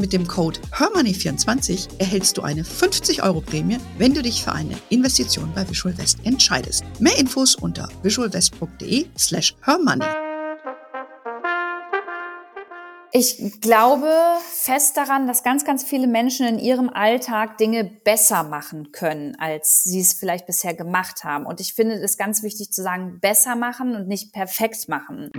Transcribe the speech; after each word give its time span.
Mit 0.00 0.14
dem 0.14 0.26
Code 0.26 0.58
HERMONEY24 0.72 1.98
erhältst 1.98 2.38
du 2.38 2.42
eine 2.42 2.64
50 2.64 3.22
Euro 3.22 3.42
Prämie, 3.42 3.76
wenn 3.98 4.14
du 4.14 4.22
dich 4.22 4.42
für 4.42 4.52
eine 4.52 4.74
Investition 4.88 5.52
bei 5.54 5.68
Visual 5.68 5.96
West 5.98 6.20
entscheidest. 6.24 6.84
Mehr 7.00 7.18
Infos 7.18 7.54
unter 7.54 7.86
visualwest.de 8.02 9.08
slash 9.18 9.54
hermoney. 9.62 10.06
Ich 13.12 13.60
glaube 13.60 14.08
fest 14.50 14.96
daran, 14.96 15.26
dass 15.26 15.42
ganz, 15.42 15.66
ganz 15.66 15.84
viele 15.84 16.06
Menschen 16.06 16.46
in 16.46 16.58
ihrem 16.58 16.88
Alltag 16.88 17.58
Dinge 17.58 17.84
besser 17.84 18.44
machen 18.44 18.92
können, 18.92 19.36
als 19.38 19.82
sie 19.82 20.00
es 20.00 20.14
vielleicht 20.14 20.46
bisher 20.46 20.72
gemacht 20.72 21.24
haben. 21.24 21.44
Und 21.44 21.60
ich 21.60 21.74
finde 21.74 21.96
es 21.96 22.16
ganz 22.16 22.42
wichtig 22.42 22.72
zu 22.72 22.82
sagen, 22.82 23.18
besser 23.20 23.54
machen 23.54 23.94
und 23.96 24.08
nicht 24.08 24.32
perfekt 24.32 24.88
machen. 24.88 25.30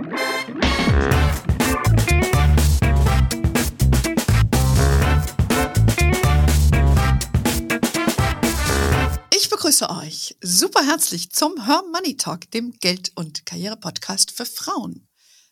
Begrüße 9.62 9.90
euch 9.90 10.36
super 10.40 10.84
herzlich 10.84 11.30
zum 11.30 11.66
Her 11.66 11.84
Money 11.92 12.16
Talk, 12.16 12.50
dem 12.50 12.72
Geld- 12.80 13.12
und 13.14 13.46
Karriere-Podcast 13.46 14.32
für 14.32 14.44
Frauen. 14.44 15.06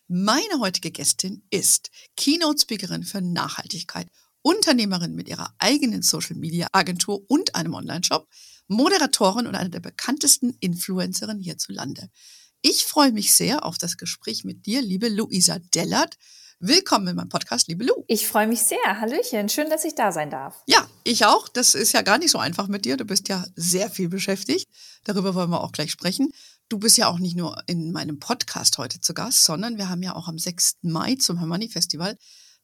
Meine 0.09 0.59
heutige 0.59 0.91
Gästin 0.91 1.43
ist 1.49 1.89
Keynote-Speakerin 2.17 3.03
für 3.03 3.21
Nachhaltigkeit, 3.21 4.09
Unternehmerin 4.41 5.15
mit 5.15 5.29
ihrer 5.29 5.55
eigenen 5.59 6.01
Social-Media-Agentur 6.01 7.23
und 7.29 7.55
einem 7.55 7.73
Online-Shop, 7.73 8.27
Moderatorin 8.67 9.47
und 9.47 9.55
eine 9.55 9.69
der 9.69 9.79
bekanntesten 9.79 10.57
Influencerinnen 10.59 11.41
hierzulande. 11.41 12.09
Ich 12.61 12.83
freue 12.83 13.13
mich 13.13 13.33
sehr 13.33 13.63
auf 13.63 13.77
das 13.77 13.95
Gespräch 13.95 14.43
mit 14.43 14.65
dir, 14.65 14.81
liebe 14.81 15.07
Luisa 15.07 15.59
Dellert. 15.73 16.17
Willkommen 16.63 17.07
in 17.07 17.15
meinem 17.15 17.27
Podcast, 17.27 17.69
liebe 17.69 17.83
Lu. 17.83 18.03
Ich 18.05 18.27
freue 18.27 18.45
mich 18.45 18.61
sehr. 18.61 18.77
Hallöchen. 18.85 19.49
Schön, 19.49 19.71
dass 19.71 19.83
ich 19.83 19.95
da 19.95 20.11
sein 20.11 20.29
darf. 20.29 20.61
Ja, 20.67 20.87
ich 21.03 21.25
auch. 21.25 21.49
Das 21.49 21.73
ist 21.73 21.91
ja 21.91 22.03
gar 22.03 22.19
nicht 22.19 22.29
so 22.29 22.37
einfach 22.37 22.67
mit 22.67 22.85
dir. 22.85 22.97
Du 22.97 23.05
bist 23.05 23.29
ja 23.29 23.43
sehr 23.55 23.89
viel 23.89 24.09
beschäftigt. 24.09 24.69
Darüber 25.03 25.33
wollen 25.33 25.49
wir 25.49 25.63
auch 25.63 25.71
gleich 25.71 25.89
sprechen. 25.89 26.31
Du 26.69 26.77
bist 26.77 26.99
ja 26.99 27.07
auch 27.07 27.17
nicht 27.17 27.35
nur 27.35 27.63
in 27.65 27.91
meinem 27.91 28.19
Podcast 28.19 28.77
heute 28.77 29.01
zu 29.01 29.15
Gast, 29.15 29.43
sondern 29.43 29.79
wir 29.79 29.89
haben 29.89 30.03
ja 30.03 30.15
auch 30.15 30.27
am 30.27 30.37
6. 30.37 30.77
Mai 30.83 31.15
zum 31.15 31.39
Hermanni 31.39 31.67
Festival 31.67 32.15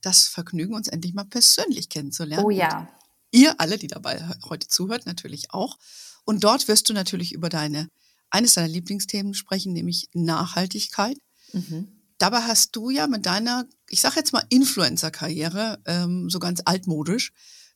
das 0.02 0.28
Vergnügen, 0.28 0.76
uns 0.76 0.90
endlich 0.90 1.16
mal 1.16 1.26
persönlich 1.26 1.90
kennenzulernen. 1.90 2.46
Oh 2.46 2.52
ja. 2.52 2.82
Und 2.82 2.88
ihr 3.32 3.60
alle, 3.60 3.80
die 3.80 3.88
dabei 3.88 4.24
heute 4.48 4.68
zuhört, 4.68 5.08
natürlich 5.08 5.56
auch. 5.56 5.80
Und 6.24 6.44
dort 6.44 6.68
wirst 6.68 6.88
du 6.88 6.94
natürlich 6.94 7.34
über 7.34 7.50
deine, 7.50 7.90
eines 8.30 8.54
deiner 8.54 8.68
Lieblingsthemen 8.68 9.34
sprechen, 9.34 9.74
nämlich 9.74 10.08
Nachhaltigkeit. 10.14 11.18
Mhm. 11.52 11.97
Dabei 12.18 12.42
hast 12.42 12.76
du 12.76 12.90
ja 12.90 13.08
mit 13.08 13.26
deiner, 13.26 13.66
ich 13.90 14.02
sage 14.02 14.16
jetzt 14.18 14.34
mal 14.34 14.44
Influencer-Karriere, 14.50 15.80
ähm, 15.86 16.30
so 16.30 16.40
ganz 16.40 16.62
altmodisch, 16.66 17.32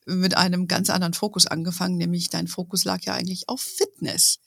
mit 0.06 0.36
einem 0.36 0.68
ganz 0.68 0.90
anderen 0.90 1.14
Fokus 1.14 1.46
angefangen, 1.46 1.98
nämlich 1.98 2.30
dein 2.30 2.48
Fokus 2.48 2.86
lag 2.86 3.04
ja 3.04 3.14
eigentlich 3.14 3.50
auf 3.50 3.62
Fitness. 3.62 4.40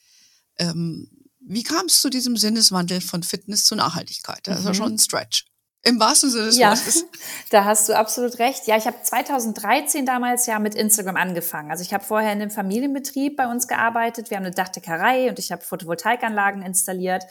Ähm, 0.56 1.08
wie 1.40 1.62
kam 1.62 1.86
es 1.86 2.00
zu 2.00 2.10
diesem 2.10 2.36
Sinneswandel 2.36 3.00
von 3.00 3.22
Fitness 3.22 3.64
zu 3.64 3.76
Nachhaltigkeit? 3.76 4.40
Das 4.46 4.60
mhm. 4.60 4.64
war 4.64 4.74
schon 4.74 4.92
ein 4.94 4.98
Stretch. 4.98 5.44
Im 5.86 6.00
wahrsten 6.00 6.30
Sinne 6.30 6.46
des 6.46 6.56
ja, 6.56 6.70
Wortes. 6.70 7.04
Da 7.50 7.64
hast 7.66 7.88
du 7.88 7.96
absolut 7.96 8.38
recht. 8.38 8.66
Ja, 8.66 8.76
ich 8.76 8.86
habe 8.86 8.96
2013 9.02 10.06
damals 10.06 10.46
ja 10.46 10.58
mit 10.58 10.74
Instagram 10.74 11.16
angefangen. 11.16 11.70
Also 11.70 11.82
ich 11.82 11.92
habe 11.92 12.02
vorher 12.02 12.32
in 12.32 12.40
einem 12.40 12.50
Familienbetrieb 12.50 13.36
bei 13.36 13.46
uns 13.46 13.68
gearbeitet. 13.68 14.30
Wir 14.30 14.38
haben 14.38 14.44
eine 14.44 14.54
Dachdeckerei 14.54 15.28
und 15.28 15.38
ich 15.38 15.52
habe 15.52 15.62
Photovoltaikanlagen 15.62 16.62
installiert. 16.62 17.24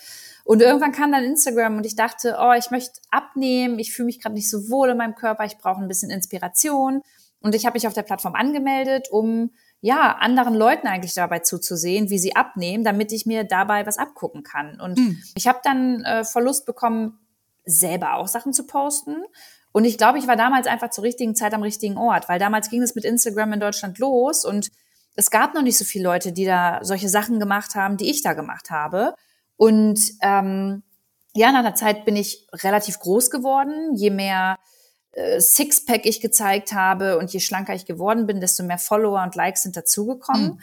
Und 0.44 0.62
irgendwann 0.62 0.92
kam 0.92 1.12
dann 1.12 1.24
Instagram 1.24 1.78
und 1.78 1.86
ich 1.86 1.96
dachte, 1.96 2.38
oh, 2.40 2.54
ich 2.54 2.70
möchte 2.70 3.02
abnehmen, 3.10 3.80
ich 3.80 3.92
fühle 3.92 4.06
mich 4.06 4.22
gerade 4.22 4.36
nicht 4.36 4.50
so 4.50 4.70
wohl 4.70 4.90
in 4.90 4.98
meinem 4.98 5.16
Körper, 5.16 5.46
ich 5.46 5.58
brauche 5.58 5.82
ein 5.82 5.88
bisschen 5.88 6.12
Inspiration. 6.12 7.02
Und 7.42 7.56
ich 7.56 7.66
habe 7.66 7.74
mich 7.76 7.88
auf 7.88 7.94
der 7.94 8.04
Plattform 8.04 8.36
angemeldet, 8.36 9.10
um 9.10 9.52
ja, 9.82 10.16
anderen 10.16 10.54
Leuten 10.54 10.88
eigentlich 10.88 11.14
dabei 11.14 11.40
zuzusehen, 11.40 12.10
wie 12.10 12.18
sie 12.18 12.38
abnehmen, 12.38 12.86
damit 12.86 13.12
ich 13.12 13.26
mir 13.26 13.44
dabei 13.44 13.86
was 13.86 13.98
abgucken 13.98 14.44
kann. 14.44 14.80
Und 14.80 14.98
mhm. 14.98 15.22
ich 15.36 15.48
habe 15.48 15.60
dann 15.62 16.06
äh, 16.06 16.24
Verlust 16.24 16.66
bekommen, 16.66 17.20
selber 17.66 18.16
auch 18.16 18.28
Sachen 18.28 18.54
zu 18.54 18.66
posten. 18.66 19.24
Und 19.72 19.86
ich 19.86 19.98
glaube, 19.98 20.20
ich 20.20 20.28
war 20.28 20.36
damals 20.36 20.68
einfach 20.68 20.92
zur 20.92 21.04
richtigen 21.04 21.36
Zeit 21.36 21.54
am 21.54 21.64
richtigen 21.64 21.98
Ort, 21.98 22.30
weil 22.30 22.40
damals 22.40 22.70
ging 22.70 22.82
es 22.82 22.96
mit 22.96 23.06
Instagram 23.06 23.54
in 23.54 23.60
Deutschland 23.60 23.98
los 24.00 24.46
und 24.46 24.70
es 25.16 25.30
gab 25.30 25.54
noch 25.54 25.62
nicht 25.62 25.78
so 25.78 25.86
viele 25.86 26.06
Leute, 26.06 26.32
die 26.32 26.46
da 26.46 26.80
solche 26.82 27.10
Sachen 27.10 27.40
gemacht 27.40 27.76
haben, 27.76 27.98
die 27.98 28.10
ich 28.10 28.24
da 28.24 28.34
gemacht 28.34 28.70
habe. 28.70 29.16
Und 29.58 30.00
ähm, 30.22 30.84
ja, 31.36 31.52
nach 31.52 31.60
einer 31.60 31.76
Zeit 31.76 32.06
bin 32.06 32.16
ich 32.16 32.48
relativ 32.54 33.00
groß 33.00 33.30
geworden. 33.30 33.96
Je 33.96 34.10
mehr 34.10 34.58
äh, 35.12 35.40
Sixpack 35.40 36.06
ich 36.06 36.22
gezeigt 36.22 36.74
habe 36.74 37.18
und 37.18 37.32
je 37.32 37.40
schlanker 37.40 37.74
ich 37.74 37.86
geworden 37.86 38.26
bin, 38.26 38.42
desto 38.42 38.64
mehr 38.64 38.78
Follower 38.78 39.22
und 39.24 39.36
Likes 39.36 39.64
sind 39.64 39.78
dazugekommen. 39.78 40.54
Mhm. 40.54 40.60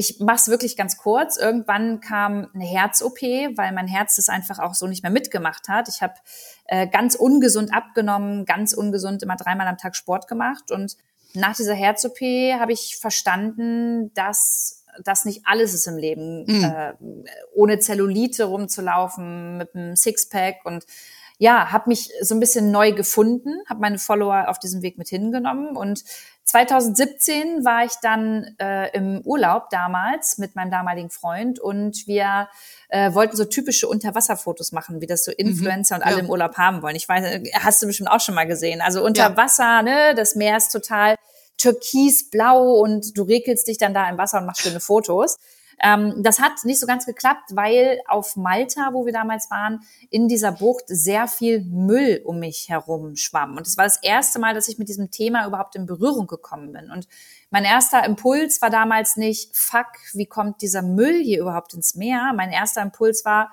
Ich 0.00 0.20
mache 0.20 0.36
es 0.36 0.46
wirklich 0.46 0.76
ganz 0.76 0.96
kurz. 0.96 1.36
Irgendwann 1.36 1.98
kam 1.98 2.46
eine 2.54 2.64
Herz-OP, 2.64 3.20
weil 3.20 3.72
mein 3.72 3.88
Herz 3.88 4.14
das 4.14 4.28
einfach 4.28 4.60
auch 4.60 4.74
so 4.74 4.86
nicht 4.86 5.02
mehr 5.02 5.10
mitgemacht 5.10 5.66
hat. 5.66 5.88
Ich 5.88 6.02
habe 6.02 6.14
äh, 6.66 6.86
ganz 6.86 7.16
ungesund 7.16 7.74
abgenommen, 7.74 8.44
ganz 8.44 8.74
ungesund 8.74 9.24
immer 9.24 9.34
dreimal 9.34 9.66
am 9.66 9.76
Tag 9.76 9.96
Sport 9.96 10.28
gemacht. 10.28 10.70
Und 10.70 10.96
nach 11.34 11.56
dieser 11.56 11.74
Herz-OP 11.74 12.20
habe 12.20 12.70
ich 12.70 12.96
verstanden, 13.00 14.12
dass 14.14 14.84
das 15.02 15.24
nicht 15.24 15.42
alles 15.46 15.74
ist 15.74 15.88
im 15.88 15.96
Leben, 15.96 16.44
mhm. 16.46 16.62
äh, 16.62 16.92
ohne 17.52 17.80
Zellulite 17.80 18.44
rumzulaufen, 18.44 19.58
mit 19.58 19.74
einem 19.74 19.96
Sixpack 19.96 20.64
und 20.64 20.86
ja, 21.40 21.70
habe 21.70 21.88
mich 21.88 22.10
so 22.20 22.34
ein 22.34 22.40
bisschen 22.40 22.72
neu 22.72 22.92
gefunden, 22.92 23.62
habe 23.68 23.80
meine 23.80 23.98
Follower 23.98 24.48
auf 24.48 24.58
diesem 24.58 24.82
Weg 24.82 24.98
mit 24.98 25.08
hingenommen 25.08 25.76
und 25.76 26.02
2017 26.48 27.62
war 27.66 27.84
ich 27.84 27.92
dann 28.00 28.56
äh, 28.58 28.90
im 28.96 29.20
Urlaub 29.20 29.68
damals 29.68 30.38
mit 30.38 30.56
meinem 30.56 30.70
damaligen 30.70 31.10
Freund 31.10 31.60
und 31.60 32.06
wir 32.06 32.48
äh, 32.88 33.12
wollten 33.12 33.36
so 33.36 33.44
typische 33.44 33.86
Unterwasserfotos 33.86 34.72
machen, 34.72 35.02
wie 35.02 35.06
das 35.06 35.24
so 35.24 35.30
mhm. 35.30 35.46
Influencer 35.46 35.96
mhm, 35.96 36.00
und 36.00 36.06
alle 36.06 36.16
ja. 36.16 36.22
im 36.22 36.30
Urlaub 36.30 36.56
haben 36.56 36.80
wollen. 36.80 36.96
Ich 36.96 37.06
weiß, 37.06 37.42
hast 37.52 37.82
du 37.82 37.86
bestimmt 37.86 38.10
auch 38.10 38.20
schon 38.20 38.34
mal 38.34 38.46
gesehen. 38.46 38.80
Also 38.80 39.04
unter 39.04 39.28
ja. 39.28 39.36
Wasser, 39.36 39.82
ne, 39.82 40.14
das 40.14 40.36
Meer 40.36 40.56
ist 40.56 40.70
total 40.70 41.16
türkisblau 41.58 42.80
und 42.80 43.18
du 43.18 43.24
regelst 43.24 43.68
dich 43.68 43.76
dann 43.76 43.92
da 43.92 44.08
im 44.08 44.16
Wasser 44.16 44.38
und 44.38 44.46
machst 44.46 44.62
schöne 44.62 44.80
Fotos. 44.80 45.36
Ähm, 45.80 46.22
das 46.22 46.40
hat 46.40 46.64
nicht 46.64 46.80
so 46.80 46.86
ganz 46.86 47.06
geklappt, 47.06 47.50
weil 47.54 48.00
auf 48.06 48.36
Malta, 48.36 48.90
wo 48.92 49.06
wir 49.06 49.12
damals 49.12 49.50
waren, 49.50 49.80
in 50.10 50.28
dieser 50.28 50.52
Bucht 50.52 50.84
sehr 50.86 51.28
viel 51.28 51.60
Müll 51.64 52.20
um 52.24 52.40
mich 52.40 52.68
herum 52.68 53.16
schwamm. 53.16 53.56
Und 53.56 53.66
es 53.66 53.76
war 53.76 53.84
das 53.84 54.02
erste 54.02 54.38
Mal, 54.38 54.54
dass 54.54 54.68
ich 54.68 54.78
mit 54.78 54.88
diesem 54.88 55.10
Thema 55.10 55.46
überhaupt 55.46 55.76
in 55.76 55.86
Berührung 55.86 56.26
gekommen 56.26 56.72
bin. 56.72 56.90
Und 56.90 57.08
mein 57.50 57.64
erster 57.64 58.04
Impuls 58.04 58.60
war 58.60 58.70
damals 58.70 59.16
nicht, 59.16 59.56
fuck, 59.56 59.86
wie 60.12 60.26
kommt 60.26 60.62
dieser 60.62 60.82
Müll 60.82 61.22
hier 61.22 61.40
überhaupt 61.40 61.74
ins 61.74 61.94
Meer? 61.94 62.32
Mein 62.34 62.50
erster 62.50 62.82
Impuls 62.82 63.24
war, 63.24 63.50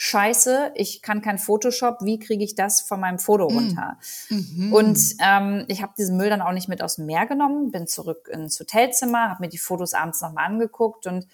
Scheiße, 0.00 0.70
ich 0.76 1.02
kann 1.02 1.22
kein 1.22 1.38
Photoshop, 1.38 2.02
wie 2.02 2.20
kriege 2.20 2.44
ich 2.44 2.54
das 2.54 2.80
von 2.80 3.00
meinem 3.00 3.18
Foto 3.18 3.48
mm. 3.48 3.52
runter? 3.52 3.98
Mhm. 4.30 4.72
Und 4.72 4.98
ähm, 5.20 5.64
ich 5.66 5.82
habe 5.82 5.92
diesen 5.98 6.16
Müll 6.16 6.30
dann 6.30 6.40
auch 6.40 6.52
nicht 6.52 6.68
mit 6.68 6.84
aus 6.84 6.96
dem 6.96 7.06
Meer 7.06 7.26
genommen, 7.26 7.72
bin 7.72 7.88
zurück 7.88 8.28
ins 8.32 8.60
Hotelzimmer, 8.60 9.28
habe 9.28 9.42
mir 9.42 9.48
die 9.48 9.58
Fotos 9.58 9.94
abends 9.94 10.20
nochmal 10.20 10.46
angeguckt 10.46 11.08
und 11.08 11.26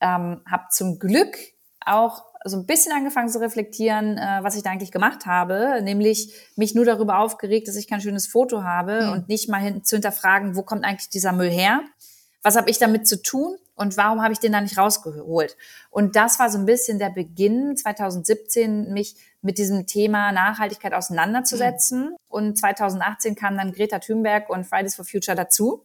ähm, 0.00 0.42
habe 0.50 0.64
zum 0.70 0.98
Glück 0.98 1.36
auch 1.84 2.24
so 2.44 2.56
ein 2.56 2.66
bisschen 2.66 2.92
angefangen 2.92 3.28
zu 3.28 3.40
reflektieren, 3.40 4.18
äh, 4.18 4.38
was 4.42 4.56
ich 4.56 4.62
da 4.62 4.70
eigentlich 4.70 4.92
gemacht 4.92 5.26
habe, 5.26 5.80
nämlich 5.82 6.32
mich 6.56 6.74
nur 6.74 6.84
darüber 6.84 7.18
aufgeregt, 7.18 7.68
dass 7.68 7.76
ich 7.76 7.88
kein 7.88 8.00
schönes 8.00 8.26
Foto 8.26 8.62
habe 8.62 9.06
mhm. 9.06 9.12
und 9.12 9.28
nicht 9.28 9.48
mal 9.48 9.60
hin 9.60 9.84
zu 9.84 9.96
hinterfragen, 9.96 10.56
wo 10.56 10.62
kommt 10.62 10.84
eigentlich 10.84 11.08
dieser 11.08 11.32
Müll 11.32 11.50
her? 11.50 11.80
Was 12.42 12.56
habe 12.56 12.70
ich 12.70 12.78
damit 12.78 13.08
zu 13.08 13.20
tun? 13.20 13.56
und 13.76 13.96
warum 13.96 14.22
habe 14.22 14.32
ich 14.32 14.40
den 14.40 14.52
da 14.52 14.60
nicht 14.60 14.78
rausgeholt? 14.78 15.56
Und 15.90 16.16
das 16.16 16.38
war 16.38 16.50
so 16.50 16.58
ein 16.58 16.66
bisschen 16.66 16.98
der 16.98 17.10
Beginn 17.10 17.76
2017, 17.76 18.92
mich 18.92 19.16
mit 19.42 19.58
diesem 19.58 19.86
Thema 19.86 20.32
Nachhaltigkeit 20.32 20.94
auseinanderzusetzen. 20.94 22.10
Mhm. 22.10 22.16
Und 22.28 22.58
2018 22.58 23.36
kam 23.36 23.56
dann 23.56 23.72
Greta 23.72 23.98
Thunberg 23.98 24.50
und 24.50 24.66
Fridays 24.66 24.96
for 24.96 25.04
Future 25.04 25.36
dazu. 25.36 25.84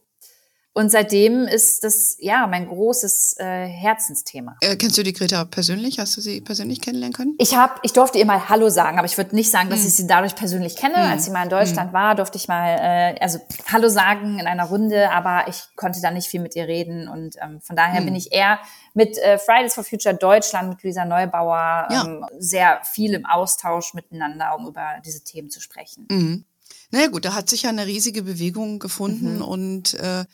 Und 0.74 0.90
seitdem 0.90 1.46
ist 1.46 1.84
das 1.84 2.16
ja 2.18 2.46
mein 2.46 2.66
großes 2.66 3.36
äh, 3.38 3.66
Herzensthema. 3.66 4.56
Äh, 4.62 4.76
kennst 4.76 4.96
du 4.96 5.02
die 5.02 5.12
Greta 5.12 5.44
persönlich? 5.44 5.98
Hast 5.98 6.16
du 6.16 6.22
sie 6.22 6.40
persönlich 6.40 6.80
kennenlernen 6.80 7.12
können? 7.12 7.34
Ich 7.38 7.54
habe, 7.54 7.74
ich 7.82 7.92
durfte 7.92 8.18
ihr 8.18 8.24
mal 8.24 8.48
Hallo 8.48 8.70
sagen, 8.70 8.96
aber 8.96 9.04
ich 9.04 9.18
würde 9.18 9.34
nicht 9.34 9.50
sagen, 9.50 9.68
dass 9.68 9.80
hm. 9.80 9.88
ich 9.88 9.94
sie 9.94 10.06
dadurch 10.06 10.34
persönlich 10.34 10.76
kenne. 10.76 10.96
Hm. 10.96 11.12
Als 11.12 11.26
sie 11.26 11.30
mal 11.30 11.42
in 11.42 11.50
Deutschland 11.50 11.88
hm. 11.88 11.92
war, 11.92 12.14
durfte 12.14 12.38
ich 12.38 12.48
mal 12.48 12.78
äh, 12.80 13.20
also 13.20 13.38
Hallo 13.70 13.90
sagen 13.90 14.38
in 14.38 14.46
einer 14.46 14.64
Runde, 14.64 15.10
aber 15.10 15.46
ich 15.48 15.62
konnte 15.76 16.00
da 16.00 16.10
nicht 16.10 16.28
viel 16.28 16.40
mit 16.40 16.56
ihr 16.56 16.66
reden 16.66 17.06
und 17.06 17.36
ähm, 17.42 17.60
von 17.60 17.76
daher 17.76 17.98
hm. 17.98 18.06
bin 18.06 18.14
ich 18.14 18.32
eher 18.32 18.58
mit 18.94 19.18
äh, 19.18 19.36
Fridays 19.38 19.74
for 19.74 19.84
Future 19.84 20.14
Deutschland, 20.14 20.70
mit 20.70 20.82
Luisa 20.82 21.04
Neubauer 21.04 21.88
ja. 21.90 22.04
ähm, 22.06 22.24
sehr 22.38 22.80
viel 22.84 23.12
im 23.12 23.26
Austausch 23.26 23.92
miteinander, 23.92 24.56
um 24.58 24.68
über 24.68 25.00
diese 25.04 25.22
Themen 25.22 25.50
zu 25.50 25.60
sprechen. 25.60 26.06
Mhm. 26.10 26.44
Naja 26.90 27.08
gut, 27.08 27.24
da 27.24 27.34
hat 27.34 27.48
sich 27.48 27.62
ja 27.62 27.70
eine 27.70 27.86
riesige 27.86 28.22
Bewegung 28.22 28.78
gefunden 28.78 29.36
mhm. 29.36 29.42
und 29.42 29.94
äh, 29.94 30.24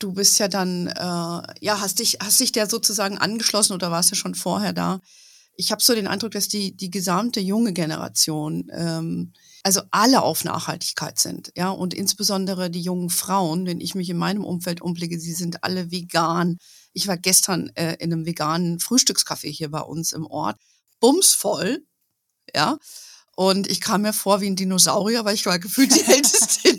du 0.00 0.12
bist 0.12 0.38
ja 0.38 0.48
dann, 0.48 0.88
äh, 0.88 1.54
ja, 1.60 1.80
hast 1.80 2.00
dich, 2.00 2.18
hast 2.20 2.40
dich 2.40 2.52
der 2.52 2.68
sozusagen 2.68 3.18
angeschlossen 3.18 3.74
oder 3.74 3.90
warst 3.90 4.10
du 4.10 4.16
schon 4.16 4.34
vorher 4.34 4.72
da? 4.72 5.00
Ich 5.56 5.70
habe 5.70 5.82
so 5.82 5.94
den 5.94 6.06
Eindruck, 6.08 6.32
dass 6.32 6.48
die, 6.48 6.76
die 6.76 6.90
gesamte 6.90 7.38
junge 7.38 7.72
Generation, 7.72 8.70
ähm, 8.72 9.32
also 9.62 9.82
alle 9.90 10.22
auf 10.22 10.42
Nachhaltigkeit 10.44 11.18
sind, 11.18 11.52
ja, 11.56 11.68
und 11.70 11.92
insbesondere 11.92 12.70
die 12.70 12.80
jungen 12.80 13.10
Frauen, 13.10 13.66
wenn 13.66 13.80
ich 13.80 13.94
mich 13.94 14.08
in 14.08 14.16
meinem 14.16 14.44
Umfeld 14.44 14.80
umblicke, 14.80 15.20
sie 15.20 15.34
sind 15.34 15.62
alle 15.62 15.90
vegan. 15.90 16.58
Ich 16.94 17.06
war 17.06 17.18
gestern 17.18 17.70
äh, 17.74 17.94
in 17.98 18.12
einem 18.12 18.24
veganen 18.24 18.80
Frühstückscafé 18.80 19.50
hier 19.50 19.70
bei 19.70 19.82
uns 19.82 20.12
im 20.12 20.26
Ort, 20.26 20.56
bumsvoll, 20.98 21.84
ja, 22.54 22.78
und 23.36 23.70
ich 23.70 23.80
kam 23.80 24.02
mir 24.02 24.12
vor 24.12 24.40
wie 24.40 24.48
ein 24.48 24.56
Dinosaurier, 24.56 25.24
weil 25.24 25.34
ich 25.34 25.46
war 25.46 25.58
gefühlt 25.58 25.94
die 25.94 26.04
älteste. 26.12 26.76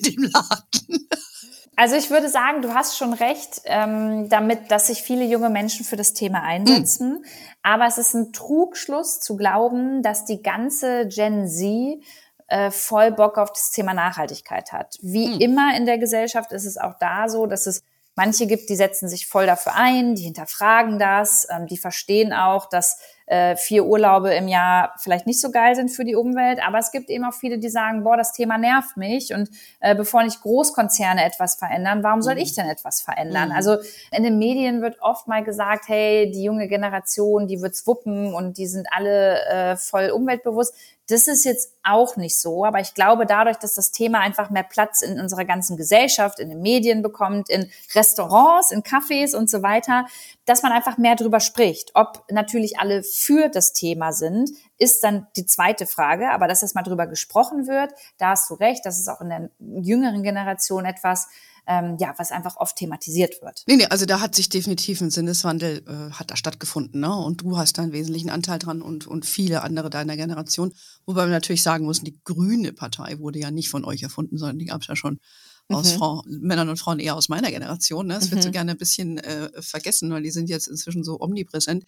Also 1.82 1.96
ich 1.96 2.12
würde 2.12 2.30
sagen, 2.30 2.62
du 2.62 2.76
hast 2.76 2.96
schon 2.96 3.12
recht, 3.12 3.64
ähm, 3.66 4.30
damit, 4.30 4.70
dass 4.70 4.86
sich 4.86 5.02
viele 5.02 5.26
junge 5.26 5.50
Menschen 5.50 5.84
für 5.84 5.96
das 5.96 6.14
Thema 6.14 6.44
einsetzen. 6.44 7.14
Mhm. 7.14 7.26
Aber 7.64 7.88
es 7.88 7.98
ist 7.98 8.14
ein 8.14 8.32
Trugschluss 8.34 9.20
zu 9.20 9.36
glauben, 9.36 10.04
dass 10.04 10.24
die 10.24 10.44
ganze 10.44 11.08
Gen 11.08 11.48
Z 11.48 12.04
äh, 12.50 12.70
voll 12.70 13.12
Bock 13.12 13.40
auf 13.40 13.52
das 13.52 13.72
Thema 13.72 13.96
Nachhaltigkeit 13.96 14.72
hat. 14.72 15.00
Wie 15.02 15.30
mhm. 15.30 15.40
immer 15.40 15.76
in 15.76 15.88
der 15.88 15.98
Gesellschaft 15.98 16.52
ist 16.52 16.66
es 16.66 16.78
auch 16.78 17.00
da 17.00 17.28
so, 17.28 17.48
dass 17.48 17.66
es 17.66 17.82
manche 18.14 18.46
gibt, 18.46 18.70
die 18.70 18.76
setzen 18.76 19.10
sich 19.10 19.26
voll 19.26 19.48
dafür 19.48 19.74
ein, 19.74 20.14
die 20.14 20.22
hinterfragen 20.22 21.00
das, 21.00 21.48
ähm, 21.50 21.66
die 21.66 21.78
verstehen 21.78 22.32
auch, 22.32 22.70
dass 22.70 23.00
äh, 23.32 23.56
vier 23.56 23.86
Urlaube 23.86 24.34
im 24.34 24.50
Jahr 24.50 24.94
vielleicht 24.98 25.26
nicht 25.26 25.40
so 25.40 25.52
geil 25.52 25.74
sind 25.74 25.90
für 25.90 26.04
die 26.04 26.16
Umwelt, 26.16 26.60
aber 26.62 26.80
es 26.80 26.92
gibt 26.92 27.10
eben 27.10 27.24
auch 27.24 27.34
viele, 27.34 27.60
die 27.60 27.70
sagen, 27.70 28.04
boah, 28.04 28.18
das 28.18 28.34
Thema 28.34 28.58
nervt 28.58 28.98
mich 28.98 29.34
und 29.34 29.50
äh, 29.80 29.96
bevor 29.96 30.24
nicht 30.24 30.42
Großkonzerne 30.42 31.24
etwas 31.24 31.56
verändern, 31.56 32.04
warum 32.04 32.22
soll 32.22 32.36
mhm. 32.36 32.42
ich 32.42 32.56
denn 32.56 32.68
etwas 32.68 33.00
verändern? 33.00 33.50
Mhm. 33.50 33.56
Also 33.56 33.78
in 34.12 34.24
den 34.24 34.38
Medien 34.38 34.82
wird 34.82 35.02
oft 35.02 35.30
mal 35.30 35.46
gesagt, 35.46 35.88
hey, 35.88 36.30
die 36.30 36.44
junge 36.44 36.68
Generation, 36.68 37.48
die 37.48 37.62
wird's 37.62 37.88
wuppen 37.88 38.34
und 38.34 38.58
die 38.58 38.68
sind 38.68 38.88
alle 38.92 39.46
äh, 39.46 39.78
voll 39.78 40.10
umweltbewusst. 40.10 40.76
Das 41.12 41.28
ist 41.28 41.44
jetzt 41.44 41.74
auch 41.84 42.16
nicht 42.16 42.40
so, 42.40 42.64
aber 42.64 42.80
ich 42.80 42.94
glaube, 42.94 43.26
dadurch, 43.26 43.58
dass 43.58 43.76
das 43.76 43.92
Thema 43.92 44.20
einfach 44.20 44.50
mehr 44.50 44.64
Platz 44.64 45.02
in 45.02 45.20
unserer 45.20 45.46
ganzen 45.46 45.76
Gesellschaft, 45.76 46.40
in 46.40 46.50
den 46.50 46.62
Medien 46.62 47.02
bekommt, 47.02 47.50
in 47.50 47.70
Restaurants, 47.94 48.72
in 48.72 48.82
Cafés 48.82 49.36
und 49.36 49.50
so 49.50 49.62
weiter, 49.62 50.06
dass 50.46 50.64
man 50.64 50.72
einfach 50.72 50.98
mehr 50.98 51.16
drüber 51.16 51.40
spricht. 51.40 51.92
Ob 51.96 52.24
natürlich 52.32 52.80
alle 52.80 53.04
für 53.04 53.50
das 53.50 53.74
Thema 53.74 54.14
sind, 54.14 54.52
ist 54.78 55.04
dann 55.04 55.28
die 55.36 55.46
zweite 55.46 55.86
Frage. 55.86 56.32
Aber 56.32 56.48
dass 56.48 56.62
erstmal 56.62 56.84
drüber 56.84 57.08
gesprochen 57.08 57.68
wird, 57.68 57.92
da 58.18 58.30
hast 58.30 58.50
du 58.50 58.54
recht, 58.54 58.86
das 58.86 58.98
ist 58.98 59.10
auch 59.10 59.22
in 59.22 59.30
der 59.30 59.50
jüngeren 59.60 60.24
Generation 60.24 60.86
etwas, 60.86 61.28
ähm, 61.68 61.98
ja, 62.00 62.14
was 62.18 62.32
einfach 62.32 62.58
oft 62.58 62.76
thematisiert 62.76 63.42
wird. 63.42 63.64
Nee, 63.68 63.76
nee, 63.76 63.86
also 63.86 64.06
da 64.06 64.20
hat 64.20 64.36
sich 64.36 64.50
definitiv 64.50 65.02
ein 65.02 65.12
Sinneswandel, 65.12 65.84
äh, 65.88 66.12
hat 66.12 66.32
da 66.32 66.36
stattgefunden, 66.36 67.02
ne? 67.02 67.16
Und 67.16 67.42
du 67.42 67.58
hast 67.58 67.78
da 67.78 67.84
einen 67.84 67.92
wesentlichen 67.92 68.30
Anteil 68.30 68.60
dran 68.60 68.82
und, 68.82 69.08
und 69.08 69.26
viele 69.26 69.62
andere 69.62 69.90
deiner 69.90 70.18
Generation. 70.18 70.74
Wobei 71.06 71.26
wir 71.26 71.32
natürlich 71.32 71.64
sagen 71.64 71.86
müssen, 71.86 72.06
die 72.06 72.20
Grüne 72.24 72.74
Partei 72.74 73.20
wurde 73.20 73.40
ja 73.40 73.52
nicht 73.52 73.70
von 73.70 73.86
euch 73.86 74.04
erfunden, 74.04 74.38
sondern 74.38 74.60
die 74.60 74.66
gab 74.66 74.82
es 74.82 74.88
ja 74.88 74.96
schon 74.96 75.20
aus 75.70 75.94
mhm. 75.94 75.98
Frau, 75.98 76.24
Männern 76.26 76.70
und 76.70 76.78
Frauen 76.78 77.00
eher 77.00 77.16
aus 77.16 77.30
meiner 77.30 77.52
Generation. 77.52 78.08
Ne? 78.08 78.16
Das 78.16 78.28
mhm. 78.28 78.32
wird 78.32 78.44
so 78.44 78.50
mhm. 78.50 78.54
gerne 78.54 78.72
ein 78.72 78.78
bisschen 78.78 79.18
äh, 79.20 79.50
vergessen, 79.62 80.12
weil 80.12 80.24
die 80.24 80.32
sind 80.32 80.50
jetzt 80.50 80.68
inzwischen 80.68 81.04
so 81.04 81.20
omnipräsent. 81.20 81.86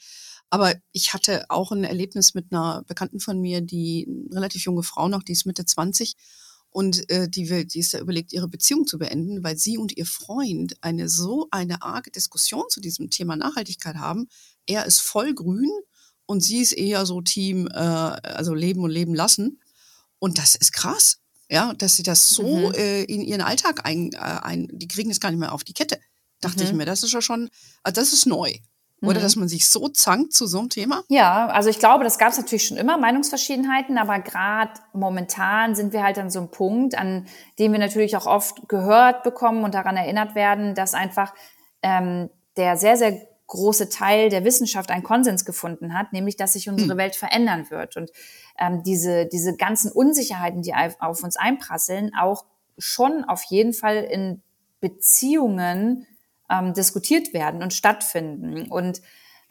Aber 0.49 0.75
ich 0.91 1.13
hatte 1.13 1.45
auch 1.49 1.71
ein 1.71 1.83
Erlebnis 1.83 2.33
mit 2.33 2.51
einer 2.51 2.83
Bekannten 2.87 3.19
von 3.19 3.39
mir, 3.39 3.61
die 3.61 4.07
relativ 4.31 4.63
junge 4.65 4.83
Frau 4.83 5.07
noch, 5.07 5.23
die 5.23 5.31
ist 5.31 5.45
Mitte 5.45 5.65
20 5.65 6.15
und 6.73 7.07
äh, 7.11 7.29
die, 7.29 7.49
will, 7.49 7.65
die 7.65 7.79
ist 7.79 7.93
da 7.93 7.99
überlegt, 7.99 8.33
ihre 8.33 8.47
Beziehung 8.47 8.87
zu 8.87 8.97
beenden, 8.97 9.43
weil 9.43 9.57
sie 9.57 9.77
und 9.77 9.95
ihr 9.95 10.07
Freund 10.07 10.75
eine 10.81 11.07
so 11.07 11.47
eine 11.51 11.83
arge 11.83 12.09
Diskussion 12.09 12.63
zu 12.67 12.81
diesem 12.81 13.11
Thema 13.11 13.35
Nachhaltigkeit 13.35 13.95
haben. 13.95 14.27
Er 14.65 14.85
ist 14.85 14.99
voll 14.99 15.35
grün 15.35 15.69
und 16.25 16.41
sie 16.41 16.61
ist 16.61 16.71
eher 16.71 17.05
so 17.05 17.21
Team, 17.21 17.67
äh, 17.67 17.77
also 17.77 18.55
leben 18.55 18.81
und 18.81 18.89
leben 18.89 19.13
lassen. 19.13 19.61
Und 20.17 20.39
das 20.39 20.55
ist 20.55 20.73
krass, 20.73 21.19
ja, 21.47 21.73
dass 21.75 21.95
sie 21.95 22.03
das 22.03 22.31
so 22.31 22.69
mhm. 22.69 22.73
äh, 22.73 23.03
in 23.03 23.21
ihren 23.21 23.41
Alltag 23.41 23.85
ein, 23.85 24.11
äh, 24.13 24.17
ein, 24.17 24.67
die 24.71 24.87
kriegen 24.87 25.11
es 25.11 25.19
gar 25.19 25.29
nicht 25.29 25.39
mehr 25.39 25.53
auf 25.53 25.63
die 25.63 25.73
Kette. 25.73 25.99
Dachte 26.41 26.63
mhm. 26.63 26.69
ich 26.69 26.73
mir, 26.73 26.85
das 26.85 27.03
ist 27.03 27.13
ja 27.13 27.21
schon, 27.21 27.51
also 27.83 28.01
das 28.01 28.13
ist 28.13 28.25
neu. 28.25 28.51
Oder 29.03 29.19
mhm. 29.19 29.23
dass 29.23 29.35
man 29.35 29.47
sich 29.47 29.67
so 29.69 29.89
zankt 29.89 30.33
zu 30.33 30.47
so 30.47 30.59
einem 30.59 30.69
Thema? 30.69 31.03
Ja, 31.09 31.47
also 31.47 31.69
ich 31.69 31.79
glaube, 31.79 32.03
das 32.03 32.17
gab 32.17 32.29
es 32.29 32.37
natürlich 32.37 32.65
schon 32.65 32.77
immer, 32.77 32.97
Meinungsverschiedenheiten, 32.97 33.97
aber 33.97 34.19
gerade 34.19 34.71
momentan 34.93 35.75
sind 35.75 35.93
wir 35.93 36.03
halt 36.03 36.17
an 36.17 36.29
so 36.29 36.39
einem 36.39 36.51
Punkt, 36.51 36.97
an 36.97 37.27
dem 37.59 37.73
wir 37.73 37.79
natürlich 37.79 38.15
auch 38.15 38.25
oft 38.25 38.69
gehört 38.69 39.23
bekommen 39.23 39.63
und 39.63 39.73
daran 39.73 39.97
erinnert 39.97 40.35
werden, 40.35 40.73
dass 40.73 40.93
einfach 40.93 41.33
ähm, 41.81 42.29
der 42.55 42.77
sehr, 42.77 42.97
sehr 42.97 43.27
große 43.47 43.89
Teil 43.89 44.29
der 44.29 44.45
Wissenschaft 44.45 44.89
einen 44.89 45.03
Konsens 45.03 45.43
gefunden 45.45 45.93
hat, 45.97 46.13
nämlich 46.13 46.37
dass 46.37 46.53
sich 46.53 46.69
unsere 46.69 46.91
hm. 46.91 46.97
Welt 46.97 47.15
verändern 47.15 47.69
wird 47.69 47.97
und 47.97 48.09
ähm, 48.57 48.83
diese, 48.83 49.27
diese 49.27 49.55
ganzen 49.55 49.91
Unsicherheiten, 49.91 50.61
die 50.61 50.73
auf, 50.73 50.95
auf 50.99 51.23
uns 51.23 51.35
einprasseln, 51.35 52.11
auch 52.19 52.45
schon 52.77 53.23
auf 53.25 53.43
jeden 53.43 53.73
Fall 53.73 53.97
in 53.97 54.41
Beziehungen 54.79 56.07
ähm, 56.53 56.73
diskutiert 56.73 57.33
werden 57.33 57.63
und 57.63 57.73
stattfinden. 57.73 58.71
Und 58.71 59.01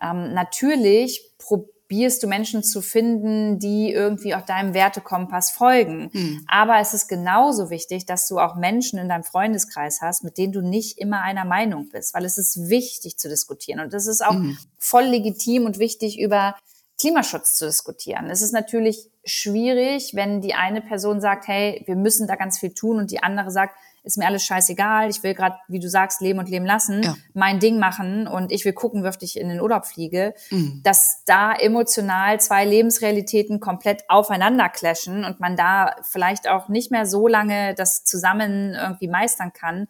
ähm, 0.01 0.33
natürlich 0.35 1.33
probierst 1.39 2.23
du 2.23 2.27
Menschen 2.27 2.63
zu 2.63 2.81
finden, 2.81 3.59
die 3.59 3.93
irgendwie 3.93 4.35
auch 4.35 4.43
deinem 4.43 4.75
Wertekompass 4.75 5.51
folgen. 5.51 6.11
Hm. 6.13 6.45
Aber 6.49 6.79
es 6.79 6.95
ist 6.95 7.09
genauso 7.09 7.71
wichtig, 7.71 8.07
dass 8.07 8.29
du 8.29 8.39
auch 8.39 8.57
Menschen 8.57 8.99
in 8.99 9.09
deinem 9.09 9.25
Freundeskreis 9.25 10.01
hast, 10.01 10.25
mit 10.25 10.39
denen 10.39 10.53
du 10.53 10.61
nicht 10.61 10.99
immer 10.99 11.23
einer 11.23 11.45
Meinung 11.45 11.89
bist, 11.91 12.15
weil 12.15 12.25
es 12.25 12.39
ist 12.39 12.69
wichtig 12.69 13.19
zu 13.19 13.29
diskutieren. 13.29 13.81
Und 13.81 13.93
es 13.95 14.07
ist 14.07 14.25
auch 14.25 14.35
hm. 14.35 14.57
voll 14.79 15.05
legitim 15.05 15.67
und 15.67 15.79
wichtig, 15.79 16.21
über 16.21 16.57
Klimaschutz 16.99 17.55
zu 17.57 17.67
diskutieren. 17.67 18.31
Es 18.31 18.43
ist 18.43 18.53
natürlich 18.53 19.11
schwierig, 19.25 20.13
wenn 20.15 20.41
die 20.41 20.55
eine 20.55 20.81
Person 20.81 21.21
sagt, 21.21 21.49
hey, 21.49 21.83
wir 21.87 21.97
müssen 21.97 22.29
da 22.29 22.37
ganz 22.37 22.59
viel 22.59 22.75
tun 22.75 22.99
und 22.99 23.11
die 23.11 23.23
andere 23.23 23.51
sagt, 23.51 23.75
ist 24.05 24.19
mir 24.19 24.27
alles 24.27 24.45
scheißegal, 24.45 25.09
ich 25.09 25.23
will 25.23 25.35
gerade, 25.35 25.57
wie 25.69 25.79
du 25.79 25.89
sagst, 25.89 26.21
leben 26.21 26.39
und 26.39 26.49
leben 26.49 26.67
lassen, 26.67 27.03
ja. 27.03 27.17
mein 27.35 27.61
Ding 27.61 27.79
machen 27.79 28.27
und 28.27 28.51
ich 28.51 28.65
will 28.65 28.73
gucken, 28.73 29.05
wirf 29.05 29.17
ich 29.21 29.39
in 29.39 29.49
den 29.49 29.61
Urlaub 29.61 29.87
fliege, 29.87 30.35
mhm. 30.51 30.81
dass 30.83 31.23
da 31.25 31.53
emotional 31.53 32.41
zwei 32.41 32.65
Lebensrealitäten 32.65 33.61
komplett 33.61 34.03
aufeinander 34.09 34.69
clashen 34.69 35.25
und 35.25 35.39
man 35.39 35.56
da 35.56 35.94
vielleicht 36.03 36.49
auch 36.49 36.69
nicht 36.69 36.91
mehr 36.91 37.06
so 37.06 37.29
lange 37.29 37.75
das 37.75 38.05
zusammen 38.05 38.75
irgendwie 38.75 39.09
meistern 39.09 39.53
kann, 39.53 39.87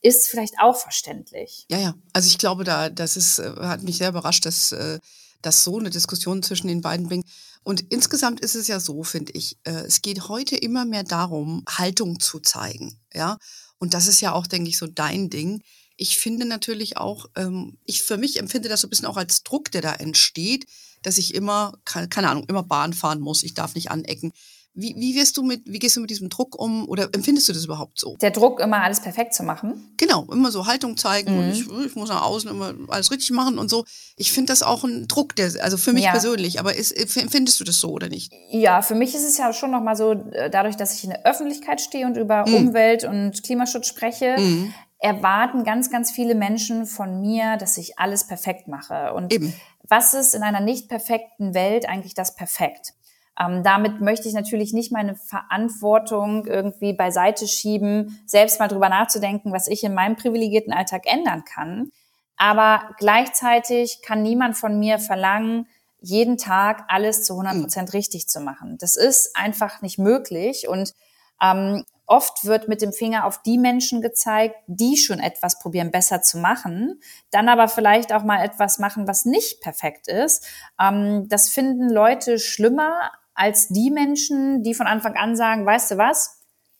ist 0.00 0.28
vielleicht 0.28 0.60
auch 0.60 0.76
verständlich. 0.76 1.66
Ja, 1.68 1.78
ja. 1.78 1.94
Also 2.12 2.28
ich 2.28 2.38
glaube, 2.38 2.62
da, 2.62 2.90
das 2.90 3.16
ist, 3.16 3.40
äh, 3.40 3.52
hat 3.60 3.82
mich 3.82 3.98
sehr 3.98 4.10
überrascht, 4.10 4.46
dass, 4.46 4.70
äh, 4.70 5.00
dass 5.46 5.64
so 5.64 5.78
eine 5.78 5.90
Diskussion 5.90 6.42
zwischen 6.42 6.66
den 6.66 6.80
beiden 6.80 7.06
bringt. 7.06 7.26
Und 7.62 7.84
insgesamt 7.90 8.40
ist 8.40 8.54
es 8.54 8.66
ja 8.68 8.80
so, 8.80 9.02
finde 9.02 9.32
ich, 9.32 9.58
äh, 9.64 9.84
es 9.86 10.02
geht 10.02 10.28
heute 10.28 10.56
immer 10.56 10.84
mehr 10.84 11.04
darum, 11.04 11.64
Haltung 11.68 12.20
zu 12.20 12.40
zeigen. 12.40 12.98
Ja, 13.14 13.38
und 13.78 13.94
das 13.94 14.08
ist 14.08 14.20
ja 14.20 14.32
auch, 14.32 14.46
denke 14.46 14.68
ich, 14.68 14.78
so 14.78 14.86
dein 14.86 15.30
Ding. 15.30 15.62
Ich 15.96 16.18
finde 16.18 16.46
natürlich 16.46 16.96
auch, 16.96 17.26
ähm, 17.36 17.78
ich 17.84 18.02
für 18.02 18.16
mich 18.18 18.38
empfinde 18.38 18.68
das 18.68 18.82
so 18.82 18.86
ein 18.86 18.90
bisschen 18.90 19.06
auch 19.06 19.16
als 19.16 19.42
Druck, 19.42 19.70
der 19.70 19.82
da 19.82 19.94
entsteht, 19.94 20.66
dass 21.02 21.18
ich 21.18 21.34
immer, 21.34 21.78
keine 21.84 22.28
Ahnung, 22.28 22.44
immer 22.48 22.62
Bahn 22.62 22.92
fahren 22.92 23.20
muss, 23.20 23.42
ich 23.42 23.54
darf 23.54 23.74
nicht 23.74 23.90
anecken. 23.90 24.32
Wie, 24.78 24.94
wie 24.94 25.14
wirst 25.14 25.38
du 25.38 25.42
mit, 25.42 25.62
wie 25.64 25.78
gehst 25.78 25.96
du 25.96 26.02
mit 26.02 26.10
diesem 26.10 26.28
Druck 26.28 26.54
um 26.60 26.86
oder 26.86 27.08
empfindest 27.14 27.48
du 27.48 27.54
das 27.54 27.64
überhaupt 27.64 27.98
so? 27.98 28.14
Der 28.20 28.30
Druck, 28.30 28.60
immer 28.60 28.82
alles 28.82 29.00
perfekt 29.00 29.32
zu 29.32 29.42
machen? 29.42 29.94
Genau, 29.96 30.26
immer 30.30 30.50
so 30.50 30.66
Haltung 30.66 30.98
zeigen 30.98 31.32
mhm. 31.32 31.38
und 31.38 31.50
ich, 31.50 31.86
ich, 31.86 31.96
muss 31.96 32.10
nach 32.10 32.22
außen 32.22 32.50
immer 32.50 32.74
alles 32.88 33.10
richtig 33.10 33.30
machen 33.30 33.58
und 33.58 33.70
so. 33.70 33.86
Ich 34.16 34.32
finde 34.32 34.52
das 34.52 34.62
auch 34.62 34.84
ein 34.84 35.08
Druck, 35.08 35.34
der, 35.34 35.50
also 35.62 35.78
für 35.78 35.94
mich 35.94 36.04
ja. 36.04 36.10
persönlich, 36.10 36.60
aber 36.60 36.76
ist, 36.76 36.92
empfindest 36.92 37.58
du 37.58 37.64
das 37.64 37.80
so 37.80 37.88
oder 37.88 38.10
nicht? 38.10 38.34
Ja, 38.50 38.82
für 38.82 38.94
mich 38.94 39.14
ist 39.14 39.24
es 39.24 39.38
ja 39.38 39.50
schon 39.54 39.70
nochmal 39.70 39.96
so, 39.96 40.12
äh, 40.12 40.50
dadurch, 40.50 40.76
dass 40.76 40.94
ich 40.94 41.04
in 41.04 41.10
der 41.10 41.24
Öffentlichkeit 41.24 41.80
stehe 41.80 42.04
und 42.04 42.18
über 42.18 42.46
mhm. 42.46 42.54
Umwelt 42.54 43.04
und 43.04 43.42
Klimaschutz 43.42 43.86
spreche, 43.86 44.36
mhm. 44.38 44.74
erwarten 44.98 45.64
ganz, 45.64 45.90
ganz 45.90 46.10
viele 46.10 46.34
Menschen 46.34 46.84
von 46.84 47.22
mir, 47.22 47.56
dass 47.56 47.78
ich 47.78 47.98
alles 47.98 48.26
perfekt 48.26 48.68
mache. 48.68 49.14
Und 49.14 49.32
Eben. 49.32 49.54
was 49.88 50.12
ist 50.12 50.34
in 50.34 50.42
einer 50.42 50.60
nicht 50.60 50.90
perfekten 50.90 51.54
Welt 51.54 51.88
eigentlich 51.88 52.12
das 52.12 52.34
Perfekt? 52.34 52.92
Ähm, 53.38 53.62
damit 53.62 54.00
möchte 54.00 54.28
ich 54.28 54.34
natürlich 54.34 54.72
nicht 54.72 54.92
meine 54.92 55.14
Verantwortung 55.14 56.46
irgendwie 56.46 56.92
beiseite 56.92 57.46
schieben, 57.46 58.20
selbst 58.26 58.58
mal 58.60 58.68
drüber 58.68 58.88
nachzudenken, 58.88 59.52
was 59.52 59.68
ich 59.68 59.84
in 59.84 59.94
meinem 59.94 60.16
privilegierten 60.16 60.72
Alltag 60.72 61.02
ändern 61.04 61.44
kann. 61.44 61.90
Aber 62.36 62.90
gleichzeitig 62.98 64.00
kann 64.02 64.22
niemand 64.22 64.56
von 64.56 64.78
mir 64.78 64.98
verlangen, 64.98 65.66
jeden 66.00 66.38
Tag 66.38 66.84
alles 66.88 67.24
zu 67.24 67.32
100 67.32 67.62
Prozent 67.62 67.92
richtig 67.92 68.28
zu 68.28 68.40
machen. 68.40 68.76
Das 68.78 68.96
ist 68.96 69.36
einfach 69.36 69.82
nicht 69.82 69.98
möglich 69.98 70.68
und 70.68 70.94
ähm, 71.42 71.84
oft 72.06 72.44
wird 72.44 72.68
mit 72.68 72.82
dem 72.82 72.92
Finger 72.92 73.26
auf 73.26 73.42
die 73.42 73.58
Menschen 73.58 74.00
gezeigt, 74.00 74.56
die 74.66 74.96
schon 74.96 75.18
etwas 75.18 75.58
probieren, 75.58 75.90
besser 75.90 76.22
zu 76.22 76.38
machen, 76.38 77.00
dann 77.30 77.48
aber 77.48 77.68
vielleicht 77.68 78.12
auch 78.12 78.22
mal 78.22 78.44
etwas 78.44 78.78
machen, 78.78 79.08
was 79.08 79.24
nicht 79.24 79.60
perfekt 79.60 80.06
ist. 80.06 80.46
Ähm, 80.80 81.28
das 81.28 81.48
finden 81.48 81.90
Leute 81.90 82.38
schlimmer 82.38 83.10
als 83.36 83.68
die 83.68 83.90
Menschen, 83.90 84.62
die 84.62 84.74
von 84.74 84.86
Anfang 84.86 85.14
an 85.14 85.36
sagen, 85.36 85.64
weißt 85.64 85.92
du 85.92 85.98
was? 85.98 86.36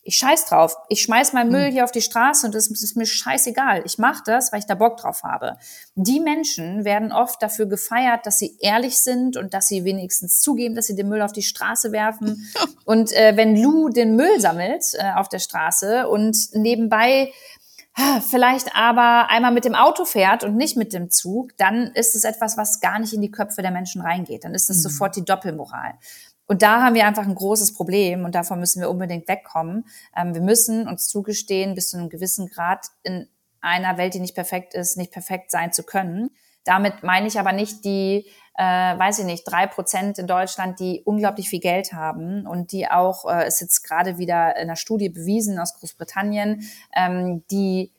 ich 0.06 0.16
scheiß 0.16 0.46
drauf. 0.46 0.76
Ich 0.88 1.02
schmeiß 1.02 1.32
meinen 1.32 1.50
Müll 1.50 1.66
hm. 1.66 1.72
hier 1.72 1.84
auf 1.84 1.90
die 1.90 2.00
Straße 2.00 2.46
und 2.46 2.54
es 2.54 2.70
ist 2.70 2.96
mir 2.96 3.06
scheißegal. 3.06 3.82
Ich 3.84 3.98
mache 3.98 4.22
das, 4.24 4.52
weil 4.52 4.60
ich 4.60 4.66
da 4.66 4.76
Bock 4.76 4.98
drauf 4.98 5.24
habe. 5.24 5.58
Die 5.96 6.20
Menschen 6.20 6.84
werden 6.84 7.12
oft 7.12 7.42
dafür 7.42 7.66
gefeiert, 7.66 8.24
dass 8.24 8.38
sie 8.38 8.56
ehrlich 8.60 9.00
sind 9.00 9.36
und 9.36 9.52
dass 9.52 9.66
sie 9.66 9.84
wenigstens 9.84 10.40
zugeben, 10.40 10.76
dass 10.76 10.86
sie 10.86 10.94
den 10.94 11.08
Müll 11.08 11.22
auf 11.22 11.32
die 11.32 11.42
Straße 11.42 11.90
werfen. 11.90 12.48
und 12.84 13.12
äh, 13.12 13.36
wenn 13.36 13.60
Lou 13.60 13.88
den 13.88 14.14
Müll 14.14 14.40
sammelt 14.40 14.84
äh, 14.94 15.12
auf 15.16 15.28
der 15.28 15.40
Straße 15.40 16.08
und 16.08 16.36
nebenbei 16.52 17.32
vielleicht 18.28 18.76
aber 18.76 19.30
einmal 19.30 19.52
mit 19.52 19.64
dem 19.64 19.74
Auto 19.74 20.04
fährt 20.04 20.44
und 20.44 20.54
nicht 20.54 20.76
mit 20.76 20.92
dem 20.92 21.10
Zug, 21.10 21.56
dann 21.56 21.92
ist 21.94 22.14
es 22.14 22.24
etwas, 22.24 22.58
was 22.58 22.80
gar 22.80 22.98
nicht 22.98 23.14
in 23.14 23.22
die 23.22 23.30
Köpfe 23.30 23.62
der 23.62 23.70
Menschen 23.70 24.02
reingeht. 24.02 24.44
Dann 24.44 24.54
ist 24.54 24.70
es 24.70 24.78
mhm. 24.78 24.82
sofort 24.82 25.16
die 25.16 25.24
Doppelmoral. 25.24 25.94
Und 26.46 26.62
da 26.62 26.82
haben 26.82 26.94
wir 26.94 27.06
einfach 27.06 27.24
ein 27.24 27.34
großes 27.34 27.74
Problem 27.74 28.24
und 28.24 28.34
davon 28.34 28.60
müssen 28.60 28.80
wir 28.80 28.90
unbedingt 28.90 29.28
wegkommen. 29.28 29.86
Ähm, 30.16 30.34
wir 30.34 30.40
müssen 30.40 30.88
uns 30.88 31.08
zugestehen, 31.08 31.74
bis 31.74 31.88
zu 31.88 31.98
einem 31.98 32.08
gewissen 32.08 32.48
Grad 32.48 32.86
in 33.02 33.28
einer 33.60 33.98
Welt, 33.98 34.14
die 34.14 34.20
nicht 34.20 34.34
perfekt 34.34 34.74
ist, 34.74 34.96
nicht 34.96 35.12
perfekt 35.12 35.50
sein 35.50 35.72
zu 35.72 35.82
können. 35.82 36.30
Damit 36.64 37.02
meine 37.02 37.26
ich 37.26 37.38
aber 37.38 37.52
nicht 37.52 37.84
die, 37.84 38.26
äh, 38.56 38.62
weiß 38.62 39.20
ich 39.20 39.24
nicht, 39.24 39.44
drei 39.44 39.66
Prozent 39.66 40.18
in 40.18 40.26
Deutschland, 40.26 40.80
die 40.80 41.02
unglaublich 41.04 41.48
viel 41.48 41.60
Geld 41.60 41.92
haben 41.92 42.46
und 42.46 42.72
die 42.72 42.88
auch, 42.88 43.24
äh, 43.24 43.46
ist 43.46 43.60
jetzt 43.60 43.82
gerade 43.82 44.18
wieder 44.18 44.56
in 44.56 44.62
einer 44.62 44.76
Studie 44.76 45.08
bewiesen 45.08 45.58
aus 45.58 45.74
Großbritannien, 45.74 46.62
ähm, 46.94 47.44
die 47.50 47.92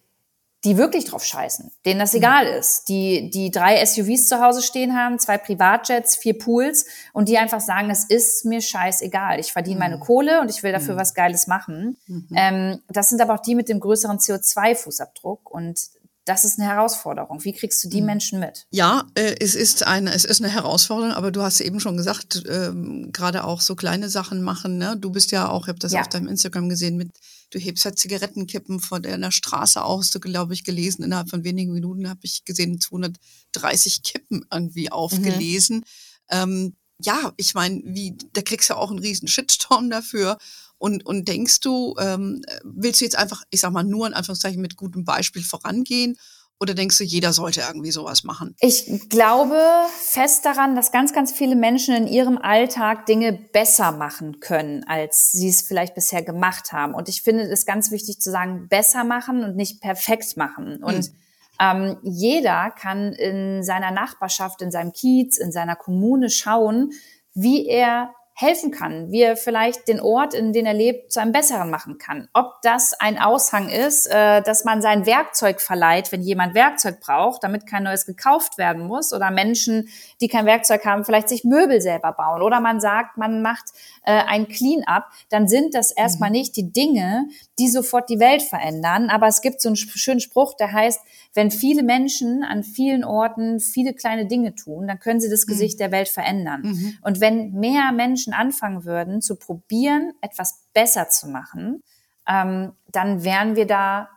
die 0.68 0.76
wirklich 0.76 1.06
drauf 1.06 1.24
scheißen, 1.24 1.72
denen 1.86 2.02
das 2.02 2.14
egal 2.14 2.52
mhm. 2.52 2.60
ist, 2.60 2.90
die, 2.90 3.30
die 3.30 3.52
drei 3.52 3.86
SUVs 3.86 4.28
zu 4.28 4.42
Hause 4.42 4.62
stehen 4.62 4.98
haben, 4.98 5.18
zwei 5.18 5.38
Privatjets, 5.38 6.18
vier 6.18 6.38
Pools 6.38 6.86
und 7.14 7.30
die 7.30 7.38
einfach 7.38 7.62
sagen, 7.62 7.90
es 7.90 8.04
ist 8.04 8.44
mir 8.44 8.60
scheißegal. 8.60 9.40
Ich 9.40 9.54
verdiene 9.54 9.80
meine 9.80 9.96
mhm. 9.96 10.02
Kohle 10.02 10.42
und 10.42 10.50
ich 10.50 10.64
will 10.64 10.74
dafür 10.74 10.96
mhm. 10.96 11.00
was 11.00 11.14
Geiles 11.14 11.48
machen. 11.48 11.96
Mhm. 12.08 12.28
Ähm, 12.36 12.80
das 12.90 13.08
sind 13.08 13.22
aber 13.22 13.36
auch 13.36 13.42
die 13.42 13.56
mit 13.56 13.70
dem 13.70 13.80
größeren 13.80 14.18
CO2-Fußabdruck 14.18 15.50
und 15.50 15.80
das 16.26 16.44
ist 16.44 16.60
eine 16.60 16.68
Herausforderung. 16.68 17.42
Wie 17.46 17.54
kriegst 17.54 17.82
du 17.86 17.88
die. 17.88 18.02
Menschen 18.02 18.42
mit? 18.42 18.68
Ja, 18.70 19.06
äh, 19.16 19.36
es 19.40 19.56
ist 19.56 19.88
eine, 19.88 20.14
es 20.14 20.26
ist 20.26 20.44
eine 20.44 20.52
Herausforderung, 20.52 21.14
aber 21.14 21.32
du 21.32 21.44
hast 21.44 21.62
eben 21.62 21.80
schon 21.80 21.96
gesagt, 21.96 22.44
ähm, 22.50 23.12
gerade 23.14 23.46
auch 23.46 23.62
so 23.62 23.76
kleine 23.76 24.10
Sachen 24.10 24.42
machen. 24.42 24.78
Ne? 24.78 24.98
Du 24.98 25.12
bist 25.12 25.32
ja 25.32 25.48
auch, 25.48 25.64
ich 25.64 25.70
habe 25.70 25.80
das 25.80 25.94
ja. 25.94 26.02
auf 26.02 26.10
deinem 26.10 26.28
Instagram 26.28 26.68
gesehen, 26.68 26.98
mit 26.98 27.12
du 27.50 27.60
hebst 27.60 27.86
ja 27.86 27.96
Zigarettenkippen 27.96 28.80
von 28.80 29.02
der 29.02 29.32
Straße 29.32 29.82
aus, 29.84 30.12
du 30.12 30.20
glaube 30.20 30.54
ich 30.54 30.64
gelesen, 30.64 31.04
innerhalb 31.04 31.30
von 31.30 31.44
wenigen 31.44 31.74
Minuten 31.74 32.10
habe 32.10 32.20
ich 32.24 32.46
gesehen, 32.46 32.80
230 32.82 34.04
Kippen 34.04 34.46
irgendwie 34.52 34.86
mhm. 34.86 34.92
aufgelesen. 34.92 35.78
Mhm. 35.78 35.84
Ähm, 36.30 36.76
ja, 37.00 37.34
ich 37.38 37.54
meine, 37.54 37.82
wie, 37.86 38.18
da 38.34 38.42
kriegst 38.42 38.70
du 38.70 38.76
auch 38.76 38.90
einen 38.90 39.00
riesen 39.00 39.28
Shitstorm 39.28 39.90
dafür. 39.90 40.38
Und, 40.80 41.06
und 41.06 41.28
denkst 41.28 41.62
du, 41.62 41.96
ähm, 42.00 42.44
willst 42.64 43.02
du 43.02 43.06
jetzt 43.06 43.18
einfach, 43.18 43.44
ich 43.50 43.62
sag 43.62 43.72
mal, 43.72 43.84
nur 43.84 44.06
in 44.06 44.14
Anführungszeichen 44.14 44.62
mit 44.62 44.76
gutem 44.76 45.06
Beispiel 45.06 45.44
vorangehen? 45.44 46.18
Oder 46.60 46.74
denkst 46.74 46.98
du, 46.98 47.04
jeder 47.04 47.34
sollte 47.34 47.62
irgendwie 47.62 47.92
sowas 47.92 48.24
machen? 48.24 48.56
Ich 48.60 49.10
glaube 49.10 49.60
fest 50.00 50.44
daran, 50.44 50.76
dass 50.76 50.92
ganz, 50.92 51.14
ganz 51.14 51.32
viele 51.32 51.56
Menschen 51.56 51.96
in 51.96 52.08
ihrem 52.08 52.38
Alltag 52.40 53.06
Dinge 53.06 53.34
besser 53.34 53.92
machen 53.92 54.40
können, 54.40 54.84
als 54.88 55.32
sie 55.32 55.50
es 55.50 55.62
vielleicht 55.62 55.94
bisher 55.94 56.24
gemacht 56.24 56.72
haben. 56.72 56.96
Und 56.96 57.10
ich 57.10 57.22
finde 57.22 57.44
es 57.44 57.66
ganz 57.66 57.92
wichtig 57.92 58.20
zu 58.20 58.32
sagen, 58.32 58.68
besser 58.70 59.04
machen 59.04 59.44
und 59.44 59.56
nicht 59.56 59.82
perfekt 59.82 60.36
machen. 60.36 60.84
Und 60.84 61.06
hm. 61.06 61.14
ähm, 61.60 61.98
jeder 62.02 62.72
kann 62.72 63.14
in 63.14 63.64
seiner 63.64 63.92
Nachbarschaft, 63.92 64.64
in 64.64 64.72
seinem 64.72 64.94
Kiez, 64.94 65.38
in 65.38 65.52
seiner 65.52 65.76
Kommune 65.76 66.32
schauen, 66.32 66.92
wie 67.36 67.68
er 67.68 68.16
helfen 68.40 68.70
kann, 68.70 69.12
wie 69.12 69.24
er 69.24 69.36
vielleicht 69.36 69.88
den 69.88 70.00
Ort, 70.00 70.36
in 70.36 70.54
den 70.54 70.68
er 70.68 70.76
lebt, 70.76 71.12
zu 71.12 71.20
einem 71.20 71.32
besseren 71.32 71.72
machen 71.72 71.98
kann. 71.98 72.30
Ob 72.34 72.62
das 72.62 72.94
ein 72.94 73.18
Aushang 73.18 73.68
ist, 73.68 74.06
äh, 74.06 74.44
dass 74.44 74.64
man 74.64 74.84
sein 74.84 75.08
Werkzeug 75.08 75.60
verleiht, 75.60 76.12
wenn 76.12 76.22
jemand 76.22 76.54
Werkzeug 76.54 77.00
braucht, 77.00 77.44
damit 77.44 77.66
kein 77.66 77.82
neues 77.82 78.06
gekauft 78.06 78.60
werden 78.60 78.86
muss, 78.86 79.12
oder 79.12 79.32
Menschen, 79.32 79.90
die 80.22 80.28
kein 80.28 80.46
Werkzeug 80.46 80.86
haben, 80.86 81.04
vielleicht 81.04 81.30
sich 81.30 81.46
Möbel 81.46 81.82
selber 81.82 82.12
bauen, 82.12 82.44
oder 82.44 82.60
man 82.60 82.80
sagt, 82.80 83.18
man 83.18 83.42
macht 83.42 83.72
äh, 84.04 84.12
ein 84.12 84.48
Clean-up, 84.48 85.06
dann 85.30 85.48
sind 85.48 85.74
das 85.74 85.92
erstmal 85.92 86.30
mhm. 86.30 86.36
nicht 86.36 86.56
die 86.58 86.72
Dinge, 86.72 87.28
die 87.60 87.70
sofort 87.70 88.10
die 88.10 88.20
Welt 88.20 88.42
verändern. 88.42 89.10
Aber 89.10 89.28
es 89.28 89.42
gibt 89.42 89.62
so 89.62 89.70
einen 89.70 89.76
schönen 89.76 90.20
Spruch, 90.20 90.56
der 90.56 90.72
heißt, 90.72 91.02
wenn 91.34 91.52
viele 91.52 91.84
Menschen 91.84 92.44
an 92.44 92.64
vielen 92.64 93.04
Orten 93.04 93.60
viele 93.60 93.94
kleine 93.94 94.28
Dinge 94.28 94.56
tun, 94.56 94.88
dann 94.88 95.00
können 95.00 95.20
sie 95.20 95.30
das 95.30 95.46
mhm. 95.46 95.52
Gesicht 95.52 95.80
der 95.80 95.92
Welt 95.92 96.10
verändern. 96.10 96.62
Mhm. 96.64 96.98
Und 97.02 97.20
wenn 97.20 97.54
mehr 97.54 97.92
Menschen 97.92 98.34
anfangen 98.34 98.86
würden, 98.86 99.22
zu 99.22 99.36
probieren, 99.36 100.14
etwas 100.22 100.66
besser 100.74 101.10
zu 101.10 101.28
machen, 101.28 101.84
ähm, 102.28 102.74
dann 102.92 103.24
wären 103.24 103.56
wir 103.56 103.66
da 103.66 104.10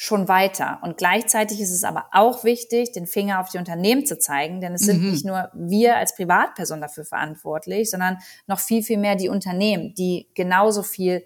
schon 0.00 0.28
weiter. 0.28 0.78
Und 0.82 0.96
gleichzeitig 0.96 1.60
ist 1.60 1.72
es 1.72 1.82
aber 1.82 2.06
auch 2.12 2.44
wichtig, 2.44 2.92
den 2.92 3.08
Finger 3.08 3.40
auf 3.40 3.48
die 3.48 3.58
Unternehmen 3.58 4.06
zu 4.06 4.16
zeigen, 4.16 4.60
denn 4.60 4.74
es 4.74 4.82
sind 4.82 5.02
mhm. 5.02 5.10
nicht 5.10 5.24
nur 5.24 5.50
wir 5.54 5.96
als 5.96 6.14
Privatperson 6.14 6.80
dafür 6.80 7.04
verantwortlich, 7.04 7.90
sondern 7.90 8.18
noch 8.46 8.60
viel, 8.60 8.84
viel 8.84 8.98
mehr 8.98 9.16
die 9.16 9.28
Unternehmen, 9.28 9.94
die 9.94 10.28
genauso 10.34 10.84
viel 10.84 11.24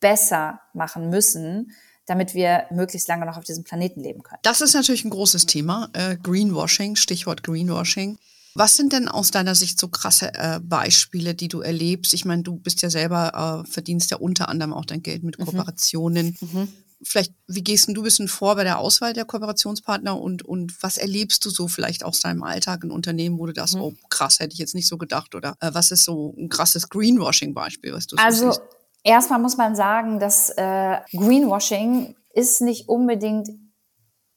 besser 0.00 0.60
machen 0.74 1.10
müssen, 1.10 1.72
damit 2.06 2.34
wir 2.34 2.64
möglichst 2.70 3.08
lange 3.08 3.26
noch 3.26 3.36
auf 3.36 3.44
diesem 3.44 3.64
Planeten 3.64 4.00
leben 4.00 4.22
können. 4.22 4.40
Das 4.42 4.60
ist 4.60 4.74
natürlich 4.74 5.04
ein 5.04 5.10
großes 5.10 5.46
Thema. 5.46 5.88
Äh, 5.92 6.16
Greenwashing, 6.16 6.96
Stichwort 6.96 7.44
Greenwashing. 7.44 8.18
Was 8.54 8.76
sind 8.76 8.92
denn 8.92 9.06
aus 9.06 9.30
deiner 9.30 9.54
Sicht 9.54 9.78
so 9.78 9.88
krasse 9.88 10.34
äh, 10.34 10.58
Beispiele, 10.60 11.34
die 11.34 11.48
du 11.48 11.60
erlebst? 11.60 12.12
Ich 12.14 12.24
meine, 12.24 12.42
du 12.42 12.56
bist 12.56 12.82
ja 12.82 12.90
selber, 12.90 13.62
äh, 13.64 13.70
verdienst 13.70 14.10
ja 14.10 14.16
unter 14.16 14.48
anderem 14.48 14.72
auch 14.72 14.84
dein 14.84 15.02
Geld 15.02 15.22
mit 15.22 15.38
mhm. 15.38 15.44
Kooperationen. 15.44 16.36
Mhm. 16.40 16.68
Vielleicht, 17.02 17.32
wie 17.46 17.62
gehst 17.62 17.88
du 17.88 17.92
ein 17.92 18.02
bisschen 18.02 18.28
vor 18.28 18.56
bei 18.56 18.64
der 18.64 18.78
Auswahl 18.78 19.14
der 19.14 19.24
Kooperationspartner 19.24 20.20
und, 20.20 20.42
und 20.42 20.82
was 20.82 20.98
erlebst 20.98 21.44
du 21.44 21.50
so 21.50 21.68
vielleicht 21.68 22.04
aus 22.04 22.20
deinem 22.20 22.42
Alltag 22.42 22.82
in 22.82 22.90
Unternehmen, 22.90 23.38
wo 23.38 23.46
du 23.46 23.52
das, 23.52 23.74
mhm. 23.74 23.82
oh 23.82 23.94
krass, 24.10 24.40
hätte 24.40 24.52
ich 24.52 24.58
jetzt 24.58 24.74
nicht 24.74 24.88
so 24.88 24.98
gedacht 24.98 25.34
oder 25.34 25.56
äh, 25.60 25.70
was 25.72 25.92
ist 25.92 26.04
so 26.04 26.34
ein 26.36 26.48
krasses 26.48 26.88
Greenwashing-Beispiel, 26.88 27.92
was 27.92 28.08
du 28.08 28.16
so 28.16 28.22
Also 28.22 28.50
siehst? 28.50 28.62
Erstmal 29.04 29.38
muss 29.38 29.56
man 29.56 29.74
sagen, 29.76 30.18
dass 30.18 30.50
äh, 30.50 30.98
Greenwashing 31.12 32.16
ist 32.32 32.60
nicht 32.60 32.88
unbedingt 32.88 33.48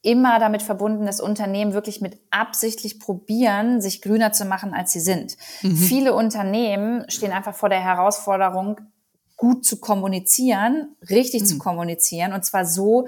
immer 0.01 0.37
damit 0.37 0.61
verbunden, 0.61 1.05
dass 1.05 1.21
Unternehmen 1.21 1.73
wirklich 1.73 2.01
mit 2.01 2.19
absichtlich 2.29 2.99
probieren, 2.99 3.81
sich 3.81 4.01
grüner 4.01 4.33
zu 4.33 4.45
machen, 4.45 4.73
als 4.73 4.91
sie 4.91 4.99
sind. 4.99 5.37
Mhm. 5.61 5.77
Viele 5.77 6.13
Unternehmen 6.13 7.09
stehen 7.09 7.31
einfach 7.31 7.55
vor 7.55 7.69
der 7.69 7.81
Herausforderung, 7.81 8.81
gut 9.37 9.65
zu 9.65 9.79
kommunizieren, 9.79 10.95
richtig 11.09 11.43
mhm. 11.43 11.45
zu 11.45 11.57
kommunizieren, 11.57 12.33
und 12.33 12.45
zwar 12.45 12.65
so, 12.65 13.07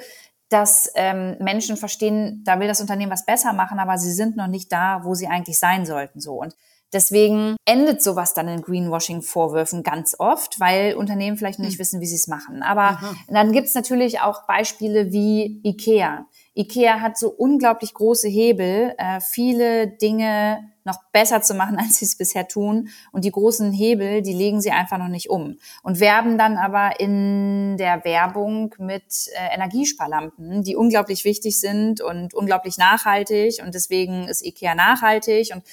dass 0.49 0.91
ähm, 0.95 1.35
Menschen 1.39 1.75
verstehen, 1.75 2.43
da 2.45 2.59
will 2.59 2.67
das 2.67 2.79
Unternehmen 2.81 3.11
was 3.11 3.25
besser 3.25 3.51
machen, 3.51 3.79
aber 3.79 3.97
sie 3.97 4.11
sind 4.11 4.37
noch 4.37 4.47
nicht 4.47 4.71
da, 4.71 5.01
wo 5.03 5.15
sie 5.15 5.27
eigentlich 5.27 5.59
sein 5.59 5.85
sollten. 5.85 6.21
So 6.21 6.35
und 6.35 6.55
Deswegen 6.93 7.55
endet 7.65 8.01
sowas 8.01 8.33
dann 8.33 8.47
in 8.47 8.61
Greenwashing-Vorwürfen 8.61 9.83
ganz 9.83 10.15
oft, 10.17 10.59
weil 10.59 10.95
Unternehmen 10.95 11.37
vielleicht 11.37 11.59
nicht 11.59 11.73
hm. 11.73 11.79
wissen, 11.79 12.01
wie 12.01 12.05
sie 12.05 12.15
es 12.15 12.27
machen. 12.27 12.63
Aber 12.63 12.81
Aha. 12.81 13.15
dann 13.27 13.51
gibt 13.51 13.67
es 13.67 13.75
natürlich 13.75 14.21
auch 14.21 14.45
Beispiele 14.47 15.11
wie 15.11 15.61
IKEA. 15.63 16.25
IKEA 16.55 17.01
hat 17.01 17.17
so 17.17 17.29
unglaublich 17.29 17.93
große 17.93 18.29
Hebel, 18.29 18.93
äh, 18.97 19.19
viele 19.19 19.87
Dinge 19.87 20.59
noch 20.85 20.99
besser 21.11 21.41
zu 21.41 21.53
machen, 21.53 21.77
als 21.79 21.97
sie 21.97 22.05
es 22.05 22.17
bisher 22.17 22.47
tun. 22.47 22.89
Und 23.11 23.25
die 23.25 23.31
großen 23.31 23.73
Hebel, 23.73 24.21
die 24.21 24.33
legen 24.33 24.61
sie 24.61 24.71
einfach 24.71 24.97
noch 24.97 25.09
nicht 25.09 25.29
um. 25.29 25.57
Und 25.83 25.99
werben 25.99 26.37
dann 26.37 26.57
aber 26.57 26.99
in 26.99 27.75
der 27.77 28.05
Werbung 28.05 28.73
mit 28.77 29.29
äh, 29.33 29.53
Energiesparlampen, 29.53 30.63
die 30.63 30.75
unglaublich 30.75 31.25
wichtig 31.25 31.59
sind 31.59 31.99
und 31.99 32.33
unglaublich 32.33 32.77
nachhaltig. 32.77 33.61
Und 33.65 33.75
deswegen 33.75 34.27
ist 34.27 34.45
IKEA 34.45 34.75
nachhaltig. 34.75 35.51
Und 35.53 35.63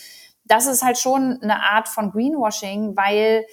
das 0.53 0.67
ist 0.67 0.83
halt 0.83 0.99
schon 0.99 1.41
eine 1.43 1.63
Art 1.63 1.89
von 1.89 2.11
Greenwashing, 2.11 2.95
weil 2.95 3.47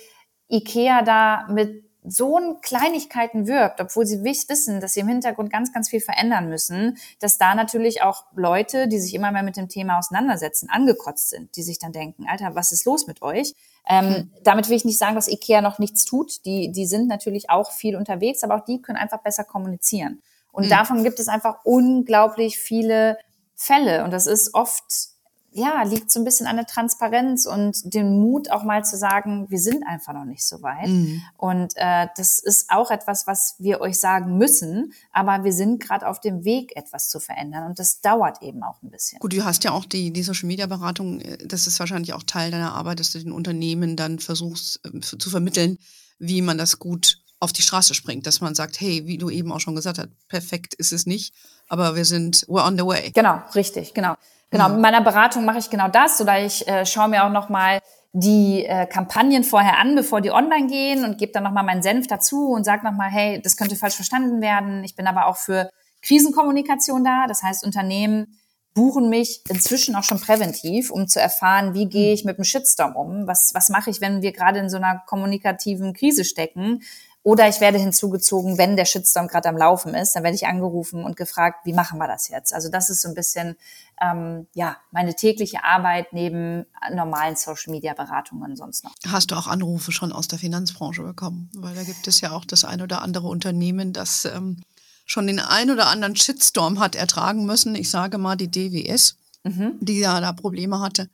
IKEA 0.52 1.02
da 1.02 1.48
mit 1.48 1.86
so 2.04 2.38
in 2.38 2.60
Kleinigkeiten 2.62 3.48
wirkt, 3.48 3.80
obwohl 3.80 4.06
sie 4.06 4.24
wissen, 4.24 4.82
dass 4.82 4.94
sie 4.94 5.00
im 5.00 5.08
Hintergrund 5.08 5.50
ganz, 5.50 5.72
ganz 5.72 5.90
viel 5.90 6.02
verändern 6.02 6.50
müssen, 6.50 6.98
dass 7.20 7.38
da 7.38 7.56
natürlich 7.56 8.02
auch 8.02 8.26
Leute, 8.36 8.90
die 8.90 9.00
sich 9.00 9.14
immer 9.14 9.32
mehr 9.32 9.44
mit 9.44 9.56
dem 9.56 9.70
Thema 9.70 9.98
auseinandersetzen, 9.98 10.70
angekotzt 10.70 11.30
sind, 11.30 11.56
die 11.56 11.64
sich 11.64 11.80
dann 11.80 11.94
denken, 11.94 12.26
Alter, 12.30 12.56
was 12.56 12.74
ist 12.74 12.84
los 12.84 13.08
mit 13.08 13.22
euch? 13.22 13.54
Ähm, 13.88 14.16
hm. 14.16 14.34
Damit 14.44 14.68
will 14.68 14.76
ich 14.76 14.86
nicht 14.86 14.98
sagen, 14.98 15.16
dass 15.16 15.30
IKEA 15.30 15.62
noch 15.62 15.80
nichts 15.80 16.04
tut. 16.04 16.44
Die, 16.46 16.72
die 16.72 16.86
sind 16.86 17.08
natürlich 17.08 17.50
auch 17.50 17.72
viel 17.72 17.96
unterwegs, 17.96 18.44
aber 18.44 18.56
auch 18.56 18.66
die 18.66 18.82
können 18.82 18.98
einfach 18.98 19.22
besser 19.22 19.46
kommunizieren. 19.46 20.22
Und 20.52 20.64
hm. 20.64 20.70
davon 20.70 21.04
gibt 21.04 21.20
es 21.20 21.30
einfach 21.30 21.60
unglaublich 21.64 22.60
viele 22.60 23.18
Fälle. 23.56 24.04
Und 24.04 24.12
das 24.12 24.28
ist 24.28 24.54
oft 24.54 25.19
ja, 25.52 25.84
liegt 25.84 26.12
so 26.12 26.20
ein 26.20 26.26
bisschen 26.26 26.48
an 26.48 26.58
der 26.58 26.66
Transparenz 26.66 27.46
und 27.46 27.94
dem 27.94 28.20
Mut 28.20 28.52
auch 28.52 28.64
mal 28.64 28.86
zu 28.86 28.98
sagen, 28.98 29.48
wir 29.50 29.60
sind 29.60 29.84
einfach 29.88 30.14
noch 30.14 30.26
nicht 30.26 30.46
so 30.46 30.62
weit. 30.62 30.88
Mhm. 30.88 31.22
Und 31.38 31.74
äh, 31.76 32.08
das 32.16 32.38
ist 32.40 32.70
auch 32.70 32.92
etwas, 32.92 33.26
was 33.26 33.56
wir 33.58 33.82
euch 33.82 34.00
sagen 34.00 34.38
müssen, 34.38 34.94
aber 35.12 35.44
wir 35.44 35.54
sind 35.54 35.82
gerade 35.82 36.08
auf 36.08 36.20
dem 36.20 36.44
Weg, 36.46 36.76
etwas 36.76 37.10
zu 37.10 37.20
verändern 37.20 37.66
und 37.66 37.80
das 37.80 38.02
dauert 38.02 38.42
eben 38.42 38.64
auch 38.64 38.82
ein 38.84 38.92
bisschen. 38.92 39.20
Gut, 39.20 39.34
du 39.34 39.44
hast 39.44 39.64
ja 39.64 39.72
auch 39.72 39.86
die, 39.86 40.12
die 40.12 40.24
Social 40.24 40.48
Media 40.48 40.68
Beratung, 40.68 41.20
äh, 41.22 41.38
das 41.46 41.68
ist 41.68 41.80
wahrscheinlich 41.80 42.14
auch 42.14 42.24
Teil 42.24 42.52
deiner 42.52 42.74
Arbeit, 42.74 43.00
dass 43.00 43.12
du 43.12 43.20
den 43.20 43.32
Unternehmen 43.32 43.96
dann 43.96 44.20
versuchst 44.20 44.82
äh, 44.86 45.00
zu 45.00 45.30
vermitteln, 45.30 45.80
wie 46.20 46.42
man 46.42 46.58
das 46.58 46.80
gut 46.80 47.20
auf 47.40 47.54
die 47.54 47.62
Straße 47.62 47.94
springt, 47.94 48.28
dass 48.28 48.42
man 48.42 48.54
sagt, 48.54 48.80
hey, 48.82 49.08
wie 49.08 49.18
du 49.18 49.30
eben 49.30 49.52
auch 49.52 49.62
schon 49.62 49.76
gesagt 49.76 49.98
hast, 49.98 50.10
perfekt 50.28 50.74
ist 50.74 50.92
es 50.92 51.06
nicht, 51.06 51.34
aber 51.70 51.96
wir 51.96 52.06
sind, 52.06 52.46
we're 52.48 52.66
on 52.68 52.78
the 52.78 52.86
way. 52.86 53.12
Genau, 53.12 53.42
richtig, 53.56 53.94
genau. 53.94 54.16
Genau, 54.52 54.70
mit 54.70 54.80
meiner 54.80 55.02
Beratung 55.02 55.46
mache 55.46 55.60
ich 55.60 55.70
genau 55.70 55.88
das, 55.88 56.20
oder 56.22 56.44
ich 56.44 56.68
äh, 56.68 56.86
schaue 56.86 57.10
mir 57.10 57.24
auch 57.24 57.32
nochmal 57.32 57.80
die 58.14 58.66
äh, 58.66 58.88
Kampagnen 58.88 59.44
vorher 59.44 59.78
an, 59.78 59.96
bevor 59.96 60.22
die 60.22 60.32
online 60.32 60.68
gehen 60.68 61.06
und 61.06 61.20
gebe 61.20 61.32
dann 61.32 61.44
nochmal 61.44 61.64
meinen 61.64 61.84
Senf 61.84 62.08
dazu 62.08 62.50
und 62.50 62.64
sage 62.64 62.84
nochmal, 62.84 63.10
hey, 63.10 63.40
das 63.42 63.56
könnte 63.56 63.76
falsch 63.76 63.96
verstanden 63.96 64.42
werden. 64.42 64.84
Ich 64.84 64.96
bin 64.96 65.06
aber 65.06 65.28
auch 65.28 65.38
für 65.38 65.70
Krisenkommunikation 66.02 67.04
da. 67.04 67.28
Das 67.28 67.44
heißt, 67.44 67.64
Unternehmen 67.64 68.40
buchen 68.74 69.10
mich 69.10 69.42
inzwischen 69.50 69.96
auch 69.96 70.04
schon 70.04 70.20
präventiv, 70.20 70.90
um 70.90 71.08
zu 71.08 71.20
erfahren, 71.20 71.74
wie 71.74 71.88
gehe 71.88 72.14
ich 72.14 72.26
mit 72.26 72.38
dem 72.38 72.44
Shitstorm 72.44 72.96
um? 72.96 73.28
Was, 73.28 73.52
was 73.54 73.70
mache 73.70 73.90
ich, 73.90 74.02
wenn 74.02 74.22
wir 74.22 74.32
gerade 74.32 74.60
in 74.60 74.70
so 74.70 74.78
einer 74.78 75.04
kommunikativen 75.06 75.94
Krise 75.94 76.24
stecken? 76.24 76.82
Oder 77.22 77.50
ich 77.50 77.60
werde 77.60 77.78
hinzugezogen, 77.78 78.58
wenn 78.58 78.78
der 78.78 78.86
Shitstorm 78.86 79.28
gerade 79.28 79.50
am 79.50 79.58
Laufen 79.58 79.94
ist, 79.94 80.14
dann 80.14 80.24
werde 80.24 80.36
ich 80.36 80.48
angerufen 80.48 81.04
und 81.04 81.18
gefragt, 81.18 81.66
wie 81.66 81.74
machen 81.74 82.00
wir 82.00 82.08
das 82.08 82.30
jetzt? 82.30 82.54
Also 82.54 82.70
das 82.70 82.90
ist 82.90 83.02
so 83.02 83.10
ein 83.10 83.14
bisschen 83.14 83.58
ähm, 84.02 84.48
ja 84.54 84.78
meine 84.92 85.14
tägliche 85.14 85.64
Arbeit 85.66 86.14
neben 86.14 86.66
normalen 86.94 87.36
Social 87.36 87.72
Media 87.72 87.94
Beratungen 87.94 88.56
sonst 88.56 88.86
noch. 88.86 88.94
Hast 89.06 89.32
du 89.32 89.36
auch 89.36 89.48
Anrufe 89.48 89.92
schon 89.92 90.14
aus 90.14 90.30
der 90.30 90.40
Finanzbranche 90.40 91.04
bekommen? 91.04 91.50
Weil 91.56 91.76
da 91.76 91.84
gibt 91.84 92.08
es 92.08 92.22
ja 92.22 92.32
auch 92.32 92.46
das 92.46 92.64
ein 92.64 92.82
oder 92.82 93.02
andere 93.02 93.28
Unternehmen, 93.28 93.92
das 93.92 94.24
ähm, 94.24 94.64
schon 95.06 95.28
den 95.28 95.40
ein 95.40 95.72
oder 95.72 95.88
anderen 95.88 96.16
Shitstorm 96.16 96.80
hat 96.80 96.96
ertragen 96.96 97.46
müssen. 97.46 97.76
Ich 97.76 97.92
sage 97.92 98.18
mal 98.18 98.38
die 98.38 98.50
DWS, 98.50 99.18
mhm. 99.44 99.74
die 99.82 100.00
ja 100.00 100.22
da 100.22 100.32
Probleme 100.32 100.80
hatte 100.80 101.10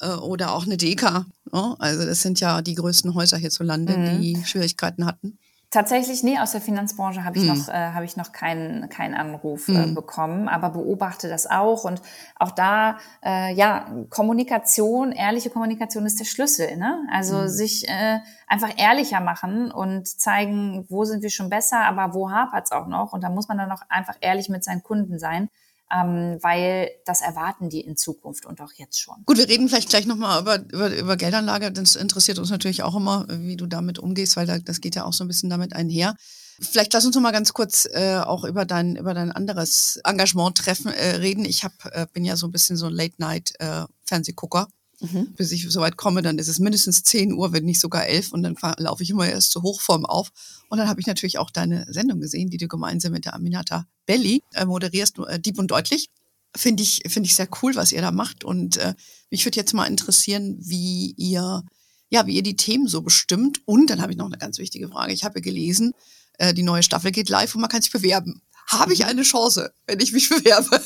äh, 0.00 0.14
oder 0.14 0.52
auch 0.52 0.66
eine 0.66 0.76
Deka. 0.76 1.26
Ne? 1.52 1.76
Also 1.78 2.04
das 2.06 2.22
sind 2.22 2.40
ja 2.40 2.62
die 2.62 2.74
größten 2.74 3.14
Häuser 3.14 3.36
hierzulande, 3.36 3.96
mhm. 3.96 4.20
die 4.20 4.42
Schwierigkeiten 4.44 5.06
hatten. 5.06 5.38
Tatsächlich, 5.70 6.22
nee, 6.22 6.38
aus 6.38 6.52
der 6.52 6.60
Finanzbranche 6.60 7.24
habe 7.24 7.38
ich 7.38 7.42
mhm. 7.42 7.48
noch, 7.58 7.68
äh, 7.68 7.72
habe 7.72 8.04
ich 8.04 8.16
noch 8.16 8.32
keinen, 8.32 8.88
keinen 8.88 9.14
Anruf 9.14 9.68
äh, 9.68 9.72
mhm. 9.72 9.94
bekommen, 9.96 10.48
aber 10.48 10.70
beobachte 10.70 11.28
das 11.28 11.46
auch. 11.46 11.84
Und 11.84 12.00
auch 12.36 12.52
da, 12.52 12.98
äh, 13.22 13.52
ja, 13.52 13.86
Kommunikation, 14.08 15.10
ehrliche 15.10 15.50
Kommunikation 15.50 16.06
ist 16.06 16.20
der 16.20 16.24
Schlüssel. 16.24 16.76
Ne? 16.76 17.04
Also 17.12 17.38
mhm. 17.42 17.48
sich 17.48 17.88
äh, 17.88 18.20
einfach 18.46 18.70
ehrlicher 18.76 19.20
machen 19.20 19.72
und 19.72 20.06
zeigen, 20.06 20.86
wo 20.88 21.04
sind 21.04 21.22
wir 21.22 21.30
schon 21.30 21.50
besser, 21.50 21.80
aber 21.80 22.14
wo 22.14 22.30
hapert 22.30 22.66
es 22.66 22.72
auch 22.72 22.86
noch. 22.86 23.12
Und 23.12 23.24
da 23.24 23.28
muss 23.28 23.48
man 23.48 23.58
dann 23.58 23.72
auch 23.72 23.82
einfach 23.88 24.14
ehrlich 24.20 24.48
mit 24.48 24.62
seinen 24.62 24.84
Kunden 24.84 25.18
sein 25.18 25.50
ähm, 25.92 26.38
weil 26.42 26.90
das 27.04 27.20
erwarten 27.20 27.68
die 27.68 27.80
in 27.80 27.96
Zukunft 27.96 28.46
und 28.46 28.60
auch 28.60 28.72
jetzt 28.74 29.00
schon. 29.00 29.22
Gut, 29.24 29.38
wir 29.38 29.48
reden 29.48 29.68
vielleicht 29.68 29.88
gleich 29.88 30.06
nochmal 30.06 30.40
über, 30.40 30.58
über, 30.72 30.96
über 30.96 31.16
Geldanlage. 31.16 31.70
Das 31.70 31.94
interessiert 31.94 32.38
uns 32.38 32.50
natürlich 32.50 32.82
auch 32.82 32.96
immer, 32.96 33.26
wie 33.28 33.56
du 33.56 33.66
damit 33.66 33.98
umgehst, 33.98 34.36
weil 34.36 34.46
da, 34.46 34.58
das 34.58 34.80
geht 34.80 34.96
ja 34.96 35.04
auch 35.04 35.12
so 35.12 35.24
ein 35.24 35.28
bisschen 35.28 35.50
damit 35.50 35.74
einher. 35.74 36.16
Vielleicht 36.58 36.92
lass 36.94 37.04
uns 37.04 37.14
noch 37.14 37.22
mal 37.22 37.32
ganz 37.32 37.52
kurz 37.52 37.86
äh, 37.92 38.16
auch 38.16 38.44
über 38.44 38.64
dein 38.64 38.96
über 38.96 39.12
dein 39.12 39.30
anderes 39.30 40.00
Engagement 40.04 40.56
treffen 40.56 40.90
äh, 40.90 41.16
reden. 41.16 41.44
Ich 41.44 41.64
hab, 41.64 41.72
äh, 41.92 42.06
bin 42.12 42.24
ja 42.24 42.36
so 42.36 42.46
ein 42.46 42.52
bisschen 42.52 42.76
so 42.76 42.86
ein 42.86 42.92
Late 42.92 43.14
Night 43.18 43.52
äh, 43.58 43.84
Fernsehgucker. 44.04 44.68
Mhm. 45.00 45.34
Bis 45.36 45.52
ich 45.52 45.70
soweit 45.70 45.98
komme, 45.98 46.22
dann 46.22 46.38
ist 46.38 46.48
es 46.48 46.58
mindestens 46.58 47.02
10 47.02 47.34
Uhr, 47.34 47.52
wenn 47.52 47.64
nicht 47.64 47.80
sogar 47.80 48.06
11 48.06 48.32
und 48.32 48.42
dann 48.42 48.56
laufe 48.78 49.02
ich 49.02 49.10
immer 49.10 49.28
erst 49.28 49.52
zur 49.52 49.62
Hochform 49.62 50.06
auf. 50.06 50.32
Und 50.68 50.78
dann 50.78 50.88
habe 50.88 51.00
ich 51.00 51.06
natürlich 51.06 51.38
auch 51.38 51.50
deine 51.50 51.86
Sendung 51.88 52.20
gesehen, 52.20 52.50
die 52.50 52.56
du 52.56 52.68
gemeinsam 52.68 53.12
mit 53.12 53.24
der 53.24 53.34
Aminata 53.34 53.86
Belli 54.06 54.42
äh, 54.54 54.64
moderierst, 54.64 55.18
äh, 55.18 55.38
Dieb 55.38 55.58
und 55.58 55.70
Deutlich. 55.70 56.08
Finde 56.56 56.82
ich, 56.82 57.02
finde 57.06 57.26
ich 57.28 57.34
sehr 57.34 57.48
cool, 57.62 57.74
was 57.74 57.92
ihr 57.92 58.00
da 58.00 58.10
macht. 58.10 58.44
Und 58.44 58.78
äh, 58.78 58.94
mich 59.30 59.44
würde 59.44 59.56
jetzt 59.56 59.74
mal 59.74 59.86
interessieren, 59.86 60.56
wie 60.58 61.12
ihr, 61.16 61.62
ja, 62.08 62.26
wie 62.26 62.36
ihr 62.36 62.42
die 62.42 62.56
Themen 62.56 62.88
so 62.88 63.02
bestimmt. 63.02 63.60
Und 63.66 63.90
dann 63.90 64.00
habe 64.00 64.12
ich 64.12 64.18
noch 64.18 64.26
eine 64.26 64.38
ganz 64.38 64.58
wichtige 64.58 64.88
Frage. 64.88 65.12
Ich 65.12 65.24
habe 65.24 65.40
gelesen, 65.40 65.92
äh, 66.38 66.54
die 66.54 66.62
neue 66.62 66.82
Staffel 66.82 67.10
geht 67.12 67.28
live 67.28 67.54
und 67.54 67.60
man 67.60 67.70
kann 67.70 67.82
sich 67.82 67.92
bewerben. 67.92 68.42
Habe 68.68 68.92
ich 68.92 69.00
mhm. 69.00 69.06
eine 69.06 69.22
Chance, 69.22 69.72
wenn 69.86 70.00
ich 70.00 70.12
mich 70.12 70.28
bewerbe? 70.30 70.82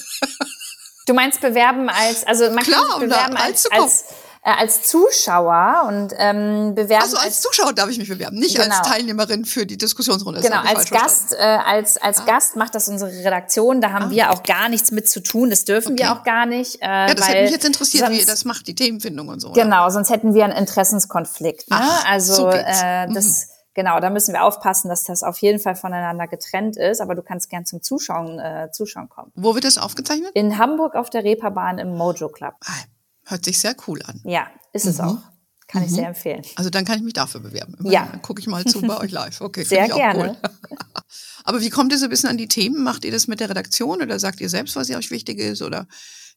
Du 1.07 1.15
meinst 1.15 1.41
bewerben 1.41 1.89
als, 1.89 2.25
also 2.25 2.51
man 2.51 2.65
Klar, 2.65 2.83
kann 2.83 3.01
sich 3.01 3.09
bewerben 3.09 3.37
als, 3.37 3.67
als, 3.71 4.05
äh, 4.43 4.53
als 4.53 4.85
Zuschauer 4.85 5.85
und 5.89 6.15
ähm, 6.17 6.75
bewerben. 6.75 7.03
Also 7.03 7.17
als, 7.17 7.27
als 7.27 7.41
Zuschauer 7.43 7.75
darf 7.75 7.91
ich 7.91 7.99
mich 7.99 8.09
bewerben, 8.09 8.39
nicht 8.39 8.57
genau. 8.57 8.75
als 8.75 8.89
Teilnehmerin 8.89 9.45
für 9.45 9.67
die 9.67 9.77
Diskussionsrunde. 9.77 10.41
Genau, 10.41 10.61
als 10.61 10.91
Gast, 10.91 11.35
äh, 11.35 11.37
als 11.37 11.99
als 11.99 12.21
ah. 12.21 12.25
Gast 12.25 12.57
macht 12.57 12.75
das 12.75 12.89
unsere 12.89 13.11
Redaktion. 13.11 13.83
Da 13.83 13.93
haben 13.93 14.07
ah. 14.07 14.11
wir 14.11 14.31
auch 14.31 14.43
gar 14.43 14.71
nichts 14.71 14.93
mit 14.93 15.11
zu 15.11 15.21
tun. 15.21 15.51
Das 15.51 15.67
dürfen 15.67 15.93
okay. 15.93 16.05
wir 16.05 16.13
auch 16.13 16.25
gar 16.25 16.47
nicht. 16.47 16.81
Äh, 16.81 16.87
ja, 16.87 17.15
das 17.15 17.29
hätte 17.29 17.43
mich 17.43 17.51
jetzt 17.51 17.67
interessiert, 17.67 18.07
sonst, 18.07 18.17
wie 18.17 18.21
ihr 18.21 18.27
das 18.27 18.47
macht, 18.47 18.67
die 18.67 18.75
Themenfindung 18.75 19.29
und 19.29 19.41
so. 19.41 19.53
Genau, 19.53 19.83
oder? 19.83 19.91
sonst 19.91 20.09
hätten 20.09 20.33
wir 20.33 20.45
einen 20.45 20.57
Interessenskonflikt. 20.57 21.71
Ne? 21.71 21.77
Ach, 21.79 22.11
also 22.11 22.35
so 22.35 22.51
äh, 22.51 23.13
das. 23.13 23.27
Mhm. 23.27 23.51
Genau, 23.73 24.01
da 24.01 24.11
müssen 24.11 24.35
wir 24.35 24.43
aufpassen, 24.43 24.89
dass 24.89 25.05
das 25.05 25.23
auf 25.23 25.39
jeden 25.39 25.61
Fall 25.61 25.77
voneinander 25.77 26.27
getrennt 26.27 26.77
ist. 26.77 27.01
Aber 27.01 27.15
du 27.15 27.23
kannst 27.23 27.51
gern 27.51 27.65
zum 27.67 27.83
Zuschauen, 27.83 28.39
äh, 28.41 28.69
Zuschauen 28.73 29.09
kommen. 29.09 29.31
Wo 29.37 29.55
wird 29.55 29.65
das 29.65 29.79
aufgezeichnet? 29.79 30.33
In 30.35 30.59
Hamburg 30.59 30.97
auf 30.97 31.09
der 31.09 31.23
Reeperbahn 31.23 31.79
im 31.79 31.97
Mojo 31.97 32.29
Club. 32.31 32.55
Ah, 32.65 32.73
hört 33.31 33.45
sich 33.45 33.59
sehr 33.59 33.75
cool 33.87 34.03
an. 34.03 34.21
Ja, 34.25 34.49
ist 34.73 34.87
es 34.87 34.99
mhm. 34.99 35.05
auch. 35.05 35.19
Kann 35.69 35.83
mhm. 35.83 35.89
ich 35.89 35.95
sehr 35.95 36.09
empfehlen. 36.09 36.43
Also 36.57 36.69
dann 36.69 36.85
kann 36.85 36.99
ich 36.99 37.05
mich 37.05 37.13
dafür 37.13 37.41
bewerben. 37.41 37.77
Ja. 37.89 38.09
Dann 38.11 38.23
gucke 38.23 38.41
ich 38.41 38.47
mal 38.47 38.65
zu 38.65 38.81
bei 38.83 38.99
euch 38.99 39.13
live. 39.13 39.41
Okay, 39.41 39.63
sehr 39.63 39.89
gerne. 39.89 40.37
Cool. 40.41 40.77
Aber 41.45 41.61
wie 41.61 41.71
kommt 41.71 41.93
ihr 41.93 41.99
so 41.99 42.05
ein 42.05 42.11
bisschen 42.11 42.29
an 42.29 42.37
die 42.37 42.49
Themen? 42.49 42.83
Macht 42.83 43.05
ihr 43.05 43.13
das 43.13 43.29
mit 43.29 43.41
der 43.41 43.51
Redaktion 43.51 44.03
oder 44.03 44.19
sagt 44.19 44.41
ihr 44.41 44.49
selbst, 44.49 44.77
was 44.77 44.91
euch 44.91 45.11
wichtig 45.11 45.39
ist? 45.39 45.63
Oder 45.63 45.87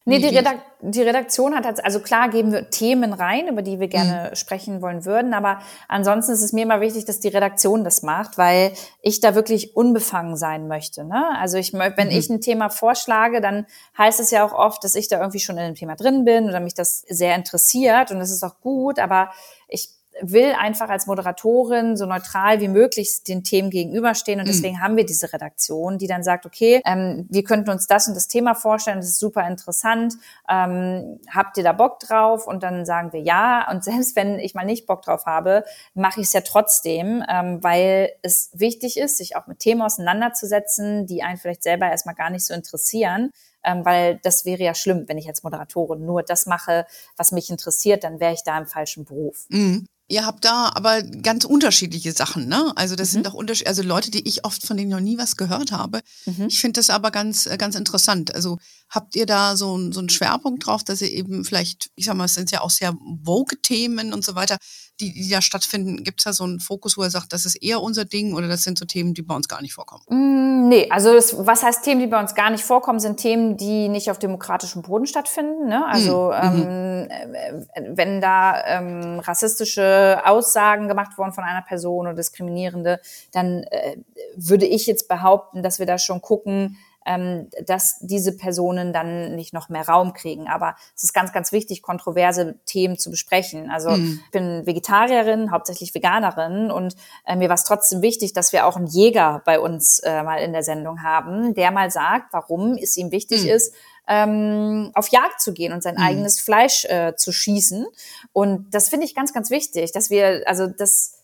Nee, 0.05 0.19
die, 0.19 0.35
Redak 0.35 0.59
die 0.81 1.01
Redaktion 1.01 1.55
hat, 1.55 1.83
also 1.85 2.01
klar 2.01 2.27
geben 2.27 2.51
wir 2.51 2.69
Themen 2.69 3.13
rein, 3.13 3.47
über 3.47 3.61
die 3.61 3.79
wir 3.79 3.87
gerne 3.87 4.31
mhm. 4.31 4.35
sprechen 4.35 4.81
wollen 4.81 5.05
würden, 5.05 5.33
aber 5.33 5.59
ansonsten 5.87 6.33
ist 6.33 6.41
es 6.41 6.51
mir 6.51 6.63
immer 6.63 6.81
wichtig, 6.81 7.05
dass 7.05 7.21
die 7.21 7.29
Redaktion 7.29 7.85
das 7.85 8.03
macht, 8.03 8.37
weil 8.37 8.73
ich 9.01 9.21
da 9.21 9.33
wirklich 9.33 9.77
unbefangen 9.77 10.35
sein 10.35 10.67
möchte. 10.67 11.05
Ne? 11.05 11.23
Also 11.39 11.57
ich, 11.57 11.71
wenn 11.71 12.07
mhm. 12.07 12.13
ich 12.13 12.29
ein 12.29 12.41
Thema 12.41 12.69
vorschlage, 12.69 13.39
dann 13.39 13.65
heißt 13.97 14.19
es 14.19 14.29
ja 14.29 14.45
auch 14.45 14.51
oft, 14.51 14.83
dass 14.83 14.95
ich 14.95 15.07
da 15.07 15.19
irgendwie 15.19 15.39
schon 15.39 15.57
in 15.57 15.67
dem 15.67 15.75
Thema 15.75 15.95
drin 15.95 16.25
bin 16.25 16.49
oder 16.49 16.59
mich 16.59 16.73
das 16.73 17.05
sehr 17.07 17.35
interessiert 17.35 18.11
und 18.11 18.19
das 18.19 18.29
ist 18.29 18.43
auch 18.43 18.59
gut, 18.59 18.99
aber 18.99 19.31
ich 19.69 19.89
will 20.21 20.53
einfach 20.57 20.89
als 20.89 21.07
Moderatorin 21.07 21.97
so 21.97 22.05
neutral 22.05 22.59
wie 22.59 22.67
möglich 22.67 23.23
den 23.23 23.43
Themen 23.43 23.69
gegenüberstehen. 23.69 24.39
Und 24.39 24.45
mhm. 24.45 24.51
deswegen 24.51 24.75
mhm. 24.75 24.81
haben 24.81 24.97
wir 24.97 25.05
diese 25.05 25.31
Redaktion, 25.31 25.97
die 25.97 26.07
dann 26.07 26.23
sagt, 26.23 26.45
okay, 26.45 26.81
ähm, 26.85 27.27
wir 27.29 27.43
könnten 27.43 27.69
uns 27.69 27.87
das 27.87 28.07
und 28.07 28.15
das 28.15 28.27
Thema 28.27 28.55
vorstellen, 28.55 28.97
das 28.97 29.09
ist 29.09 29.19
super 29.19 29.47
interessant. 29.47 30.15
Ähm, 30.49 31.19
habt 31.29 31.57
ihr 31.57 31.63
da 31.63 31.73
Bock 31.73 31.99
drauf? 31.99 32.47
Und 32.47 32.63
dann 32.63 32.85
sagen 32.85 33.13
wir 33.13 33.21
ja. 33.21 33.69
Und 33.69 33.83
selbst 33.83 34.15
wenn 34.15 34.39
ich 34.39 34.53
mal 34.53 34.65
nicht 34.65 34.85
Bock 34.85 35.01
drauf 35.01 35.25
habe, 35.25 35.63
mache 35.93 36.21
ich 36.21 36.27
es 36.27 36.33
ja 36.33 36.41
trotzdem, 36.41 37.23
ähm, 37.29 37.63
weil 37.63 38.11
es 38.21 38.49
wichtig 38.53 38.97
ist, 38.97 39.17
sich 39.17 39.35
auch 39.35 39.47
mit 39.47 39.59
Themen 39.59 39.81
auseinanderzusetzen, 39.81 41.07
die 41.07 41.23
einen 41.23 41.37
vielleicht 41.37 41.63
selber 41.63 41.89
erstmal 41.89 42.15
gar 42.15 42.29
nicht 42.29 42.45
so 42.45 42.53
interessieren 42.53 43.31
ähm, 43.63 43.85
weil 43.85 44.19
das 44.23 44.45
wäre 44.45 44.63
ja 44.63 44.75
schlimm, 44.75 45.05
wenn 45.07 45.17
ich 45.17 45.27
als 45.27 45.43
Moderatorin 45.43 46.05
nur 46.05 46.23
das 46.23 46.45
mache, 46.45 46.85
was 47.17 47.31
mich 47.31 47.49
interessiert, 47.49 48.03
dann 48.03 48.19
wäre 48.19 48.33
ich 48.33 48.43
da 48.43 48.57
im 48.57 48.67
falschen 48.67 49.05
Beruf. 49.05 49.45
Mhm. 49.49 49.87
Ihr 50.09 50.25
habt 50.25 50.43
da 50.43 50.69
aber 50.75 51.01
ganz 51.01 51.45
unterschiedliche 51.45 52.11
Sachen, 52.11 52.47
ne? 52.47 52.73
Also 52.75 52.95
das 52.95 53.09
mhm. 53.09 53.13
sind 53.13 53.25
doch 53.25 53.33
Unterschiede, 53.33 53.69
also 53.69 53.83
Leute, 53.83 54.11
die 54.11 54.27
ich 54.27 54.43
oft 54.43 54.65
von 54.67 54.75
denen 54.75 54.91
noch 54.91 54.99
nie 54.99 55.17
was 55.17 55.37
gehört 55.37 55.71
habe. 55.71 56.01
Mhm. 56.25 56.47
Ich 56.49 56.59
finde 56.59 56.79
das 56.79 56.89
aber 56.89 57.09
ganz, 57.09 57.45
äh, 57.45 57.57
ganz 57.57 57.75
interessant. 57.75 58.35
Also 58.35 58.57
habt 58.89 59.15
ihr 59.15 59.25
da 59.25 59.55
so, 59.55 59.91
so 59.91 59.99
einen 59.99 60.09
Schwerpunkt 60.09 60.67
drauf, 60.67 60.83
dass 60.83 61.01
ihr 61.01 61.09
eben 61.09 61.45
vielleicht, 61.45 61.89
ich 61.95 62.05
sag 62.05 62.15
mal, 62.15 62.25
es 62.25 62.35
sind 62.35 62.51
ja 62.51 62.61
auch 62.61 62.69
sehr 62.69 62.95
vogue 63.23 63.57
Themen 63.61 64.13
und 64.13 64.25
so 64.25 64.35
weiter, 64.35 64.57
die, 65.03 65.13
die 65.13 65.29
da 65.29 65.41
stattfinden, 65.41 66.03
gibt 66.03 66.19
es 66.19 66.25
da 66.25 66.33
so 66.33 66.43
einen 66.43 66.59
Fokus, 66.59 66.97
wo 66.97 67.03
er 67.03 67.09
sagt, 67.09 67.33
das 67.33 67.45
ist 67.45 67.55
eher 67.55 67.81
unser 67.81 68.05
Ding 68.05 68.33
oder 68.33 68.47
das 68.47 68.63
sind 68.63 68.77
so 68.77 68.85
Themen, 68.85 69.13
die 69.13 69.21
bei 69.21 69.35
uns 69.35 69.47
gar 69.47 69.61
nicht 69.61 69.73
vorkommen? 69.73 70.03
Mm, 70.09 70.69
nee, 70.69 70.87
also 70.89 71.13
das, 71.13 71.35
was 71.45 71.63
heißt 71.63 71.83
Themen, 71.83 72.01
die 72.01 72.07
bei 72.07 72.19
uns 72.19 72.35
gar 72.35 72.49
nicht 72.49 72.63
vorkommen, 72.63 72.99
sind 72.99 73.17
Themen, 73.17 73.57
die 73.57 73.89
nicht 73.89 74.09
auf 74.09 74.19
demokratischem 74.19 74.81
Boden 74.81 75.05
stattfinden. 75.05 75.67
Ne? 75.67 75.85
Also 75.85 76.31
mhm. 76.31 77.07
ähm, 77.09 77.33
äh, 77.33 77.81
wenn 77.95 78.21
da 78.21 78.63
ähm, 78.65 79.19
rassistische 79.19 80.21
Aussagen 80.25 80.87
gemacht 80.87 81.17
wurden 81.17 81.33
von 81.33 81.43
einer 81.43 81.61
Person 81.61 82.07
oder 82.07 82.15
diskriminierende, 82.15 82.99
dann 83.31 83.63
äh, 83.63 83.97
würde 84.35 84.65
ich 84.65 84.85
jetzt 84.85 85.07
behaupten, 85.07 85.63
dass 85.63 85.79
wir 85.79 85.85
da 85.85 85.97
schon 85.97 86.21
gucken, 86.21 86.77
ähm, 87.05 87.49
dass 87.65 87.97
diese 87.99 88.35
Personen 88.35 88.93
dann 88.93 89.35
nicht 89.35 89.53
noch 89.53 89.69
mehr 89.69 89.87
Raum 89.87 90.13
kriegen. 90.13 90.47
Aber 90.47 90.75
es 90.95 91.03
ist 91.03 91.13
ganz, 91.13 91.33
ganz 91.33 91.51
wichtig, 91.51 91.81
kontroverse 91.81 92.55
Themen 92.65 92.97
zu 92.97 93.09
besprechen. 93.09 93.69
Also 93.71 93.91
mhm. 93.91 94.21
ich 94.25 94.31
bin 94.31 94.65
Vegetarierin, 94.65 95.51
hauptsächlich 95.51 95.93
Veganerin 95.93 96.71
und 96.71 96.95
äh, 97.25 97.35
mir 97.35 97.49
war 97.49 97.55
es 97.55 97.63
trotzdem 97.63 98.01
wichtig, 98.01 98.33
dass 98.33 98.53
wir 98.53 98.65
auch 98.65 98.75
einen 98.75 98.87
Jäger 98.87 99.41
bei 99.45 99.59
uns 99.59 99.99
äh, 99.99 100.23
mal 100.23 100.37
in 100.37 100.53
der 100.53 100.63
Sendung 100.63 101.03
haben, 101.03 101.53
der 101.53 101.71
mal 101.71 101.91
sagt, 101.91 102.33
warum 102.33 102.75
es 102.75 102.97
ihm 102.97 103.11
wichtig 103.11 103.43
mhm. 103.43 103.49
ist, 103.49 103.73
ähm, 104.07 104.91
auf 104.95 105.09
Jagd 105.09 105.41
zu 105.41 105.53
gehen 105.53 105.73
und 105.73 105.81
sein 105.81 105.95
mhm. 105.95 106.03
eigenes 106.03 106.39
Fleisch 106.39 106.85
äh, 106.85 107.15
zu 107.15 107.31
schießen. 107.31 107.85
Und 108.33 108.73
das 108.73 108.89
finde 108.89 109.05
ich 109.05 109.15
ganz, 109.15 109.33
ganz 109.33 109.49
wichtig, 109.49 109.91
dass 109.91 110.09
wir, 110.09 110.43
also 110.45 110.67
das, 110.67 111.19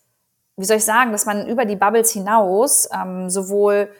wie 0.56 0.64
soll 0.64 0.78
ich 0.78 0.84
sagen, 0.84 1.12
dass 1.12 1.26
man 1.26 1.46
über 1.46 1.64
die 1.64 1.76
Bubbles 1.76 2.10
hinaus 2.10 2.88
ähm, 2.92 3.28
sowohl 3.30 3.90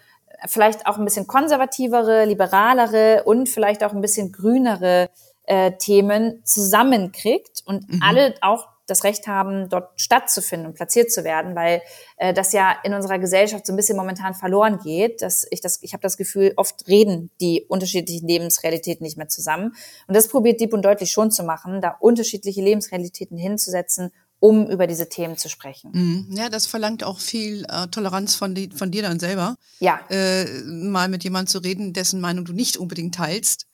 vielleicht 0.46 0.86
auch 0.86 0.98
ein 0.98 1.04
bisschen 1.04 1.26
konservativere, 1.26 2.24
liberalere 2.24 3.22
und 3.24 3.48
vielleicht 3.48 3.84
auch 3.84 3.92
ein 3.92 4.00
bisschen 4.00 4.32
grünere 4.32 5.10
äh, 5.44 5.72
Themen 5.72 6.42
zusammenkriegt 6.44 7.62
und 7.66 7.88
mhm. 7.90 8.00
alle 8.02 8.34
auch 8.40 8.68
das 8.90 9.04
Recht 9.04 9.26
haben, 9.26 9.68
dort 9.68 10.00
stattzufinden 10.00 10.66
und 10.66 10.74
platziert 10.74 11.10
zu 11.12 11.24
werden, 11.24 11.54
weil 11.54 11.80
äh, 12.16 12.34
das 12.34 12.52
ja 12.52 12.74
in 12.82 12.92
unserer 12.92 13.18
Gesellschaft 13.18 13.66
so 13.66 13.72
ein 13.72 13.76
bisschen 13.76 13.96
momentan 13.96 14.34
verloren 14.34 14.78
geht. 14.78 15.22
Dass 15.22 15.46
ich 15.50 15.60
das, 15.60 15.82
ich 15.82 15.92
habe 15.92 16.02
das 16.02 16.16
Gefühl, 16.16 16.52
oft 16.56 16.86
reden 16.88 17.30
die 17.40 17.64
unterschiedlichen 17.68 18.26
Lebensrealitäten 18.26 19.04
nicht 19.04 19.16
mehr 19.16 19.28
zusammen. 19.28 19.74
Und 20.08 20.16
das 20.16 20.28
probiert 20.28 20.60
Dieb 20.60 20.74
und 20.74 20.84
deutlich 20.84 21.12
schon 21.12 21.30
zu 21.30 21.44
machen, 21.44 21.80
da 21.80 21.96
unterschiedliche 22.00 22.60
Lebensrealitäten 22.60 23.38
hinzusetzen 23.38 24.12
um 24.40 24.68
über 24.68 24.86
diese 24.86 25.08
Themen 25.08 25.36
zu 25.36 25.48
sprechen. 25.48 25.90
Mhm. 25.92 26.36
Ja, 26.36 26.48
das 26.48 26.66
verlangt 26.66 27.04
auch 27.04 27.20
viel 27.20 27.64
äh, 27.68 27.86
Toleranz 27.88 28.34
von, 28.34 28.54
die, 28.54 28.70
von 28.70 28.90
dir 28.90 29.02
dann 29.02 29.20
selber. 29.20 29.56
Ja. 29.78 30.00
Äh, 30.08 30.62
mal 30.64 31.08
mit 31.08 31.22
jemandem 31.22 31.48
zu 31.48 31.58
reden, 31.58 31.92
dessen 31.92 32.20
Meinung 32.20 32.46
du 32.46 32.54
nicht 32.54 32.78
unbedingt 32.78 33.14
teilst. 33.14 33.66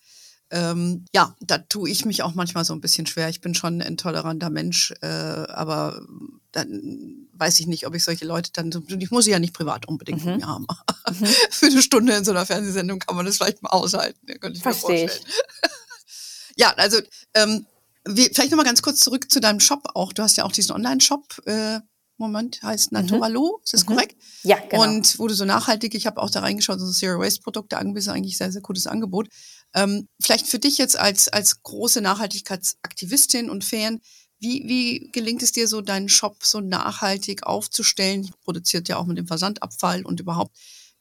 Ähm, 0.51 1.05
ja, 1.13 1.35
da 1.41 1.59
tue 1.59 1.91
ich 1.91 2.05
mich 2.05 2.23
auch 2.23 2.35
manchmal 2.35 2.65
so 2.65 2.73
ein 2.73 2.81
bisschen 2.81 3.07
schwer. 3.07 3.29
Ich 3.29 3.41
bin 3.41 3.55
schon 3.55 3.79
ein 3.79 3.81
intoleranter 3.81 4.51
Mensch, 4.51 4.93
äh, 5.03 5.07
aber 5.07 6.05
dann 6.53 7.29
weiß 7.33 7.61
ich 7.61 7.67
nicht, 7.67 7.87
ob 7.87 7.95
ich 7.95 8.05
solche 8.05 8.25
Leute 8.25 8.51
dann, 8.53 8.71
ich 8.99 9.11
muss 9.11 9.25
sie 9.25 9.33
ja 9.33 9.39
nicht 9.39 9.55
privat 9.55 9.87
unbedingt 9.87 10.25
mhm. 10.25 10.33
mit 10.33 10.41
mir 10.41 10.47
haben. 10.47 10.67
Mhm. 11.09 11.27
Für 11.51 11.67
eine 11.67 11.83
Stunde 11.83 12.15
in 12.15 12.25
so 12.25 12.31
einer 12.33 12.47
Fernsehsendung 12.47 13.01
kann 13.01 13.17
man 13.17 13.27
das 13.27 13.37
vielleicht 13.37 13.63
mal 13.63 13.71
aushalten. 13.71 14.19
Ja, 14.29 14.39
könnte 14.39 14.57
ich 14.57 14.63
Verstehe 14.63 15.05
mir 15.05 15.09
vorstellen. 15.09 15.33
Ich. 15.63 16.57
ja, 16.57 16.73
also 16.77 17.01
ähm, 17.35 17.67
wie, 18.07 18.31
vielleicht 18.33 18.51
nochmal 18.51 18.67
ganz 18.67 18.83
kurz 18.83 19.01
zurück 19.01 19.31
zu 19.31 19.41
deinem 19.41 19.61
Shop 19.61 19.83
auch. 19.95 20.13
Du 20.13 20.23
hast 20.23 20.37
ja 20.37 20.45
auch 20.45 20.53
diesen 20.53 20.73
Online-Shop. 20.73 21.47
Äh, 21.47 21.81
Moment, 22.19 22.63
heißt 22.63 22.93
mhm. 22.93 23.01
Naturalo, 23.01 23.61
ist 23.63 23.75
das 23.75 23.83
mhm. 23.83 23.89
korrekt? 23.89 24.17
Ja, 24.43 24.59
genau. 24.59 24.85
Und 24.85 25.19
wurde 25.19 25.35
so 25.35 25.45
nachhaltig, 25.45 25.95
ich 25.95 26.07
habe 26.07 26.23
auch 26.23 26.31
da 26.31 26.41
reingeschaut, 26.41 26.81
so 26.81 26.91
Zero 26.91 27.21
Waste 27.21 27.43
Produkte 27.43 27.77
angewiesen, 27.77 28.11
eigentlich 28.11 28.39
sehr, 28.39 28.51
sehr 28.51 28.63
gutes 28.63 28.87
Angebot. 28.87 29.29
Ähm, 29.75 30.09
vielleicht 30.21 30.47
für 30.47 30.59
dich 30.59 30.79
jetzt 30.79 30.99
als, 30.99 31.29
als 31.29 31.63
große 31.63 32.01
Nachhaltigkeitsaktivistin 32.01 33.51
und 33.51 33.65
Fan, 33.65 34.01
wie, 34.39 34.65
wie 34.67 35.11
gelingt 35.13 35.43
es 35.43 35.53
dir 35.53 35.69
so, 35.69 35.81
deinen 35.81 36.09
Shop 36.09 36.45
so 36.45 36.61
nachhaltig 36.61 37.47
aufzustellen? 37.47 38.31
Produziert 38.45 38.89
ja 38.89 38.97
auch 38.97 39.07
mit 39.07 39.19
dem 39.19 39.27
Versandabfall 39.27 40.05
und 40.05 40.21
überhaupt. 40.21 40.57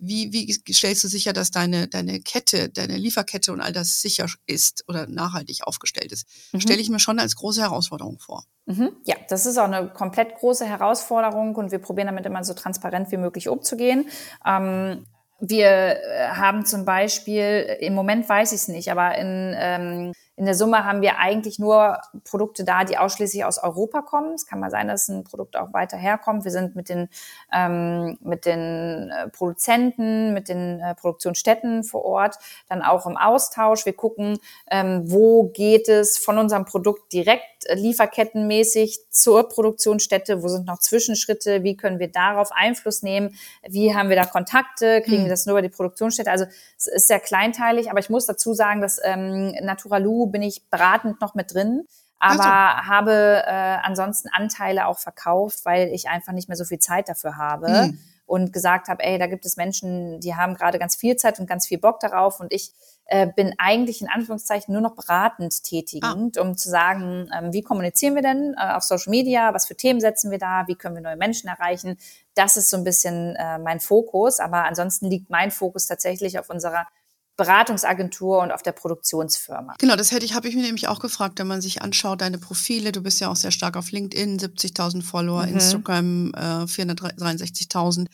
Wie, 0.07 0.31
wie 0.33 0.73
stellst 0.73 1.03
du 1.03 1.07
sicher, 1.07 1.33
dass 1.33 1.51
deine, 1.51 1.87
deine 1.87 2.19
Kette, 2.19 2.69
deine 2.69 2.97
Lieferkette 2.97 3.51
und 3.51 3.61
all 3.61 3.73
das 3.73 4.01
sicher 4.01 4.27
ist 4.45 4.83
oder 4.87 5.07
nachhaltig 5.07 5.63
aufgestellt 5.63 6.11
ist? 6.11 6.27
Mhm. 6.51 6.59
Stelle 6.61 6.81
ich 6.81 6.89
mir 6.89 6.99
schon 6.99 7.19
als 7.19 7.35
große 7.35 7.61
Herausforderung 7.61 8.19
vor. 8.19 8.43
Mhm. 8.65 8.91
Ja, 9.05 9.15
das 9.29 9.45
ist 9.45 9.57
auch 9.57 9.65
eine 9.65 9.87
komplett 9.89 10.35
große 10.35 10.65
Herausforderung 10.65 11.55
und 11.55 11.71
wir 11.71 11.79
probieren 11.79 12.07
damit 12.07 12.25
immer 12.25 12.43
so 12.43 12.53
transparent 12.53 13.11
wie 13.11 13.17
möglich 13.17 13.47
umzugehen. 13.47 14.07
Ähm, 14.45 15.05
wir 15.39 15.67
äh, 15.67 16.29
haben 16.29 16.65
zum 16.65 16.85
Beispiel, 16.85 17.77
im 17.79 17.93
Moment 17.93 18.27
weiß 18.27 18.51
ich 18.51 18.61
es 18.61 18.67
nicht, 18.67 18.91
aber 18.91 19.17
in 19.17 19.55
ähm, 19.57 20.13
in 20.37 20.45
der 20.45 20.55
Summe 20.55 20.83
haben 20.83 21.01
wir 21.01 21.17
eigentlich 21.17 21.59
nur 21.59 21.97
Produkte 22.25 22.65
da, 22.65 22.83
die 22.83 22.97
ausschließlich 22.97 23.45
aus 23.45 23.57
Europa 23.57 24.01
kommen. 24.01 24.33
Es 24.33 24.45
kann 24.45 24.59
mal 24.59 24.69
sein, 24.69 24.89
dass 24.89 25.07
ein 25.07 25.23
Produkt 25.23 25.55
auch 25.55 25.71
weiter 25.71 25.95
herkommt. 25.95 26.43
Wir 26.43 26.51
sind 26.51 26.75
mit 26.75 26.89
den, 26.89 27.07
ähm, 27.53 28.17
mit 28.21 28.45
den 28.45 29.11
äh, 29.11 29.29
Produzenten, 29.29 30.33
mit 30.33 30.49
den 30.49 30.81
äh, 30.81 30.93
Produktionsstätten 30.95 31.85
vor 31.85 32.03
Ort 32.03 32.35
dann 32.67 32.81
auch 32.81 33.05
im 33.05 33.15
Austausch. 33.15 33.85
Wir 33.85 33.93
gucken, 33.93 34.37
ähm, 34.69 35.09
wo 35.09 35.45
geht 35.45 35.87
es 35.87 36.17
von 36.17 36.37
unserem 36.37 36.65
Produkt 36.65 37.13
direkt 37.13 37.65
äh, 37.65 37.75
lieferkettenmäßig 37.75 39.09
zur 39.09 39.47
Produktionsstätte, 39.47 40.43
wo 40.43 40.49
sind 40.49 40.67
noch 40.67 40.79
Zwischenschritte, 40.79 41.63
wie 41.63 41.77
können 41.77 41.99
wir 41.99 42.09
darauf 42.09 42.51
Einfluss 42.51 43.03
nehmen, 43.03 43.35
wie 43.67 43.95
haben 43.95 44.09
wir 44.09 44.17
da 44.17 44.25
Kontakte, 44.25 45.01
kriegen 45.01 45.19
hm. 45.19 45.23
wir 45.25 45.29
das 45.29 45.45
nur 45.45 45.53
über 45.53 45.61
die 45.61 45.73
Produktionsstätte. 45.73 46.29
Also 46.29 46.45
es 46.77 46.87
ist 46.87 47.07
sehr 47.07 47.21
kleinteilig, 47.21 47.89
aber 47.89 47.99
ich 47.99 48.09
muss 48.09 48.25
dazu 48.25 48.53
sagen, 48.53 48.81
dass 48.81 48.99
ähm, 49.01 49.55
Naturalu 49.61 50.24
bin 50.27 50.41
ich 50.41 50.69
beratend 50.69 51.21
noch 51.21 51.35
mit 51.35 51.53
drin, 51.53 51.85
aber 52.19 52.43
so. 52.43 52.49
habe 52.49 53.43
äh, 53.45 53.77
ansonsten 53.83 54.29
Anteile 54.29 54.87
auch 54.87 54.99
verkauft, 54.99 55.59
weil 55.63 55.89
ich 55.89 56.09
einfach 56.09 56.33
nicht 56.33 56.47
mehr 56.47 56.57
so 56.57 56.65
viel 56.65 56.79
Zeit 56.79 57.09
dafür 57.09 57.37
habe. 57.37 57.69
Mhm. 57.69 57.99
Und 58.27 58.51
gesagt 58.51 58.87
habe, 58.87 59.03
ey, 59.03 59.19
da 59.19 59.27
gibt 59.27 59.45
es 59.45 59.55
Menschen, 59.55 60.19
die 60.19 60.33
haben 60.33 60.55
gerade 60.55 60.79
ganz 60.79 60.95
viel 60.95 61.15
Zeit 61.15 61.39
und 61.39 61.45
ganz 61.45 61.67
viel 61.67 61.77
Bock 61.77 61.99
darauf. 61.99 62.39
Und 62.39 62.51
ich 62.51 62.71
äh, 63.05 63.27
bin 63.27 63.53
eigentlich 63.59 64.01
in 64.01 64.09
Anführungszeichen 64.09 64.73
nur 64.73 64.81
noch 64.81 64.95
beratend 64.95 65.61
tätigend, 65.61 66.35
ah. 66.39 66.41
um 66.41 66.57
zu 66.57 66.67
sagen, 66.67 67.29
ähm, 67.37 67.53
wie 67.53 67.61
kommunizieren 67.61 68.15
wir 68.15 68.23
denn 68.23 68.55
äh, 68.57 68.73
auf 68.73 68.81
Social 68.81 69.11
Media, 69.11 69.53
was 69.53 69.67
für 69.67 69.75
Themen 69.75 70.01
setzen 70.01 70.31
wir 70.31 70.39
da, 70.39 70.63
wie 70.65 70.73
können 70.73 70.95
wir 70.95 71.03
neue 71.03 71.17
Menschen 71.17 71.49
erreichen. 71.49 71.99
Das 72.33 72.57
ist 72.57 72.71
so 72.71 72.77
ein 72.77 72.83
bisschen 72.83 73.35
äh, 73.35 73.59
mein 73.59 73.79
Fokus. 73.79 74.39
Aber 74.39 74.63
ansonsten 74.63 75.05
liegt 75.05 75.29
mein 75.29 75.51
Fokus 75.51 75.85
tatsächlich 75.85 76.39
auf 76.39 76.49
unserer 76.49 76.87
Beratungsagentur 77.37 78.39
und 78.39 78.51
auf 78.51 78.61
der 78.61 78.71
Produktionsfirma. 78.71 79.75
Genau, 79.77 79.95
das 79.95 80.11
hätte 80.11 80.25
ich, 80.25 80.33
habe 80.33 80.47
ich 80.47 80.55
mir 80.55 80.61
nämlich 80.61 80.87
auch 80.87 80.99
gefragt, 80.99 81.39
wenn 81.39 81.47
man 81.47 81.61
sich 81.61 81.81
anschaut, 81.81 82.21
deine 82.21 82.37
Profile, 82.37 82.91
du 82.91 83.01
bist 83.01 83.19
ja 83.19 83.29
auch 83.29 83.35
sehr 83.35 83.51
stark 83.51 83.75
auf 83.75 83.91
LinkedIn, 83.91 84.39
70.000 84.39 85.03
Follower, 85.03 85.45
mhm. 85.45 85.53
Instagram 85.53 86.33
äh, 86.33 86.63
463.000. 86.63 88.07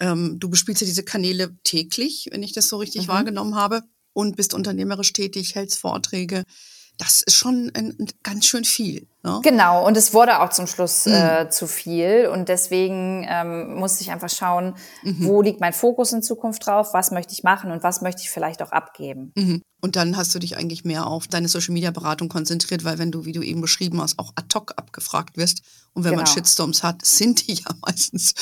Ähm, 0.00 0.38
du 0.38 0.48
bespielst 0.48 0.80
ja 0.80 0.86
diese 0.86 1.04
Kanäle 1.04 1.56
täglich, 1.64 2.28
wenn 2.32 2.42
ich 2.42 2.52
das 2.52 2.68
so 2.68 2.78
richtig 2.78 3.06
mhm. 3.06 3.12
wahrgenommen 3.12 3.54
habe, 3.54 3.82
und 4.16 4.36
bist 4.36 4.54
unternehmerisch 4.54 5.12
tätig, 5.12 5.56
hältst 5.56 5.80
Vorträge 5.80 6.44
das 6.98 7.22
ist 7.22 7.36
schon 7.36 7.70
ein, 7.74 7.96
ein 7.98 8.08
ganz 8.22 8.46
schön 8.46 8.64
viel. 8.64 9.08
Ne? 9.24 9.40
Genau, 9.42 9.86
und 9.86 9.96
es 9.96 10.12
wurde 10.12 10.40
auch 10.40 10.50
zum 10.50 10.66
Schluss 10.66 11.06
mhm. 11.06 11.14
äh, 11.14 11.48
zu 11.48 11.66
viel. 11.66 12.28
Und 12.30 12.50
deswegen 12.50 13.26
ähm, 13.28 13.74
musste 13.74 14.02
ich 14.02 14.10
einfach 14.10 14.28
schauen, 14.28 14.74
mhm. 15.02 15.26
wo 15.26 15.40
liegt 15.40 15.60
mein 15.60 15.72
Fokus 15.72 16.12
in 16.12 16.22
Zukunft 16.22 16.66
drauf, 16.66 16.92
was 16.92 17.10
möchte 17.10 17.32
ich 17.32 17.42
machen 17.42 17.70
und 17.70 17.82
was 17.82 18.02
möchte 18.02 18.20
ich 18.20 18.30
vielleicht 18.30 18.60
auch 18.62 18.70
abgeben. 18.70 19.32
Mhm. 19.34 19.62
Und 19.80 19.96
dann 19.96 20.16
hast 20.16 20.34
du 20.34 20.38
dich 20.38 20.58
eigentlich 20.58 20.84
mehr 20.84 21.06
auf 21.06 21.26
deine 21.26 21.48
Social-Media-Beratung 21.48 22.28
konzentriert, 22.28 22.84
weil 22.84 22.98
wenn 22.98 23.12
du, 23.12 23.24
wie 23.24 23.32
du 23.32 23.42
eben 23.42 23.62
beschrieben 23.62 24.00
hast, 24.00 24.18
auch 24.18 24.32
ad 24.34 24.48
hoc 24.54 24.74
abgefragt 24.76 25.38
wirst 25.38 25.62
und 25.94 26.04
wenn 26.04 26.12
genau. 26.12 26.22
man 26.22 26.26
Shitstorms 26.26 26.82
hat, 26.82 27.04
sind 27.04 27.46
die 27.46 27.54
ja 27.64 27.70
meistens 27.86 28.34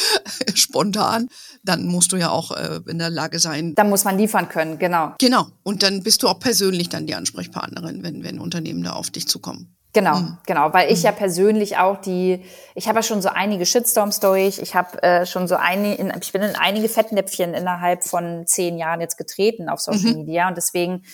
spontan, 0.55 1.29
dann 1.63 1.87
musst 1.87 2.11
du 2.11 2.17
ja 2.17 2.31
auch 2.31 2.51
äh, 2.51 2.81
in 2.89 2.99
der 2.99 3.11
Lage 3.11 3.39
sein. 3.39 3.75
Dann 3.77 3.89
muss 3.89 4.05
man 4.05 4.19
liefern 4.19 4.49
können, 4.49 4.79
genau. 4.79 5.15
Genau. 5.19 5.47
Und 5.63 5.85
dann 5.85 6.03
bist 6.03 6.25
du 6.25 6.29
auch 6.29 6.41
persönlich 6.41 6.89
dann 6.89 7.07
die 7.07 7.15
Ansprechpartnerin, 7.15 8.03
wenn, 8.03 8.25
wenn 8.25 8.41
Unternehmen 8.41 8.83
da 8.83 8.93
auf 8.93 9.11
dich 9.11 9.29
zukommen. 9.29 9.77
Genau, 9.95 10.17
mhm. 10.17 10.39
genau, 10.47 10.73
weil 10.73 10.91
ich 10.91 11.01
mhm. 11.01 11.05
ja 11.05 11.13
persönlich 11.13 11.77
auch 11.77 12.01
die, 12.01 12.45
ich 12.75 12.89
habe 12.89 13.01
ja 13.01 13.03
schon 13.03 13.21
so 13.21 13.29
einige 13.29 13.67
Shitstorms 13.67 14.21
durch, 14.21 14.59
ich 14.59 14.75
habe 14.75 15.03
äh, 15.03 15.27
schon 15.27 15.47
so 15.47 15.57
einige, 15.57 16.11
ich 16.21 16.33
bin 16.33 16.43
in 16.43 16.57
einige 16.57 16.89
Fettnäpfchen 16.89 17.53
innerhalb 17.53 18.03
von 18.03 18.47
zehn 18.47 18.79
Jahren 18.79 19.03
jetzt 19.03 19.19
getreten 19.19 19.69
auf 19.69 19.81
Social 19.81 20.13
mhm. 20.13 20.19
Media 20.21 20.49
und 20.49 20.57
deswegen 20.57 21.05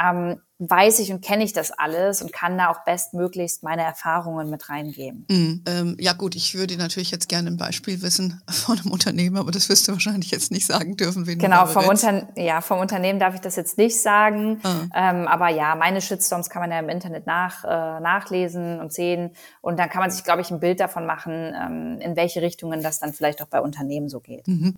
ähm, 0.00 0.40
weiß 0.58 0.98
ich 0.98 1.12
und 1.12 1.20
kenne 1.20 1.44
ich 1.44 1.52
das 1.52 1.70
alles 1.70 2.20
und 2.20 2.32
kann 2.32 2.58
da 2.58 2.68
auch 2.70 2.84
bestmöglichst 2.84 3.62
meine 3.62 3.82
Erfahrungen 3.82 4.50
mit 4.50 4.68
reingeben. 4.68 5.24
Mhm. 5.30 5.64
Ähm, 5.66 5.96
ja 6.00 6.14
gut, 6.14 6.34
ich 6.34 6.56
würde 6.56 6.76
natürlich 6.76 7.12
jetzt 7.12 7.28
gerne 7.28 7.48
ein 7.50 7.56
Beispiel 7.56 8.02
wissen 8.02 8.42
von 8.50 8.78
einem 8.78 8.90
Unternehmen, 8.90 9.36
aber 9.36 9.52
das 9.52 9.68
wirst 9.68 9.86
du 9.86 9.92
wahrscheinlich 9.92 10.32
jetzt 10.32 10.50
nicht 10.50 10.66
sagen 10.66 10.96
dürfen. 10.96 11.26
Wen 11.28 11.38
genau, 11.38 11.66
vom, 11.66 11.86
Unter 11.86 12.28
ja, 12.36 12.60
vom 12.60 12.80
Unternehmen 12.80 13.20
darf 13.20 13.34
ich 13.34 13.40
das 13.40 13.54
jetzt 13.54 13.78
nicht 13.78 14.00
sagen. 14.00 14.60
Ah. 14.64 14.80
Ähm, 14.94 15.28
aber 15.28 15.48
ja, 15.48 15.76
meine 15.76 16.00
Shitstorms 16.00 16.50
kann 16.50 16.60
man 16.60 16.72
ja 16.72 16.80
im 16.80 16.88
Internet 16.88 17.26
nach, 17.26 17.62
äh, 17.62 18.00
nachlesen 18.00 18.80
und 18.80 18.92
sehen. 18.92 19.30
Und 19.60 19.78
dann 19.78 19.88
kann 19.88 20.00
man 20.00 20.10
sich, 20.10 20.24
glaube 20.24 20.40
ich, 20.40 20.50
ein 20.50 20.58
Bild 20.58 20.80
davon 20.80 21.06
machen, 21.06 21.54
ähm, 21.54 22.00
in 22.00 22.16
welche 22.16 22.42
Richtungen 22.42 22.82
das 22.82 22.98
dann 22.98 23.12
vielleicht 23.12 23.42
auch 23.42 23.48
bei 23.48 23.60
Unternehmen 23.60 24.08
so 24.08 24.18
geht. 24.18 24.48
Mhm 24.48 24.74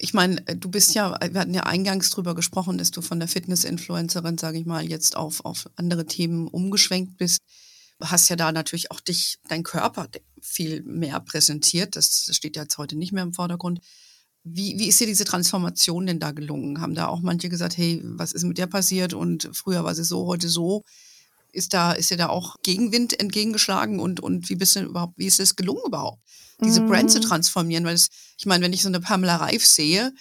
ich 0.00 0.14
meine, 0.14 0.36
du 0.42 0.70
bist 0.70 0.94
ja, 0.94 1.18
wir 1.20 1.40
hatten 1.40 1.54
ja 1.54 1.64
eingangs 1.64 2.10
drüber 2.10 2.34
gesprochen, 2.34 2.78
dass 2.78 2.90
du 2.90 3.00
von 3.02 3.18
der 3.18 3.28
Fitness-Influencerin, 3.28 4.38
sage 4.38 4.58
ich 4.58 4.66
mal, 4.66 4.84
jetzt 4.84 5.16
auf, 5.16 5.44
auf 5.44 5.68
andere 5.76 6.06
Themen 6.06 6.48
umgeschwenkt 6.48 7.16
bist. 7.16 7.40
hast 8.00 8.28
ja 8.28 8.36
da 8.36 8.52
natürlich 8.52 8.90
auch 8.90 9.00
dich, 9.00 9.38
dein 9.48 9.62
Körper 9.62 10.08
viel 10.40 10.82
mehr 10.82 11.20
präsentiert. 11.20 11.96
Das 11.96 12.30
steht 12.32 12.56
ja 12.56 12.62
jetzt 12.62 12.78
heute 12.78 12.96
nicht 12.96 13.12
mehr 13.12 13.24
im 13.24 13.34
Vordergrund. 13.34 13.80
Wie, 14.44 14.78
wie 14.78 14.88
ist 14.88 15.00
dir 15.00 15.06
diese 15.06 15.24
Transformation 15.24 16.06
denn 16.06 16.20
da 16.20 16.30
gelungen? 16.30 16.80
Haben 16.80 16.94
da 16.94 17.08
auch 17.08 17.20
manche 17.20 17.48
gesagt, 17.48 17.76
hey, 17.76 18.00
was 18.04 18.32
ist 18.32 18.44
mit 18.44 18.58
der 18.58 18.66
passiert? 18.66 19.14
Und 19.14 19.50
früher 19.52 19.84
war 19.84 19.94
sie 19.94 20.04
so, 20.04 20.26
heute 20.26 20.48
so. 20.48 20.84
Ist 21.50 21.74
da, 21.74 21.92
ist 21.92 22.10
dir 22.10 22.16
da 22.16 22.28
auch 22.28 22.56
Gegenwind 22.62 23.18
entgegengeschlagen 23.18 24.00
und, 24.00 24.20
und 24.20 24.48
wie 24.48 24.54
bist 24.56 24.76
du 24.76 24.80
überhaupt, 24.80 25.14
wie 25.16 25.26
ist 25.26 25.40
es 25.40 25.56
gelungen 25.56 25.82
überhaupt, 25.86 26.22
diese 26.60 26.80
mm. 26.80 26.88
Brand 26.88 27.10
zu 27.10 27.18
mhm. 27.18 27.22
transformieren? 27.22 27.84
Weil 27.84 27.94
es, 27.94 28.08
ich 28.36 28.46
meine, 28.46 28.64
wenn 28.64 28.72
ich 28.72 28.82
so 28.82 28.88
eine 28.88 29.00
Pamela 29.00 29.36
Reif 29.36 29.66
sehe, 29.66 30.12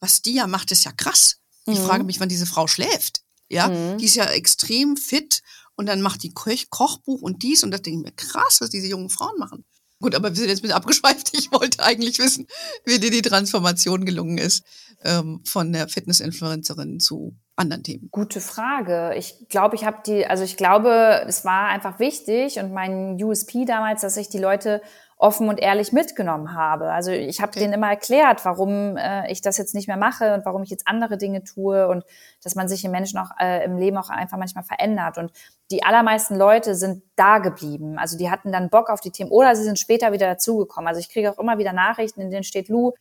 was 0.00 0.22
die 0.22 0.34
ja 0.34 0.46
macht, 0.46 0.70
ist 0.72 0.84
ja 0.84 0.92
krass. 0.92 1.38
Ich 1.66 1.78
mm. 1.78 1.84
frage 1.84 2.04
mich, 2.04 2.20
wann 2.20 2.28
diese 2.28 2.46
Frau 2.46 2.66
schläft. 2.66 3.22
Ja, 3.48 3.68
mm. 3.68 3.98
die 3.98 4.06
ist 4.06 4.16
ja 4.16 4.24
extrem 4.24 4.96
fit 4.96 5.42
und 5.76 5.86
dann 5.86 6.00
macht 6.00 6.22
die 6.22 6.32
Koch 6.32 6.52
Kochbuch 6.70 7.22
und 7.22 7.42
dies 7.42 7.62
und 7.62 7.70
das 7.70 7.82
denke 7.82 8.00
ich 8.00 8.04
mir 8.04 8.12
krass, 8.12 8.60
was 8.60 8.70
diese 8.70 8.88
jungen 8.88 9.10
Frauen 9.10 9.38
machen. 9.38 9.64
Gut, 10.00 10.14
aber 10.14 10.28
wir 10.30 10.36
sind 10.36 10.48
jetzt 10.48 10.58
ein 10.58 10.62
bisschen 10.62 10.76
abgeschweift. 10.76 11.30
Ich 11.32 11.52
wollte 11.52 11.82
eigentlich 11.82 12.18
wissen, 12.18 12.46
wie 12.84 12.98
dir 12.98 13.10
die 13.10 13.22
Transformation 13.22 14.04
gelungen 14.04 14.38
ist 14.38 14.64
ähm, 15.04 15.40
von 15.44 15.72
der 15.72 15.88
Fitness-Influencerin 15.88 17.00
zu 17.00 17.36
anderen 17.56 17.82
Themen? 17.82 18.08
Gute 18.10 18.40
Frage. 18.40 19.14
Ich 19.16 19.48
glaube, 19.48 19.76
ich 19.76 19.84
habe 19.84 19.98
die, 20.06 20.26
also 20.26 20.44
ich 20.44 20.56
glaube, 20.56 21.24
es 21.26 21.44
war 21.44 21.68
einfach 21.68 21.98
wichtig 21.98 22.58
und 22.58 22.72
mein 22.72 23.22
USP 23.22 23.64
damals, 23.64 24.02
dass 24.02 24.16
ich 24.16 24.28
die 24.28 24.38
Leute 24.38 24.82
offen 25.18 25.48
und 25.48 25.60
ehrlich 25.60 25.92
mitgenommen 25.92 26.54
habe. 26.54 26.92
Also 26.92 27.10
ich 27.10 27.40
habe 27.40 27.50
okay. 27.50 27.60
denen 27.60 27.72
immer 27.72 27.88
erklärt, 27.88 28.44
warum 28.44 28.98
äh, 28.98 29.30
ich 29.32 29.40
das 29.40 29.56
jetzt 29.56 29.74
nicht 29.74 29.88
mehr 29.88 29.96
mache 29.96 30.34
und 30.34 30.44
warum 30.44 30.62
ich 30.62 30.68
jetzt 30.68 30.86
andere 30.86 31.16
Dinge 31.16 31.42
tue 31.42 31.88
und 31.88 32.04
dass 32.42 32.54
man 32.54 32.68
sich 32.68 32.84
im 32.84 32.90
Menschen 32.90 33.18
auch 33.18 33.30
äh, 33.40 33.64
im 33.64 33.78
Leben 33.78 33.96
auch 33.96 34.10
einfach 34.10 34.36
manchmal 34.36 34.64
verändert. 34.64 35.16
Und 35.16 35.32
die 35.70 35.84
allermeisten 35.84 36.36
Leute 36.36 36.74
sind 36.74 37.02
da 37.16 37.38
geblieben. 37.38 37.98
Also 37.98 38.18
die 38.18 38.30
hatten 38.30 38.52
dann 38.52 38.68
Bock 38.68 38.90
auf 38.90 39.00
die 39.00 39.10
Themen 39.10 39.30
oder 39.30 39.56
sie 39.56 39.64
sind 39.64 39.78
später 39.78 40.12
wieder 40.12 40.26
dazugekommen. 40.26 40.86
Also 40.86 41.00
ich 41.00 41.08
kriege 41.08 41.30
auch 41.30 41.38
immer 41.38 41.56
wieder 41.56 41.72
Nachrichten, 41.72 42.20
in 42.20 42.30
denen 42.30 42.44
steht, 42.44 42.68
Lu, 42.68 42.92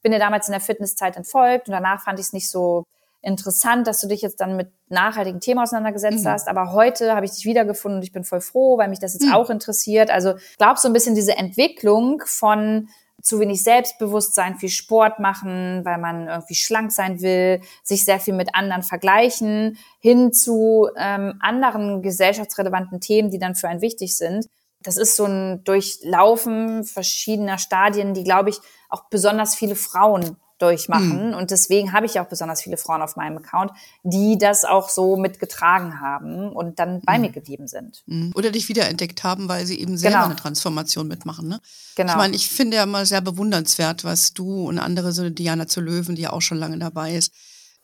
bin 0.00 0.12
dir 0.12 0.20
damals 0.20 0.46
in 0.46 0.52
der 0.52 0.60
Fitnesszeit 0.60 1.16
entfolgt 1.16 1.68
und 1.68 1.72
danach 1.72 2.02
fand 2.02 2.20
ich 2.20 2.26
es 2.26 2.32
nicht 2.32 2.48
so 2.48 2.84
interessant, 3.24 3.86
dass 3.86 4.00
du 4.00 4.08
dich 4.08 4.22
jetzt 4.22 4.40
dann 4.40 4.56
mit 4.56 4.70
nachhaltigen 4.88 5.40
Themen 5.40 5.60
auseinandergesetzt 5.60 6.24
mhm. 6.24 6.28
hast. 6.28 6.48
Aber 6.48 6.72
heute 6.72 7.14
habe 7.14 7.26
ich 7.26 7.32
dich 7.32 7.44
wiedergefunden 7.44 7.98
und 7.98 8.04
ich 8.04 8.12
bin 8.12 8.24
voll 8.24 8.40
froh, 8.40 8.78
weil 8.78 8.88
mich 8.88 9.00
das 9.00 9.14
jetzt 9.14 9.26
mhm. 9.26 9.32
auch 9.32 9.50
interessiert. 9.50 10.10
Also 10.10 10.34
glaubst 10.58 10.84
du 10.84 10.88
ein 10.88 10.92
bisschen 10.92 11.14
diese 11.14 11.36
Entwicklung 11.36 12.22
von 12.26 12.88
zu 13.22 13.40
wenig 13.40 13.62
Selbstbewusstsein, 13.62 14.56
viel 14.56 14.68
Sport 14.68 15.18
machen, 15.18 15.82
weil 15.84 15.96
man 15.96 16.28
irgendwie 16.28 16.54
schlank 16.54 16.92
sein 16.92 17.22
will, 17.22 17.62
sich 17.82 18.04
sehr 18.04 18.20
viel 18.20 18.34
mit 18.34 18.54
anderen 18.54 18.82
vergleichen, 18.82 19.78
hin 19.98 20.32
zu 20.32 20.90
ähm, 20.96 21.34
anderen 21.40 22.02
gesellschaftsrelevanten 22.02 23.00
Themen, 23.00 23.30
die 23.30 23.38
dann 23.38 23.54
für 23.54 23.68
einen 23.68 23.80
wichtig 23.80 24.16
sind. 24.16 24.46
Das 24.82 24.98
ist 24.98 25.16
so 25.16 25.24
ein 25.24 25.64
Durchlaufen 25.64 26.84
verschiedener 26.84 27.56
Stadien, 27.56 28.12
die, 28.12 28.24
glaube 28.24 28.50
ich, 28.50 28.58
auch 28.90 29.04
besonders 29.08 29.54
viele 29.54 29.76
Frauen 29.76 30.36
durchmachen. 30.64 31.28
Mhm. 31.28 31.34
Und 31.34 31.50
deswegen 31.50 31.92
habe 31.92 32.06
ich 32.06 32.18
auch 32.20 32.26
besonders 32.26 32.62
viele 32.62 32.76
Frauen 32.76 33.02
auf 33.02 33.16
meinem 33.16 33.38
Account, 33.38 33.70
die 34.02 34.38
das 34.38 34.64
auch 34.64 34.88
so 34.88 35.16
mitgetragen 35.16 36.00
haben 36.00 36.50
und 36.50 36.78
dann 36.78 37.00
bei 37.02 37.16
mhm. 37.16 37.22
mir 37.22 37.30
geblieben 37.30 37.68
sind. 37.68 38.02
Mhm. 38.06 38.32
Oder 38.34 38.50
dich 38.50 38.68
wiederentdeckt 38.68 39.22
haben, 39.24 39.48
weil 39.48 39.66
sie 39.66 39.78
eben 39.78 39.96
selber 39.98 40.16
genau. 40.16 40.26
eine 40.26 40.36
Transformation 40.36 41.06
mitmachen. 41.06 41.48
Ne? 41.48 41.60
Genau. 41.96 42.12
Ich 42.12 42.16
meine, 42.16 42.36
ich 42.36 42.48
finde 42.48 42.78
ja 42.78 42.84
immer 42.84 43.06
sehr 43.06 43.20
bewundernswert, 43.20 44.04
was 44.04 44.32
du 44.32 44.66
und 44.66 44.78
andere, 44.78 45.12
so 45.12 45.28
Diana 45.28 45.66
zu 45.66 45.80
Löwen, 45.80 46.16
die 46.16 46.22
ja 46.22 46.32
auch 46.32 46.42
schon 46.42 46.58
lange 46.58 46.78
dabei 46.78 47.14
ist, 47.14 47.32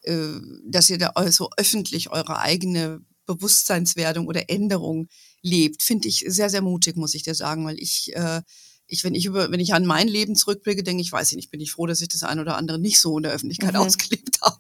äh, 0.03 0.17
dass 0.65 0.89
ihr 0.91 0.99
da 0.99 1.13
so 1.31 1.51
öffentlich 1.57 2.11
eure 2.11 2.39
eigene 2.39 3.01
Bewusstseinswerdung 3.27 4.27
oder 4.27 4.49
Änderung 4.49 5.09
lebt, 5.43 5.83
finde 5.83 6.09
ich 6.09 6.25
sehr, 6.27 6.51
sehr 6.51 6.63
mutig, 6.63 6.97
muss 6.97 7.15
ich 7.15 7.23
dir 7.23 7.35
sagen, 7.35 7.65
weil 7.65 7.79
ich 7.79 8.15
äh, 8.15 8.43
ich, 8.91 9.05
wenn 9.05 9.15
ich 9.15 9.25
über, 9.25 9.51
wenn 9.51 9.61
ich 9.61 9.73
an 9.73 9.87
mein 9.87 10.09
Leben 10.09 10.35
zurückblicke, 10.35 10.83
denke 10.83 11.01
ich, 11.01 11.13
weiß 11.13 11.31
ich 11.31 11.37
nicht, 11.37 11.51
bin 11.51 11.61
ich 11.61 11.73
froh, 11.73 11.87
dass 11.87 12.01
ich 12.01 12.09
das 12.09 12.25
ein 12.25 12.41
oder 12.41 12.57
andere 12.57 12.79
nicht 12.79 13.01
so 13.01 13.17
in 13.17 13.23
der 13.23 13.33
Öffentlichkeit 13.33 13.75
mhm. 13.75 13.81
ausgelebt 13.81 14.39
habe. 14.43 14.59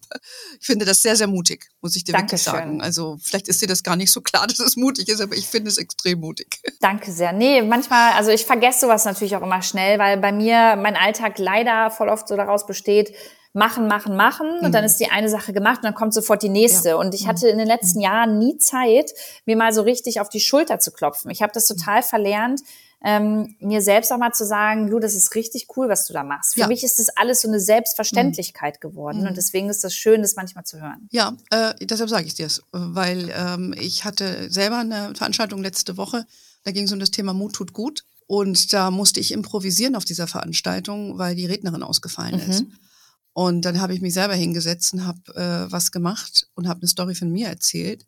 Ich 0.60 0.66
finde 0.66 0.84
das 0.84 1.02
sehr, 1.02 1.16
sehr 1.16 1.26
mutig, 1.26 1.68
muss 1.80 1.96
ich 1.96 2.04
dir 2.04 2.12
Dankeschön. 2.12 2.52
wirklich 2.52 2.62
sagen. 2.62 2.80
Also 2.80 3.18
vielleicht 3.20 3.48
ist 3.48 3.60
dir 3.60 3.66
das 3.66 3.82
gar 3.82 3.96
nicht 3.96 4.12
so 4.12 4.20
klar, 4.20 4.46
dass 4.48 4.60
es 4.60 4.76
mutig 4.76 5.08
ist, 5.08 5.20
aber 5.20 5.34
ich 5.34 5.46
finde 5.46 5.68
es 5.68 5.78
extrem 5.78 6.20
mutig. 6.20 6.60
Danke 6.80 7.10
sehr. 7.10 7.32
Nee, 7.32 7.62
manchmal, 7.62 8.12
also 8.12 8.30
ich 8.30 8.46
vergesse 8.46 8.80
sowas 8.80 9.04
natürlich 9.04 9.34
auch 9.36 9.42
immer 9.42 9.62
schnell, 9.62 9.98
weil 9.98 10.16
bei 10.18 10.32
mir 10.32 10.76
mein 10.76 10.96
Alltag 10.96 11.38
leider 11.38 11.90
voll 11.90 12.08
oft 12.08 12.28
so 12.28 12.36
daraus 12.36 12.66
besteht, 12.66 13.12
machen, 13.52 13.88
machen, 13.88 14.16
machen 14.16 14.48
und 14.60 14.68
mhm. 14.68 14.72
dann 14.72 14.84
ist 14.84 14.98
die 14.98 15.10
eine 15.10 15.28
Sache 15.28 15.52
gemacht 15.52 15.78
und 15.78 15.84
dann 15.84 15.94
kommt 15.94 16.14
sofort 16.14 16.42
die 16.42 16.48
nächste. 16.48 16.90
Ja. 16.90 16.96
Und 16.96 17.14
ich 17.14 17.26
hatte 17.26 17.48
in 17.48 17.58
den 17.58 17.66
letzten 17.66 17.98
mhm. 17.98 18.04
Jahren 18.04 18.38
nie 18.38 18.58
Zeit, 18.58 19.10
mir 19.44 19.56
mal 19.56 19.72
so 19.72 19.82
richtig 19.82 20.20
auf 20.20 20.28
die 20.28 20.40
Schulter 20.40 20.78
zu 20.78 20.92
klopfen. 20.92 21.30
Ich 21.32 21.42
habe 21.42 21.52
das 21.52 21.66
total 21.66 22.02
verlernt, 22.02 22.60
ähm, 23.02 23.56
mir 23.60 23.80
selbst 23.80 24.12
auch 24.12 24.18
mal 24.18 24.32
zu 24.32 24.44
sagen, 24.44 24.88
du, 24.88 24.98
das 24.98 25.14
ist 25.14 25.34
richtig 25.34 25.68
cool, 25.76 25.88
was 25.88 26.06
du 26.06 26.12
da 26.12 26.22
machst. 26.22 26.54
Für 26.54 26.60
ja. 26.60 26.66
mich 26.66 26.84
ist 26.84 26.98
das 26.98 27.08
alles 27.16 27.40
so 27.40 27.48
eine 27.48 27.58
Selbstverständlichkeit 27.58 28.76
mhm. 28.76 28.88
geworden 28.88 29.20
und 29.20 29.30
mhm. 29.30 29.34
deswegen 29.34 29.70
ist 29.70 29.82
das 29.84 29.94
schön, 29.94 30.20
das 30.20 30.36
manchmal 30.36 30.64
zu 30.64 30.80
hören. 30.80 31.08
Ja, 31.10 31.36
äh, 31.50 31.74
deshalb 31.80 32.10
sage 32.10 32.26
ich 32.26 32.34
dir 32.34 32.46
es, 32.46 32.62
weil 32.72 33.32
ähm, 33.34 33.74
ich 33.78 34.04
hatte 34.04 34.50
selber 34.50 34.78
eine 34.78 35.14
Veranstaltung 35.14 35.62
letzte 35.62 35.96
Woche, 35.96 36.26
da 36.64 36.72
ging 36.72 36.84
es 36.84 36.92
um 36.92 37.00
das 37.00 37.10
Thema 37.10 37.32
Mut 37.32 37.54
tut 37.54 37.72
gut 37.72 38.04
und 38.26 38.72
da 38.72 38.90
musste 38.90 39.18
ich 39.18 39.32
improvisieren 39.32 39.96
auf 39.96 40.04
dieser 40.04 40.26
Veranstaltung, 40.26 41.18
weil 41.18 41.34
die 41.34 41.46
Rednerin 41.46 41.82
ausgefallen 41.82 42.34
mhm. 42.44 42.50
ist. 42.50 42.64
Und 43.32 43.64
dann 43.64 43.80
habe 43.80 43.94
ich 43.94 44.00
mich 44.00 44.12
selber 44.12 44.34
hingesetzt 44.34 44.92
und 44.92 45.06
habe 45.06 45.20
äh, 45.34 45.72
was 45.72 45.92
gemacht 45.92 46.48
und 46.54 46.68
habe 46.68 46.80
eine 46.80 46.88
Story 46.88 47.14
von 47.14 47.30
mir 47.30 47.48
erzählt. 47.48 48.06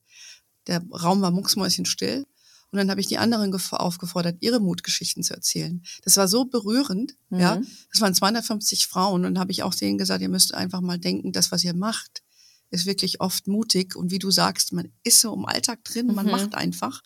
Der 0.66 0.82
Raum 0.92 1.22
war 1.22 1.30
mucksmäuschenstill 1.30 2.26
und 2.72 2.78
dann 2.78 2.90
habe 2.90 3.02
ich 3.02 3.06
die 3.06 3.18
anderen 3.18 3.54
aufgefordert, 3.72 4.38
ihre 4.40 4.58
Mutgeschichten 4.58 5.22
zu 5.22 5.34
erzählen. 5.34 5.82
Das 6.04 6.16
war 6.16 6.26
so 6.26 6.46
berührend, 6.46 7.14
mhm. 7.28 7.38
ja. 7.38 7.60
Das 7.92 8.00
waren 8.00 8.14
250 8.14 8.86
Frauen 8.86 9.26
und 9.26 9.38
habe 9.38 9.52
ich 9.52 9.62
auch 9.62 9.74
denen 9.74 9.98
gesagt, 9.98 10.22
ihr 10.22 10.30
müsst 10.30 10.54
einfach 10.54 10.80
mal 10.80 10.98
denken, 10.98 11.32
das, 11.32 11.52
was 11.52 11.62
ihr 11.64 11.74
macht, 11.74 12.22
ist 12.70 12.86
wirklich 12.86 13.20
oft 13.20 13.46
mutig. 13.46 13.94
Und 13.94 14.10
wie 14.10 14.18
du 14.18 14.30
sagst, 14.30 14.72
man 14.72 14.90
ist 15.02 15.20
so 15.20 15.34
im 15.34 15.44
Alltag 15.44 15.84
drin, 15.84 16.06
mhm. 16.06 16.14
man 16.14 16.26
macht 16.26 16.54
einfach 16.54 17.02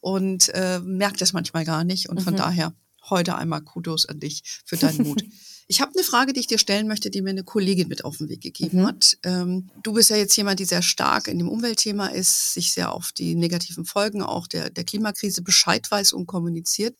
und 0.00 0.50
äh, 0.50 0.78
merkt 0.80 1.22
das 1.22 1.32
manchmal 1.32 1.64
gar 1.64 1.84
nicht. 1.84 2.10
Und 2.10 2.20
von 2.20 2.34
mhm. 2.34 2.38
daher 2.38 2.74
heute 3.08 3.36
einmal 3.36 3.62
Kudos 3.62 4.04
an 4.04 4.20
dich 4.20 4.42
für 4.66 4.76
deinen 4.76 5.08
Mut. 5.08 5.24
Ich 5.70 5.82
habe 5.82 5.92
eine 5.94 6.02
Frage, 6.02 6.32
die 6.32 6.40
ich 6.40 6.46
dir 6.46 6.58
stellen 6.58 6.88
möchte, 6.88 7.10
die 7.10 7.20
mir 7.20 7.30
eine 7.30 7.44
Kollegin 7.44 7.88
mit 7.88 8.02
auf 8.02 8.16
den 8.16 8.30
Weg 8.30 8.40
gegeben 8.40 8.80
mhm. 8.80 8.86
hat. 8.86 9.18
Ähm, 9.22 9.70
du 9.82 9.92
bist 9.92 10.08
ja 10.08 10.16
jetzt 10.16 10.34
jemand, 10.34 10.60
die 10.60 10.64
sehr 10.64 10.80
stark 10.80 11.28
in 11.28 11.38
dem 11.38 11.48
Umweltthema 11.48 12.06
ist, 12.06 12.54
sich 12.54 12.72
sehr 12.72 12.90
auf 12.90 13.12
die 13.12 13.34
negativen 13.34 13.84
Folgen 13.84 14.22
auch 14.22 14.46
der, 14.46 14.70
der 14.70 14.84
Klimakrise 14.84 15.42
Bescheid 15.42 15.88
weiß 15.90 16.14
und 16.14 16.26
kommuniziert. 16.26 16.96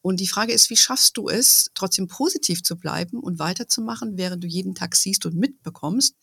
Und 0.00 0.18
die 0.18 0.26
Frage 0.26 0.52
ist, 0.52 0.68
wie 0.68 0.76
schaffst 0.76 1.16
du 1.16 1.28
es, 1.28 1.70
trotzdem 1.74 2.08
positiv 2.08 2.64
zu 2.64 2.76
bleiben 2.76 3.20
und 3.20 3.38
weiterzumachen, 3.38 4.16
während 4.16 4.42
du 4.42 4.48
jeden 4.48 4.74
Tag 4.74 4.96
siehst 4.96 5.24
und 5.24 5.36
mitbekommst, 5.36 6.16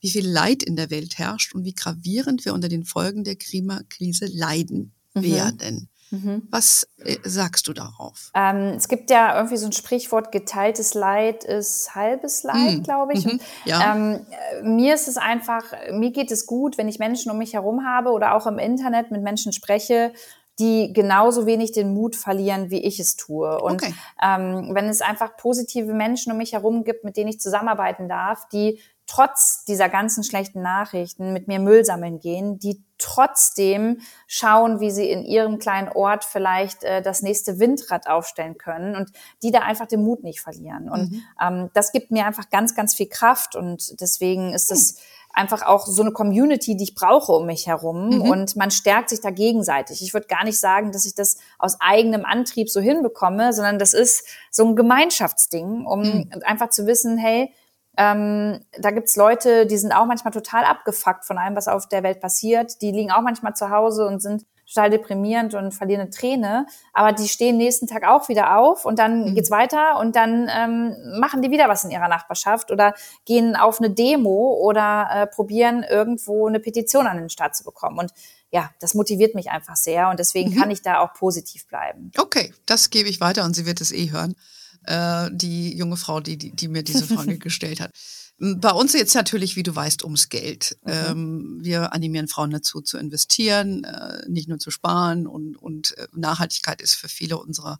wie 0.00 0.10
viel 0.10 0.26
Leid 0.26 0.64
in 0.64 0.74
der 0.74 0.90
Welt 0.90 1.16
herrscht 1.16 1.54
und 1.54 1.64
wie 1.64 1.74
gravierend 1.74 2.44
wir 2.44 2.54
unter 2.54 2.68
den 2.68 2.84
Folgen 2.84 3.22
der 3.22 3.36
Klimakrise 3.36 4.26
leiden 4.26 4.94
mhm. 5.14 5.22
werden. 5.22 5.88
Mhm. 6.10 6.48
Was 6.50 6.88
äh, 6.98 7.16
sagst 7.24 7.68
du 7.68 7.72
darauf? 7.72 8.30
Ähm, 8.34 8.74
es 8.76 8.88
gibt 8.88 9.10
ja 9.10 9.36
irgendwie 9.36 9.56
so 9.56 9.66
ein 9.66 9.72
Sprichwort, 9.72 10.32
geteiltes 10.32 10.94
Leid 10.94 11.44
ist 11.44 11.94
halbes 11.94 12.42
Leid, 12.42 12.78
mhm. 12.78 12.82
glaube 12.82 13.12
ich. 13.12 13.24
Mhm. 13.24 13.40
Ja. 13.64 13.94
Ähm, 13.94 14.26
mir 14.62 14.94
ist 14.94 15.08
es 15.08 15.16
einfach, 15.16 15.64
mir 15.92 16.10
geht 16.10 16.30
es 16.30 16.46
gut, 16.46 16.78
wenn 16.78 16.88
ich 16.88 16.98
Menschen 16.98 17.30
um 17.30 17.38
mich 17.38 17.54
herum 17.54 17.84
habe 17.84 18.10
oder 18.10 18.34
auch 18.34 18.46
im 18.46 18.58
Internet 18.58 19.10
mit 19.10 19.22
Menschen 19.22 19.52
spreche, 19.52 20.12
die 20.58 20.92
genauso 20.92 21.46
wenig 21.46 21.72
den 21.72 21.94
Mut 21.94 22.16
verlieren, 22.16 22.70
wie 22.70 22.84
ich 22.84 23.00
es 23.00 23.16
tue. 23.16 23.60
Und 23.60 23.82
okay. 23.82 23.94
ähm, 24.22 24.70
wenn 24.74 24.88
es 24.88 25.00
einfach 25.00 25.36
positive 25.36 25.94
Menschen 25.94 26.32
um 26.32 26.38
mich 26.38 26.52
herum 26.52 26.84
gibt, 26.84 27.04
mit 27.04 27.16
denen 27.16 27.30
ich 27.30 27.40
zusammenarbeiten 27.40 28.08
darf, 28.08 28.46
die 28.48 28.78
trotz 29.06 29.64
dieser 29.64 29.88
ganzen 29.88 30.22
schlechten 30.22 30.60
Nachrichten 30.60 31.32
mit 31.32 31.48
mir 31.48 31.58
Müll 31.60 31.84
sammeln 31.84 32.20
gehen, 32.20 32.58
die 32.58 32.84
trotzdem 33.00 34.00
schauen, 34.26 34.80
wie 34.80 34.90
sie 34.90 35.10
in 35.10 35.24
ihrem 35.24 35.58
kleinen 35.58 35.88
Ort 35.88 36.24
vielleicht 36.24 36.84
äh, 36.84 37.02
das 37.02 37.22
nächste 37.22 37.58
Windrad 37.58 38.06
aufstellen 38.06 38.58
können 38.58 38.94
und 38.94 39.10
die 39.42 39.50
da 39.50 39.60
einfach 39.60 39.86
den 39.86 40.02
Mut 40.02 40.22
nicht 40.22 40.40
verlieren. 40.40 40.88
Und 40.88 41.12
mhm. 41.12 41.22
ähm, 41.42 41.70
das 41.74 41.92
gibt 41.92 42.10
mir 42.10 42.26
einfach 42.26 42.50
ganz, 42.50 42.74
ganz 42.74 42.94
viel 42.94 43.08
Kraft 43.08 43.56
und 43.56 44.00
deswegen 44.00 44.52
ist 44.52 44.70
das 44.70 44.94
mhm. 44.94 44.98
einfach 45.32 45.62
auch 45.62 45.86
so 45.86 46.02
eine 46.02 46.12
Community, 46.12 46.76
die 46.76 46.84
ich 46.84 46.94
brauche 46.94 47.32
um 47.32 47.46
mich 47.46 47.66
herum 47.66 48.10
mhm. 48.10 48.22
und 48.22 48.56
man 48.56 48.70
stärkt 48.70 49.08
sich 49.08 49.20
da 49.20 49.30
gegenseitig. 49.30 50.02
Ich 50.02 50.14
würde 50.14 50.26
gar 50.26 50.44
nicht 50.44 50.60
sagen, 50.60 50.92
dass 50.92 51.06
ich 51.06 51.14
das 51.14 51.38
aus 51.58 51.80
eigenem 51.80 52.24
Antrieb 52.24 52.70
so 52.70 52.80
hinbekomme, 52.80 53.52
sondern 53.52 53.78
das 53.78 53.94
ist 53.94 54.26
so 54.50 54.64
ein 54.66 54.76
Gemeinschaftsding, 54.76 55.86
um 55.86 56.02
mhm. 56.02 56.30
einfach 56.44 56.70
zu 56.70 56.86
wissen, 56.86 57.18
hey, 57.18 57.52
ähm, 58.00 58.60
da 58.78 58.92
gibt's 58.92 59.14
Leute, 59.14 59.66
die 59.66 59.76
sind 59.76 59.92
auch 59.92 60.06
manchmal 60.06 60.32
total 60.32 60.64
abgefuckt 60.64 61.26
von 61.26 61.36
allem, 61.36 61.54
was 61.54 61.68
auf 61.68 61.86
der 61.86 62.02
Welt 62.02 62.18
passiert. 62.18 62.80
Die 62.80 62.92
liegen 62.92 63.10
auch 63.10 63.20
manchmal 63.20 63.54
zu 63.54 63.68
Hause 63.68 64.06
und 64.06 64.22
sind 64.22 64.46
total 64.66 64.88
deprimierend 64.88 65.52
und 65.52 65.72
verlieren 65.72 66.00
eine 66.00 66.10
Träne. 66.10 66.66
Aber 66.94 67.12
die 67.12 67.28
stehen 67.28 67.58
nächsten 67.58 67.86
Tag 67.86 68.04
auch 68.08 68.30
wieder 68.30 68.56
auf 68.56 68.86
und 68.86 68.98
dann 68.98 69.30
mhm. 69.30 69.34
geht's 69.34 69.50
weiter 69.50 69.98
und 69.98 70.16
dann 70.16 70.48
ähm, 70.50 70.96
machen 71.20 71.42
die 71.42 71.50
wieder 71.50 71.68
was 71.68 71.84
in 71.84 71.90
ihrer 71.90 72.08
Nachbarschaft 72.08 72.70
oder 72.70 72.94
gehen 73.26 73.54
auf 73.54 73.80
eine 73.80 73.90
Demo 73.90 74.56
oder 74.62 75.08
äh, 75.12 75.26
probieren 75.26 75.82
irgendwo 75.82 76.46
eine 76.46 76.60
Petition 76.60 77.06
an 77.06 77.18
den 77.18 77.28
Start 77.28 77.54
zu 77.54 77.64
bekommen. 77.64 77.98
Und 77.98 78.12
ja, 78.50 78.70
das 78.80 78.94
motiviert 78.94 79.34
mich 79.34 79.50
einfach 79.50 79.76
sehr 79.76 80.08
und 80.08 80.18
deswegen 80.18 80.54
mhm. 80.54 80.58
kann 80.58 80.70
ich 80.70 80.80
da 80.80 81.00
auch 81.00 81.12
positiv 81.12 81.66
bleiben. 81.66 82.12
Okay, 82.16 82.54
das 82.64 82.88
gebe 82.88 83.10
ich 83.10 83.20
weiter 83.20 83.44
und 83.44 83.54
sie 83.54 83.66
wird 83.66 83.82
es 83.82 83.92
eh 83.92 84.10
hören. 84.10 84.36
Äh, 84.84 85.30
die 85.32 85.76
junge 85.76 85.96
Frau, 85.96 86.20
die, 86.20 86.36
die, 86.36 86.52
die 86.52 86.68
mir 86.68 86.82
diese 86.82 87.06
Frage 87.06 87.38
gestellt 87.38 87.80
hat. 87.80 87.92
Bei 88.38 88.70
uns 88.70 88.94
jetzt 88.94 89.14
natürlich, 89.14 89.54
wie 89.56 89.62
du 89.62 89.76
weißt, 89.76 90.02
ums 90.02 90.30
Geld. 90.30 90.78
Mhm. 90.84 90.92
Ähm, 90.92 91.58
wir 91.60 91.92
animieren 91.92 92.28
Frauen 92.28 92.50
dazu 92.50 92.80
zu 92.80 92.96
investieren, 92.96 93.84
äh, 93.84 94.22
nicht 94.28 94.48
nur 94.48 94.58
zu 94.58 94.70
sparen 94.70 95.26
und, 95.26 95.56
und 95.56 95.96
äh, 95.98 96.06
Nachhaltigkeit 96.14 96.80
ist 96.80 96.94
für 96.94 97.08
viele 97.08 97.36
unserer 97.36 97.78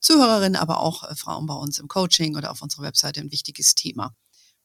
Zuhörerinnen, 0.00 0.56
aber 0.56 0.80
auch 0.80 1.04
äh, 1.04 1.14
Frauen 1.14 1.46
bei 1.46 1.54
uns 1.54 1.78
im 1.78 1.88
Coaching 1.88 2.36
oder 2.36 2.50
auf 2.50 2.62
unserer 2.62 2.84
Webseite 2.84 3.20
ein 3.20 3.32
wichtiges 3.32 3.74
Thema. 3.74 4.14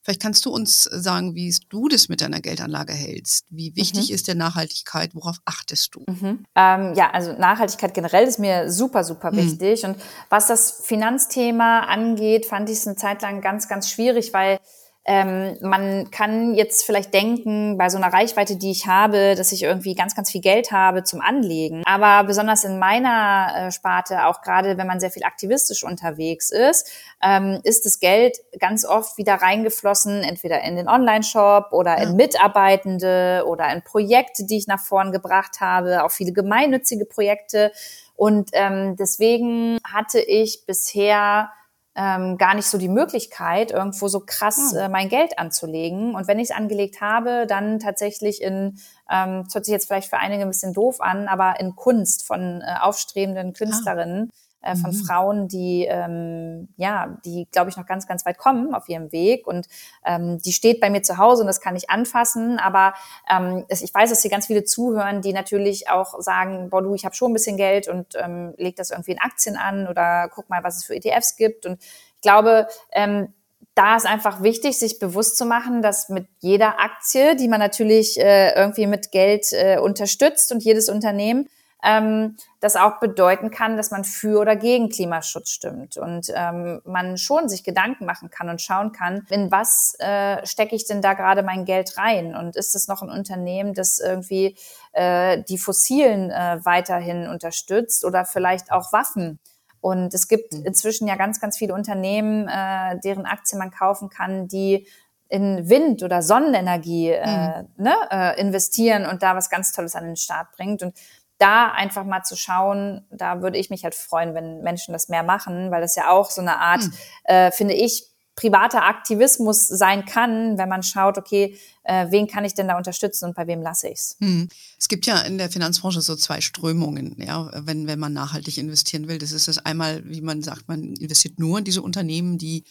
Vielleicht 0.03 0.21
kannst 0.21 0.45
du 0.45 0.51
uns 0.51 0.83
sagen, 0.83 1.33
wie 1.33 1.55
du 1.69 1.87
das 1.87 2.09
mit 2.09 2.19
deiner 2.19 2.41
Geldanlage 2.41 2.91
hältst. 2.91 3.45
Wie 3.49 3.73
wichtig 3.75 4.09
mhm. 4.09 4.15
ist 4.15 4.27
der 4.27 4.35
Nachhaltigkeit? 4.35 5.15
Worauf 5.15 5.37
achtest 5.45 5.95
du? 5.95 6.03
Mhm. 6.07 6.45
Ähm, 6.55 6.93
ja, 6.95 7.09
also 7.11 7.31
Nachhaltigkeit 7.33 7.93
generell 7.93 8.27
ist 8.27 8.37
mir 8.37 8.69
super, 8.69 9.05
super 9.05 9.31
mhm. 9.31 9.37
wichtig. 9.37 9.85
Und 9.85 9.95
was 10.29 10.47
das 10.47 10.81
Finanzthema 10.83 11.81
angeht, 11.81 12.45
fand 12.45 12.69
ich 12.69 12.79
es 12.79 12.87
eine 12.87 12.97
Zeit 12.97 13.21
lang 13.21 13.39
ganz, 13.39 13.69
ganz 13.69 13.89
schwierig, 13.89 14.33
weil 14.33 14.59
ähm, 15.05 15.57
man 15.61 16.11
kann 16.11 16.55
jetzt 16.55 16.85
vielleicht 16.85 17.13
denken, 17.13 17.77
bei 17.77 17.89
so 17.89 17.97
einer 17.97 18.13
Reichweite, 18.13 18.55
die 18.55 18.71
ich 18.71 18.87
habe, 18.87 19.35
dass 19.35 19.51
ich 19.51 19.63
irgendwie 19.63 19.95
ganz, 19.95 20.15
ganz 20.15 20.31
viel 20.31 20.39
Geld 20.39 20.71
habe 20.71 21.03
zum 21.03 21.19
Anlegen. 21.19 21.83
Aber 21.85 22.25
besonders 22.25 22.63
in 22.63 22.79
meiner 22.79 23.53
äh, 23.55 23.71
Sparte, 23.71 24.27
auch 24.27 24.41
gerade 24.41 24.77
wenn 24.77 24.87
man 24.87 25.01
sehr 25.01 25.11
viel 25.11 25.23
aktivistisch 25.23 25.83
unterwegs 25.83 26.51
ist, 26.51 26.89
ähm, 27.21 27.59
ist 27.63 27.85
das 27.85 27.99
Geld 27.99 28.37
ganz 28.59 28.85
oft 28.85 29.17
wieder 29.17 29.35
reingeflossen, 29.35 30.23
entweder 30.23 30.61
in 30.61 30.77
den 30.77 30.87
Online-Shop 30.87 31.73
oder 31.73 31.97
in 31.97 32.15
Mitarbeitende 32.15 33.43
oder 33.45 33.73
in 33.73 33.81
Projekte, 33.81 34.45
die 34.45 34.57
ich 34.57 34.67
nach 34.67 34.79
vorn 34.79 35.11
gebracht 35.11 35.59
habe, 35.59 36.05
auch 36.05 36.11
viele 36.11 36.31
gemeinnützige 36.31 37.05
Projekte. 37.05 37.73
Und 38.15 38.51
ähm, 38.53 38.95
deswegen 38.95 39.79
hatte 39.83 40.21
ich 40.21 40.65
bisher 40.65 41.49
ähm, 41.95 42.37
gar 42.37 42.55
nicht 42.55 42.67
so 42.67 42.77
die 42.77 42.89
Möglichkeit, 42.89 43.71
irgendwo 43.71 44.07
so 44.07 44.21
krass 44.25 44.71
hm. 44.71 44.77
äh, 44.77 44.89
mein 44.89 45.09
Geld 45.09 45.37
anzulegen. 45.37 46.15
Und 46.15 46.27
wenn 46.27 46.39
ich 46.39 46.49
es 46.49 46.55
angelegt 46.55 47.01
habe, 47.01 47.45
dann 47.47 47.79
tatsächlich 47.79 48.41
in, 48.41 48.79
ähm, 49.09 49.43
das 49.43 49.55
hört 49.55 49.65
sich 49.65 49.73
jetzt 49.73 49.87
vielleicht 49.87 50.09
für 50.09 50.17
einige 50.17 50.43
ein 50.43 50.49
bisschen 50.49 50.73
doof 50.73 51.01
an, 51.01 51.27
aber 51.27 51.59
in 51.59 51.75
Kunst 51.75 52.25
von 52.25 52.61
äh, 52.61 52.79
aufstrebenden 52.81 53.49
ah. 53.49 53.57
Künstlerinnen. 53.57 54.31
Ah 54.31 54.42
äh, 54.63 54.75
von 54.75 54.91
mhm. 54.91 54.95
Frauen, 54.95 55.47
die 55.47 55.85
ähm, 55.89 56.69
ja, 56.77 57.17
die 57.25 57.47
glaube 57.51 57.69
ich 57.69 57.77
noch 57.77 57.85
ganz, 57.85 58.07
ganz 58.07 58.25
weit 58.25 58.37
kommen 58.37 58.73
auf 58.73 58.89
ihrem 58.89 59.11
Weg 59.11 59.45
und 59.45 59.67
ähm, 60.05 60.39
die 60.41 60.53
steht 60.53 60.79
bei 60.79 60.89
mir 60.89 61.03
zu 61.03 61.17
Hause 61.17 61.41
und 61.41 61.47
das 61.47 61.61
kann 61.61 61.75
ich 61.75 61.89
anfassen. 61.89 62.59
Aber 62.59 62.93
ähm, 63.29 63.65
es, 63.67 63.81
ich 63.81 63.93
weiß, 63.93 64.09
dass 64.09 64.21
hier 64.21 64.31
ganz 64.31 64.47
viele 64.47 64.63
zuhören, 64.63 65.21
die 65.21 65.33
natürlich 65.33 65.89
auch 65.89 66.19
sagen, 66.19 66.69
boah, 66.69 66.81
du, 66.81 66.95
ich 66.95 67.05
habe 67.05 67.15
schon 67.15 67.31
ein 67.31 67.33
bisschen 67.33 67.57
Geld 67.57 67.87
und 67.87 68.15
ähm, 68.15 68.53
leg 68.57 68.75
das 68.75 68.91
irgendwie 68.91 69.11
in 69.11 69.19
Aktien 69.19 69.57
an 69.57 69.87
oder 69.87 70.29
guck 70.33 70.49
mal, 70.49 70.63
was 70.63 70.77
es 70.77 70.85
für 70.85 70.95
ETFs 70.95 71.35
gibt. 71.35 71.65
Und 71.65 71.81
ich 71.81 72.21
glaube, 72.21 72.67
ähm, 72.91 73.33
da 73.75 73.95
ist 73.95 74.05
einfach 74.05 74.43
wichtig, 74.43 74.77
sich 74.77 74.99
bewusst 74.99 75.37
zu 75.37 75.45
machen, 75.45 75.81
dass 75.81 76.09
mit 76.09 76.27
jeder 76.39 76.79
Aktie, 76.79 77.35
die 77.35 77.47
man 77.47 77.59
natürlich 77.59 78.19
äh, 78.19 78.53
irgendwie 78.55 78.87
mit 78.87 79.11
Geld 79.11 79.47
äh, 79.51 79.79
unterstützt 79.79 80.51
und 80.51 80.63
jedes 80.63 80.89
Unternehmen, 80.89 81.49
ähm, 81.83 82.37
das 82.59 82.75
auch 82.75 82.99
bedeuten 82.99 83.51
kann, 83.51 83.75
dass 83.75 83.91
man 83.91 84.03
für 84.03 84.39
oder 84.39 84.55
gegen 84.55 84.89
Klimaschutz 84.89 85.49
stimmt 85.49 85.97
und 85.97 86.31
ähm, 86.33 86.81
man 86.85 87.17
schon 87.17 87.49
sich 87.49 87.63
Gedanken 87.63 88.05
machen 88.05 88.29
kann 88.29 88.49
und 88.49 88.61
schauen 88.61 88.93
kann, 88.93 89.25
in 89.29 89.51
was 89.51 89.95
äh, 89.99 90.45
stecke 90.45 90.75
ich 90.75 90.85
denn 90.85 91.01
da 91.01 91.13
gerade 91.13 91.43
mein 91.43 91.65
Geld 91.65 91.97
rein 91.97 92.35
und 92.35 92.55
ist 92.55 92.73
es 92.75 92.87
noch 92.87 93.01
ein 93.01 93.09
Unternehmen, 93.09 93.73
das 93.73 93.99
irgendwie 93.99 94.55
äh, 94.93 95.43
die 95.43 95.57
Fossilen 95.57 96.31
äh, 96.31 96.59
weiterhin 96.63 97.27
unterstützt 97.27 98.05
oder 98.05 98.25
vielleicht 98.25 98.71
auch 98.71 98.93
Waffen. 98.93 99.39
Und 99.81 100.13
es 100.13 100.29
gibt 100.29 100.53
mhm. 100.53 100.65
inzwischen 100.65 101.09
ja 101.09 101.17
ganz, 101.17 101.41
ganz 101.41 101.57
viele 101.57 101.73
Unternehmen, 101.73 102.47
äh, 102.47 102.97
deren 103.03 103.25
Aktien 103.25 103.59
man 103.59 103.71
kaufen 103.71 104.09
kann, 104.09 104.47
die 104.47 104.87
in 105.27 105.67
Wind- 105.67 106.03
oder 106.03 106.21
Sonnenenergie 106.21 107.09
äh, 107.09 107.63
mhm. 107.63 107.67
ne, 107.75 107.95
äh, 108.09 108.39
investieren 108.39 109.05
und 109.05 109.23
da 109.23 109.35
was 109.35 109.49
ganz 109.49 109.73
Tolles 109.73 109.95
an 109.95 110.05
den 110.05 110.15
Start 110.15 110.47
bringt. 110.55 110.83
Und 110.83 110.93
da 111.37 111.71
einfach 111.71 112.05
mal 112.05 112.23
zu 112.23 112.35
schauen, 112.35 113.05
da 113.11 113.41
würde 113.41 113.57
ich 113.57 113.69
mich 113.69 113.83
halt 113.83 113.95
freuen, 113.95 114.33
wenn 114.33 114.61
Menschen 114.61 114.93
das 114.93 115.09
mehr 115.09 115.23
machen, 115.23 115.71
weil 115.71 115.81
das 115.81 115.95
ja 115.95 116.09
auch 116.09 116.29
so 116.29 116.41
eine 116.41 116.59
Art, 116.59 116.83
mhm. 116.83 116.93
äh, 117.25 117.51
finde 117.51 117.73
ich, 117.73 118.07
privater 118.35 118.83
Aktivismus 118.83 119.67
sein 119.67 120.05
kann, 120.05 120.57
wenn 120.57 120.67
man 120.67 120.81
schaut, 120.81 121.17
okay, 121.17 121.57
äh, 121.83 122.07
wen 122.09 122.27
kann 122.27 122.45
ich 122.45 122.55
denn 122.55 122.67
da 122.67 122.77
unterstützen 122.77 123.25
und 123.25 123.35
bei 123.35 123.45
wem 123.45 123.61
lasse 123.61 123.89
ich's? 123.89 124.15
Hm. 124.19 124.49
Es 124.79 124.87
gibt 124.87 125.05
ja 125.05 125.21
in 125.21 125.37
der 125.37 125.51
Finanzbranche 125.51 126.01
so 126.01 126.15
zwei 126.15 126.41
Strömungen, 126.41 127.15
ja, 127.19 127.51
wenn, 127.53 127.85
wenn 127.85 127.99
man 127.99 128.13
nachhaltig 128.13 128.57
investieren 128.57 129.07
will. 129.07 129.19
Das 129.19 129.33
ist 129.33 129.47
das 129.47 129.59
einmal, 129.59 130.01
wie 130.05 130.21
man 130.21 130.41
sagt, 130.41 130.67
man 130.67 130.95
investiert 130.95 131.37
nur 131.37 131.59
in 131.59 131.63
diese 131.63 131.83
Unternehmen, 131.83 132.39
die, 132.39 132.63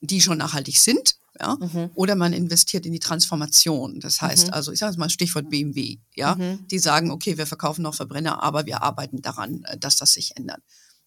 die 0.00 0.22
schon 0.22 0.38
nachhaltig 0.38 0.78
sind 0.78 1.19
ja, 1.38 1.56
mhm. 1.60 1.90
oder 1.94 2.16
man 2.16 2.32
investiert 2.32 2.86
in 2.86 2.92
die 2.92 2.98
Transformation. 2.98 4.00
Das 4.00 4.20
heißt 4.20 4.48
mhm. 4.48 4.52
also, 4.52 4.72
ich 4.72 4.78
sage 4.78 4.98
mal 4.98 5.10
Stichwort 5.10 5.48
BMW, 5.50 5.98
ja, 6.14 6.34
mhm. 6.34 6.66
die 6.68 6.78
sagen, 6.78 7.10
okay, 7.10 7.38
wir 7.38 7.46
verkaufen 7.46 7.82
noch 7.82 7.94
Verbrenner, 7.94 8.42
aber 8.42 8.66
wir 8.66 8.82
arbeiten 8.82 9.22
daran, 9.22 9.62
äh, 9.64 9.78
dass 9.78 9.96
das 9.96 10.14
sich 10.14 10.36
ändert. 10.36 10.60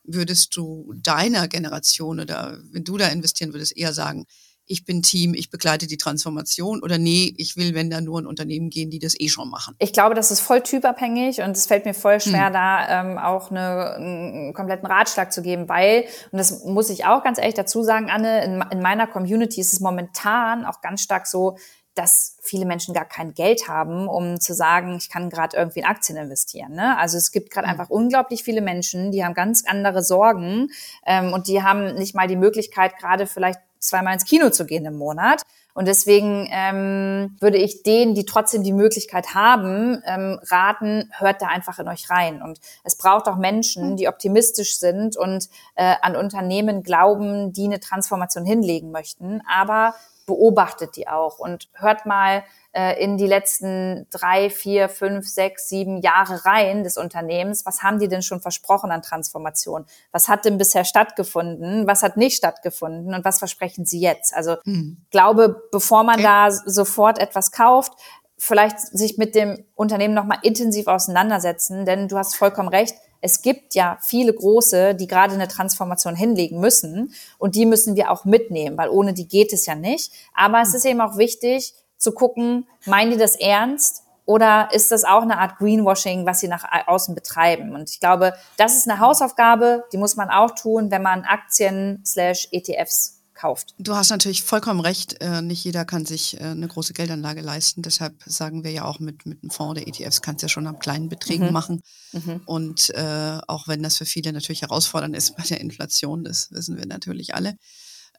Würdest 0.03 0.55
du 0.55 0.93
deiner 0.97 1.47
Generation 1.47 2.19
oder 2.19 2.59
wenn 2.71 2.83
du 2.83 2.97
da 2.97 3.07
investieren 3.07 3.53
würdest, 3.53 3.75
eher 3.75 3.93
sagen, 3.93 4.25
ich 4.65 4.85
bin 4.85 5.01
Team, 5.01 5.33
ich 5.33 5.49
begleite 5.49 5.87
die 5.87 5.97
Transformation 5.97 6.81
oder 6.81 6.97
nee, 6.97 7.33
ich 7.37 7.57
will, 7.57 7.75
wenn 7.75 7.89
da 7.89 8.01
nur 8.01 8.21
ein 8.21 8.25
Unternehmen 8.25 8.69
gehen, 8.69 8.89
die 8.89 8.99
das 8.99 9.19
eh 9.19 9.27
schon 9.27 9.49
machen? 9.49 9.75
Ich 9.79 9.93
glaube, 9.93 10.15
das 10.15 10.31
ist 10.31 10.39
voll 10.39 10.61
typabhängig 10.61 11.41
und 11.41 11.51
es 11.51 11.65
fällt 11.65 11.85
mir 11.85 11.93
voll 11.93 12.19
schwer, 12.21 12.47
hm. 12.47 12.53
da 12.53 13.01
ähm, 13.01 13.17
auch 13.17 13.51
eine, 13.51 13.95
einen 13.95 14.53
kompletten 14.53 14.87
Ratschlag 14.87 15.33
zu 15.33 15.41
geben, 15.41 15.67
weil, 15.67 16.05
und 16.31 16.37
das 16.37 16.63
muss 16.63 16.89
ich 16.89 17.05
auch 17.05 17.23
ganz 17.23 17.37
ehrlich 17.37 17.55
dazu 17.55 17.83
sagen, 17.83 18.09
Anne, 18.09 18.43
in, 18.45 18.63
in 18.71 18.81
meiner 18.81 19.07
Community 19.07 19.59
ist 19.61 19.73
es 19.73 19.79
momentan 19.79 20.65
auch 20.65 20.81
ganz 20.81 21.01
stark 21.01 21.27
so, 21.27 21.57
dass 21.95 22.37
viele 22.41 22.65
Menschen 22.65 22.93
gar 22.93 23.05
kein 23.05 23.33
Geld 23.35 23.67
haben, 23.67 24.07
um 24.07 24.39
zu 24.39 24.55
sagen, 24.55 24.95
ich 24.97 25.09
kann 25.09 25.29
gerade 25.29 25.55
irgendwie 25.55 25.81
in 25.81 25.85
Aktien 25.85 26.17
investieren. 26.17 26.73
Ne? 26.73 26.97
Also 26.97 27.17
es 27.17 27.31
gibt 27.31 27.51
gerade 27.51 27.67
hm. 27.67 27.71
einfach 27.71 27.89
unglaublich 27.89 28.43
viele 28.43 28.61
Menschen, 28.61 29.11
die 29.11 29.23
haben 29.23 29.33
ganz 29.33 29.63
andere 29.67 30.01
Sorgen 30.01 30.69
ähm, 31.05 31.33
und 31.33 31.47
die 31.47 31.61
haben 31.61 31.95
nicht 31.95 32.15
mal 32.15 32.27
die 32.27 32.35
Möglichkeit, 32.35 32.97
gerade 32.97 33.27
vielleicht 33.27 33.59
zweimal 33.87 34.13
ins 34.13 34.25
Kino 34.25 34.49
zu 34.49 34.65
gehen 34.65 34.85
im 34.85 34.97
Monat. 34.97 35.41
Und 35.75 35.87
deswegen 35.87 36.47
ähm, 36.51 37.35
würde 37.39 37.57
ich 37.57 37.81
denen, 37.81 38.13
die 38.13 38.25
trotzdem 38.25 38.63
die 38.63 38.73
Möglichkeit 38.73 39.33
haben, 39.33 40.03
ähm, 40.05 40.39
raten, 40.43 41.11
hört 41.17 41.41
da 41.41 41.47
einfach 41.47 41.79
in 41.79 41.87
euch 41.87 42.09
rein. 42.11 42.43
Und 42.43 42.59
es 42.83 42.95
braucht 42.95 43.27
auch 43.27 43.37
Menschen, 43.37 43.89
hm. 43.89 43.97
die 43.97 44.07
optimistisch 44.07 44.77
sind 44.77 45.17
und 45.17 45.49
äh, 45.75 45.95
an 46.01 46.15
Unternehmen 46.15 46.83
glauben, 46.83 47.53
die 47.53 47.65
eine 47.65 47.79
Transformation 47.79 48.45
hinlegen 48.45 48.91
möchten. 48.91 49.41
Aber 49.51 49.95
beobachtet 50.25 50.95
die 50.95 51.07
auch 51.07 51.39
und 51.39 51.69
hört 51.73 52.05
mal 52.05 52.43
äh, 52.73 53.01
in 53.03 53.17
die 53.17 53.27
letzten 53.27 54.07
drei, 54.09 54.49
vier, 54.49 54.89
fünf, 54.89 55.27
sechs, 55.27 55.69
sieben 55.69 56.01
Jahre 56.01 56.43
rein 56.45 56.83
des 56.83 56.97
Unternehmens. 56.97 57.65
Was 57.65 57.83
haben 57.83 57.99
die 57.99 58.07
denn 58.07 58.23
schon 58.23 58.41
versprochen 58.41 58.91
an 58.91 59.01
Transformation? 59.01 59.85
Was 60.11 60.27
hat 60.27 60.45
denn 60.45 60.57
bisher 60.57 60.83
stattgefunden? 60.83 61.85
Was 61.85 62.01
hat 62.01 62.17
nicht 62.17 62.35
stattgefunden? 62.35 63.13
Und 63.13 63.25
was 63.25 63.39
versprechen 63.39 63.85
sie 63.85 63.99
jetzt? 63.99 64.33
Also 64.33 64.57
hm. 64.63 64.97
glaube, 65.11 65.63
bevor 65.71 66.03
man 66.03 66.21
da 66.21 66.49
sofort 66.51 67.19
etwas 67.19 67.51
kauft, 67.51 67.93
vielleicht 68.37 68.79
sich 68.79 69.17
mit 69.17 69.35
dem 69.35 69.63
Unternehmen 69.75 70.15
nochmal 70.15 70.39
intensiv 70.41 70.87
auseinandersetzen, 70.87 71.85
denn 71.85 72.07
du 72.07 72.17
hast 72.17 72.35
vollkommen 72.35 72.69
recht, 72.69 72.95
es 73.21 73.41
gibt 73.41 73.73
ja 73.73 73.97
viele 74.01 74.33
große, 74.33 74.95
die 74.95 75.07
gerade 75.07 75.33
eine 75.33 75.47
Transformation 75.47 76.13
hinlegen 76.13 76.59
müssen 76.59 77.13
und 77.37 77.55
die 77.55 77.65
müssen 77.65 77.95
wir 77.95 78.11
auch 78.11 78.25
mitnehmen, 78.25 78.77
weil 78.77 78.89
ohne 78.89 79.13
die 79.13 79.29
geht 79.29 79.53
es 79.53 79.65
ja 79.65 79.75
nicht. 79.75 80.11
Aber 80.33 80.59
es 80.61 80.69
hm. 80.69 80.75
ist 80.75 80.85
eben 80.85 81.01
auch 81.01 81.17
wichtig 81.17 81.73
zu 82.03 82.11
gucken, 82.11 82.67
meinen 82.85 83.11
die 83.11 83.17
das 83.17 83.35
ernst 83.35 84.03
oder 84.25 84.69
ist 84.71 84.91
das 84.91 85.03
auch 85.03 85.23
eine 85.23 85.37
Art 85.37 85.57
Greenwashing, 85.57 86.25
was 86.25 86.39
sie 86.39 86.47
nach 86.47 86.63
außen 86.87 87.15
betreiben? 87.15 87.73
Und 87.73 87.89
ich 87.89 87.99
glaube, 87.99 88.33
das 88.57 88.77
ist 88.77 88.89
eine 88.89 88.99
Hausaufgabe, 88.99 89.85
die 89.91 89.97
muss 89.97 90.15
man 90.15 90.29
auch 90.29 90.51
tun, 90.51 90.91
wenn 90.91 91.01
man 91.01 91.23
Aktien 91.23 92.01
slash 92.05 92.47
ETFs 92.51 93.23
kauft. 93.33 93.73
Du 93.77 93.95
hast 93.95 94.09
natürlich 94.09 94.43
vollkommen 94.43 94.79
recht. 94.79 95.19
Äh, 95.19 95.41
nicht 95.41 95.63
jeder 95.65 95.83
kann 95.83 96.05
sich 96.05 96.39
äh, 96.39 96.43
eine 96.43 96.67
große 96.67 96.93
Geldanlage 96.93 97.41
leisten. 97.41 97.81
Deshalb 97.81 98.15
sagen 98.25 98.63
wir 98.63 98.71
ja 98.71 98.85
auch 98.85 98.99
mit, 98.99 99.25
mit 99.25 99.43
einem 99.43 99.49
Fonds 99.49 99.79
der 99.79 99.87
ETFs 99.87 100.21
kannst 100.21 100.41
du 100.41 100.45
ja 100.45 100.49
schon 100.49 100.67
ab 100.67 100.79
kleinen 100.79 101.09
Beträgen 101.09 101.47
mhm. 101.47 101.53
machen. 101.53 101.81
Mhm. 102.13 102.41
Und 102.45 102.91
äh, 102.91 103.39
auch 103.47 103.67
wenn 103.67 103.83
das 103.83 103.97
für 103.97 104.05
viele 104.05 104.31
natürlich 104.31 104.61
herausfordernd 104.61 105.15
ist 105.15 105.35
bei 105.37 105.43
der 105.43 105.59
Inflation, 105.59 106.23
das 106.23 106.51
wissen 106.51 106.77
wir 106.77 106.85
natürlich 106.85 107.35
alle. 107.35 107.57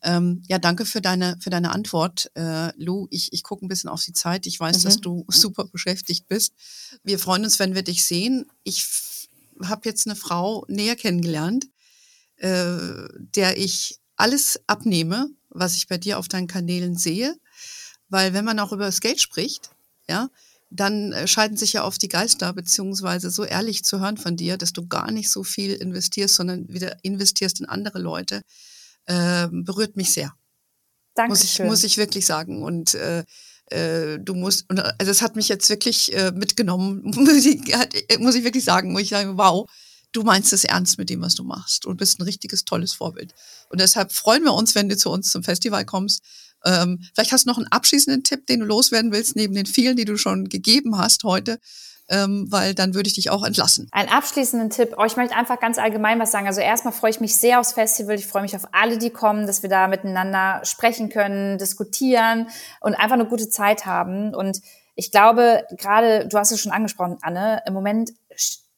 Ähm, 0.05 0.43
ja, 0.49 0.59
danke 0.59 0.85
für 0.85 1.01
deine, 1.01 1.39
für 1.41 1.49
deine 1.49 1.73
Antwort, 1.73 2.31
äh, 2.35 2.73
Lou. 2.77 3.07
Ich, 3.11 3.33
ich 3.33 3.43
gucke 3.43 3.65
ein 3.65 3.69
bisschen 3.69 3.89
auf 3.89 4.05
die 4.05 4.13
Zeit. 4.13 4.47
Ich 4.47 4.61
weiß, 4.61 4.79
mhm. 4.79 4.83
dass 4.83 5.01
du 5.01 5.25
super 5.29 5.65
beschäftigt 5.65 6.29
bist. 6.29 6.53
Wir 7.03 7.19
freuen 7.19 7.45
uns, 7.45 7.59
wenn 7.59 7.75
wir 7.75 7.83
dich 7.83 8.05
sehen. 8.05 8.47
Ich 8.65 8.87
habe 9.65 9.89
jetzt 9.89 10.07
eine 10.07 10.15
Frau 10.15 10.67
näher 10.69 10.95
kennengelernt, 10.95 11.69
äh, 12.37 13.09
der 13.35 13.57
ich 13.57 13.99
alles 14.17 14.61
abnehme, 14.67 15.31
was 15.49 15.77
ich 15.77 15.89
bei 15.89 15.97
dir 15.97 16.19
auf 16.19 16.29
deinen 16.29 16.49
Kanälen 16.49 16.97
sehe. 16.97 17.35
Weil 18.11 18.35
wenn 18.35 18.45
man 18.45 18.61
auch 18.61 18.73
über 18.73 18.85
das 18.85 19.01
Geld 19.01 19.23
spricht, 19.23 19.71
ja, 20.07 20.29
dann 20.71 21.13
äh, 21.13 21.27
scheiden 21.27 21.57
sich 21.57 21.73
ja 21.73 21.85
oft 21.85 22.03
die 22.03 22.09
Geister, 22.09 22.53
beziehungsweise 22.53 23.31
so 23.31 23.45
ehrlich 23.45 23.85
zu 23.85 24.01
hören 24.01 24.19
von 24.19 24.37
dir, 24.37 24.59
dass 24.59 24.75
du 24.75 24.87
gar 24.87 25.11
nicht 25.11 25.31
so 25.31 25.45
viel 25.45 25.73
investierst, 25.73 26.35
sondern 26.35 26.69
wieder 26.69 26.97
investierst 27.03 27.61
in 27.61 27.67
andere 27.67 27.99
Leute, 27.99 28.43
äh, 29.07 29.49
berührt 29.51 29.97
mich 29.97 30.13
sehr. 30.13 30.35
Danke. 31.15 31.31
Muss 31.31 31.45
ich, 31.45 31.59
muss 31.61 31.85
ich 31.85 31.97
wirklich 31.97 32.27
sagen. 32.27 32.63
Und 32.63 32.95
äh, 32.95 33.25
äh, 33.71 34.19
du 34.19 34.35
musst, 34.35 34.69
und, 34.69 34.81
also 34.81 35.11
es 35.11 35.23
hat 35.23 35.37
mich 35.37 35.49
jetzt 35.49 35.69
wirklich 35.71 36.15
äh, 36.15 36.33
mitgenommen, 36.33 37.03
muss 37.15 37.45
ich, 37.45 37.61
muss 38.19 38.35
ich 38.35 38.45
wirklich 38.45 38.65
sagen, 38.65 38.93
muss 38.93 39.03
ich 39.03 39.09
sagen, 39.11 39.39
wow, 39.39 39.71
du 40.13 40.23
meinst 40.23 40.53
es 40.53 40.65
ernst 40.65 40.99
mit 40.99 41.11
dem, 41.11 41.21
was 41.21 41.35
du 41.35 41.45
machst 41.45 41.87
und 41.87 41.97
bist 41.97 42.19
ein 42.19 42.23
richtiges, 42.23 42.65
tolles 42.65 42.93
Vorbild. 42.93 43.35
Und 43.69 43.81
deshalb 43.81 44.13
freuen 44.13 44.45
wir 44.45 44.55
uns, 44.55 44.75
wenn 44.75 44.89
du 44.89 44.97
zu 44.97 45.11
uns 45.11 45.31
zum 45.31 45.43
Festival 45.43 45.85
kommst. 45.85 46.23
Ähm, 46.65 47.01
vielleicht 47.15 47.33
hast 47.33 47.45
du 47.45 47.51
noch 47.51 47.59
einen 47.59 47.67
abschließenden 47.67 48.23
Tipp, 48.23 48.47
den 48.47 48.61
du 48.61 48.67
loswerden 48.67 49.13
willst, 49.13 49.37
neben 49.37 49.55
den 49.55 49.67
vielen, 49.67 49.97
die 49.97 50.05
du 50.05 50.17
schon 50.17 50.49
gegeben 50.49 50.97
hast 50.97 51.25
heute. 51.25 51.59
Ähm, 52.09 52.47
weil 52.51 52.75
dann 52.75 52.95
würde 52.95 53.07
ich 53.07 53.15
dich 53.15 53.31
auch 53.31 53.43
entlassen. 53.43 53.89
Ein 53.91 54.11
abschließenden 54.11 54.69
Tipp. 54.69 54.95
Oh, 54.99 55.05
ich 55.05 55.17
möchte 55.17 55.35
einfach 55.35 55.59
ganz 55.59 55.79
allgemein 55.79 56.21
was 56.21 56.33
sagen. 56.33 56.47
Also 56.47 56.61
erstmal 56.61 56.93
freue 56.93 57.11
ich 57.11 57.21
mich 57.21 57.37
sehr 57.37 57.61
aufs 57.61 57.73
Festival. 57.73 58.17
Ich 58.17 58.27
freue 58.27 58.43
mich 58.43 58.55
auf 58.55 58.69
alle, 58.73 58.99
die 58.99 59.09
kommen, 59.09 59.47
dass 59.47 59.63
wir 59.63 59.71
da 59.71 59.89
miteinander 59.89 60.61
sprechen 60.65 61.09
können, 61.09 61.57
diskutieren 61.57 62.49
und 62.81 62.95
einfach 62.95 63.15
eine 63.15 63.25
gute 63.25 63.49
Zeit 63.49 63.87
haben. 63.87 64.35
Und 64.35 64.61
ich 64.95 65.13
glaube, 65.13 65.65
gerade, 65.79 66.29
du 66.29 66.39
hast 66.39 66.53
es 66.53 66.61
schon 66.61 66.73
angesprochen, 66.73 67.17
Anne, 67.23 67.63
im 67.67 67.73
Moment 67.73 68.13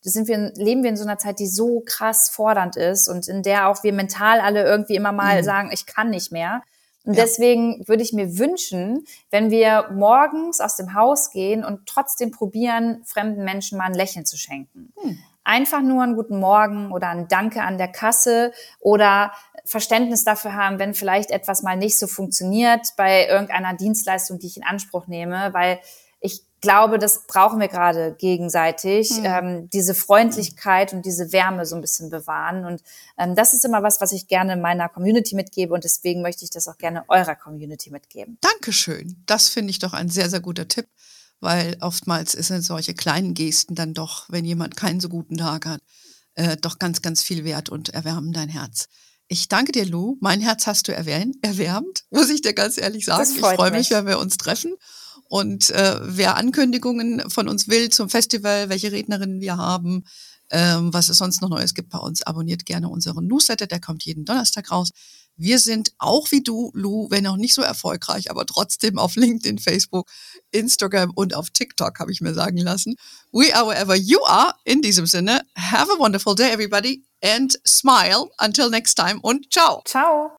sind 0.03 0.29
wir, 0.29 0.53
leben 0.55 0.83
wir 0.83 0.91
in 0.91 0.97
so 0.97 1.05
einer 1.05 1.18
Zeit, 1.18 1.41
die 1.41 1.49
so 1.49 1.83
krass 1.85 2.31
fordernd 2.31 2.77
ist 2.77 3.09
und 3.09 3.27
in 3.27 3.43
der 3.43 3.68
auch 3.68 3.83
wir 3.83 3.93
mental 3.93 4.41
alle 4.41 4.64
irgendwie 4.64 4.95
immer 4.95 5.12
mal 5.12 5.41
mhm. 5.41 5.45
sagen, 5.45 5.70
ich 5.72 5.85
kann 5.85 6.11
nicht 6.11 6.31
mehr. 6.31 6.62
Und 7.07 7.15
ja. 7.15 7.23
deswegen 7.23 7.87
würde 7.87 8.03
ich 8.03 8.13
mir 8.13 8.37
wünschen, 8.37 9.07
wenn 9.31 9.51
wir 9.51 9.91
morgens 9.93 10.61
aus 10.61 10.77
dem 10.77 10.93
Haus 10.93 11.31
gehen 11.31 11.65
und 11.65 11.87
trotzdem 11.87 12.33
probieren, 12.33 13.03
fremden 13.05 13.45
Menschen 13.45 13.79
mal 13.79 13.85
ein 13.85 13.95
Lächeln 13.95 14.27
zu 14.27 14.37
schenken. 14.37 14.93
Hm. 15.01 15.19
Einfach 15.45 15.81
nur 15.81 16.03
einen 16.03 16.17
guten 16.17 16.41
Morgen 16.41 16.91
oder 16.91 17.09
ein 17.09 17.29
Danke 17.29 17.63
an 17.63 17.79
der 17.79 17.87
Kasse 17.87 18.53
oder 18.81 19.33
Verständnis 19.65 20.25
dafür 20.25 20.55
haben, 20.55 20.81
wenn 20.81 20.95
vielleicht 20.95 21.31
etwas 21.31 21.63
mal 21.63 21.77
nicht 21.77 21.97
so 21.97 22.09
funktioniert 22.09 22.89
bei 22.97 23.29
irgendeiner 23.29 23.75
Dienstleistung, 23.75 24.41
die 24.41 24.49
ich 24.49 24.57
in 24.57 24.65
Anspruch 24.65 25.07
nehme, 25.07 25.51
weil 25.53 25.79
ich 26.21 26.43
glaube, 26.67 26.99
das 26.99 27.29
brauchen 27.29 27.61
wir 27.61 27.69
gerade 27.69 28.17
gegenseitig, 28.19 29.11
mhm. 29.19 29.25
ähm, 29.25 29.71
diese 29.71 29.95
Freundlichkeit 29.95 30.93
und 30.93 31.07
diese 31.07 31.31
Wärme 31.31 31.64
so 31.64 31.77
ein 31.77 31.81
bisschen 31.81 32.11
bewahren. 32.11 32.64
Und 32.64 32.83
ähm, 33.17 33.37
das 33.37 33.53
ist 33.53 33.64
immer 33.64 33.85
was, 33.85 34.01
was 34.01 34.11
ich 34.11 34.27
gerne 34.27 34.57
meiner 34.57 34.89
Community 34.89 35.37
mitgebe 35.37 35.73
und 35.73 35.85
deswegen 35.85 36.23
möchte 36.23 36.45
ich 36.45 36.51
das 36.51 36.67
auch 36.67 36.77
gerne 36.77 37.05
eurer 37.07 37.37
Community 37.37 37.91
mitgeben. 37.91 38.39
Dankeschön. 38.41 39.23
Das 39.27 39.49
finde 39.49 39.71
ich 39.71 39.79
doch 39.79 39.93
ein 39.93 40.09
sehr, 40.09 40.29
sehr 40.29 40.41
guter 40.41 40.67
Tipp, 40.67 40.89
weil 41.39 41.77
oftmals 41.81 42.33
sind 42.33 42.62
solche 42.62 42.95
kleinen 42.95 43.35
Gesten 43.35 43.77
dann 43.77 43.95
doch, 43.95 44.27
wenn 44.29 44.45
jemand 44.45 44.77
keinen 44.77 44.99
so 44.99 45.09
guten 45.09 45.37
Tag 45.37 45.67
hat, 45.67 45.81
äh, 46.35 46.57
doch 46.57 46.81
ganz, 46.81 47.01
ganz 47.01 47.23
viel 47.23 47.45
wert 47.45 47.69
und 47.69 47.91
erwärmen 47.91 48.33
dein 48.33 48.49
Herz. 48.49 48.89
Ich 49.29 49.47
danke 49.47 49.71
dir, 49.71 49.87
Lou. 49.87 50.17
Mein 50.21 50.41
Herz 50.41 50.67
hast 50.67 50.89
du 50.89 50.95
erwärmt, 50.95 51.37
erwärmt 51.43 52.03
muss 52.11 52.29
ich 52.29 52.43
dir 52.43 52.55
ganz 52.55 52.77
ehrlich 52.77 53.05
sagen. 53.05 53.31
Ich 53.33 53.41
freue 53.41 53.71
mich, 53.71 53.91
wenn 53.91 54.07
wir 54.07 54.19
uns 54.19 54.37
treffen. 54.37 54.75
Und 55.29 55.70
äh, 55.70 55.99
wer 56.03 56.37
Ankündigungen 56.37 57.29
von 57.29 57.49
uns 57.49 57.68
will 57.68 57.91
zum 57.91 58.09
Festival, 58.09 58.68
welche 58.68 58.93
Rednerinnen 58.93 59.41
wir 59.41 59.57
haben, 59.57 60.05
ähm, 60.51 60.93
was 60.93 61.09
es 61.09 61.18
sonst 61.18 61.43
noch 61.43 61.49
Neues 61.49 61.74
gibt 61.74 61.91
bei 61.91 61.99
uns, 61.99 62.22
abonniert 62.22 62.66
gerne 62.66 62.89
unseren 62.89 63.27
Newsletter, 63.27 63.66
der 63.66 63.81
kommt 63.81 64.05
jeden 64.05 64.24
Donnerstag 64.24 64.70
raus. 64.70 64.91
Wir 65.39 65.59
sind 65.59 65.93
auch 65.99 66.31
wie 66.31 66.43
du, 66.43 66.70
Lou, 66.72 67.11
wenn 67.11 67.27
auch 67.27 67.37
nicht 67.37 67.53
so 67.53 67.61
erfolgreich, 67.61 68.31
aber 68.31 68.47
trotzdem 68.47 68.99
auf 68.99 69.16
LinkedIn, 69.16 69.59
Facebook, 69.59 70.09
Instagram 70.51 71.11
und 71.14 71.35
auf 71.35 71.51
TikTok, 71.51 71.99
habe 71.99 72.11
ich 72.11 72.22
mir 72.22 72.33
sagen 72.33 72.57
lassen. 72.57 72.95
We 73.33 73.55
are 73.55 73.66
wherever 73.66 73.95
you 73.95 74.24
are. 74.24 74.55
In 74.64 74.81
diesem 74.81 75.05
Sinne, 75.07 75.43
have 75.57 75.93
a 75.93 75.99
wonderful 75.99 76.35
day, 76.35 76.51
everybody, 76.51 77.05
and 77.22 77.59
smile. 77.66 78.31
Until 78.39 78.70
next 78.70 78.95
time 78.95 79.18
und 79.20 79.53
ciao. 79.53 79.83
Ciao. 79.85 80.37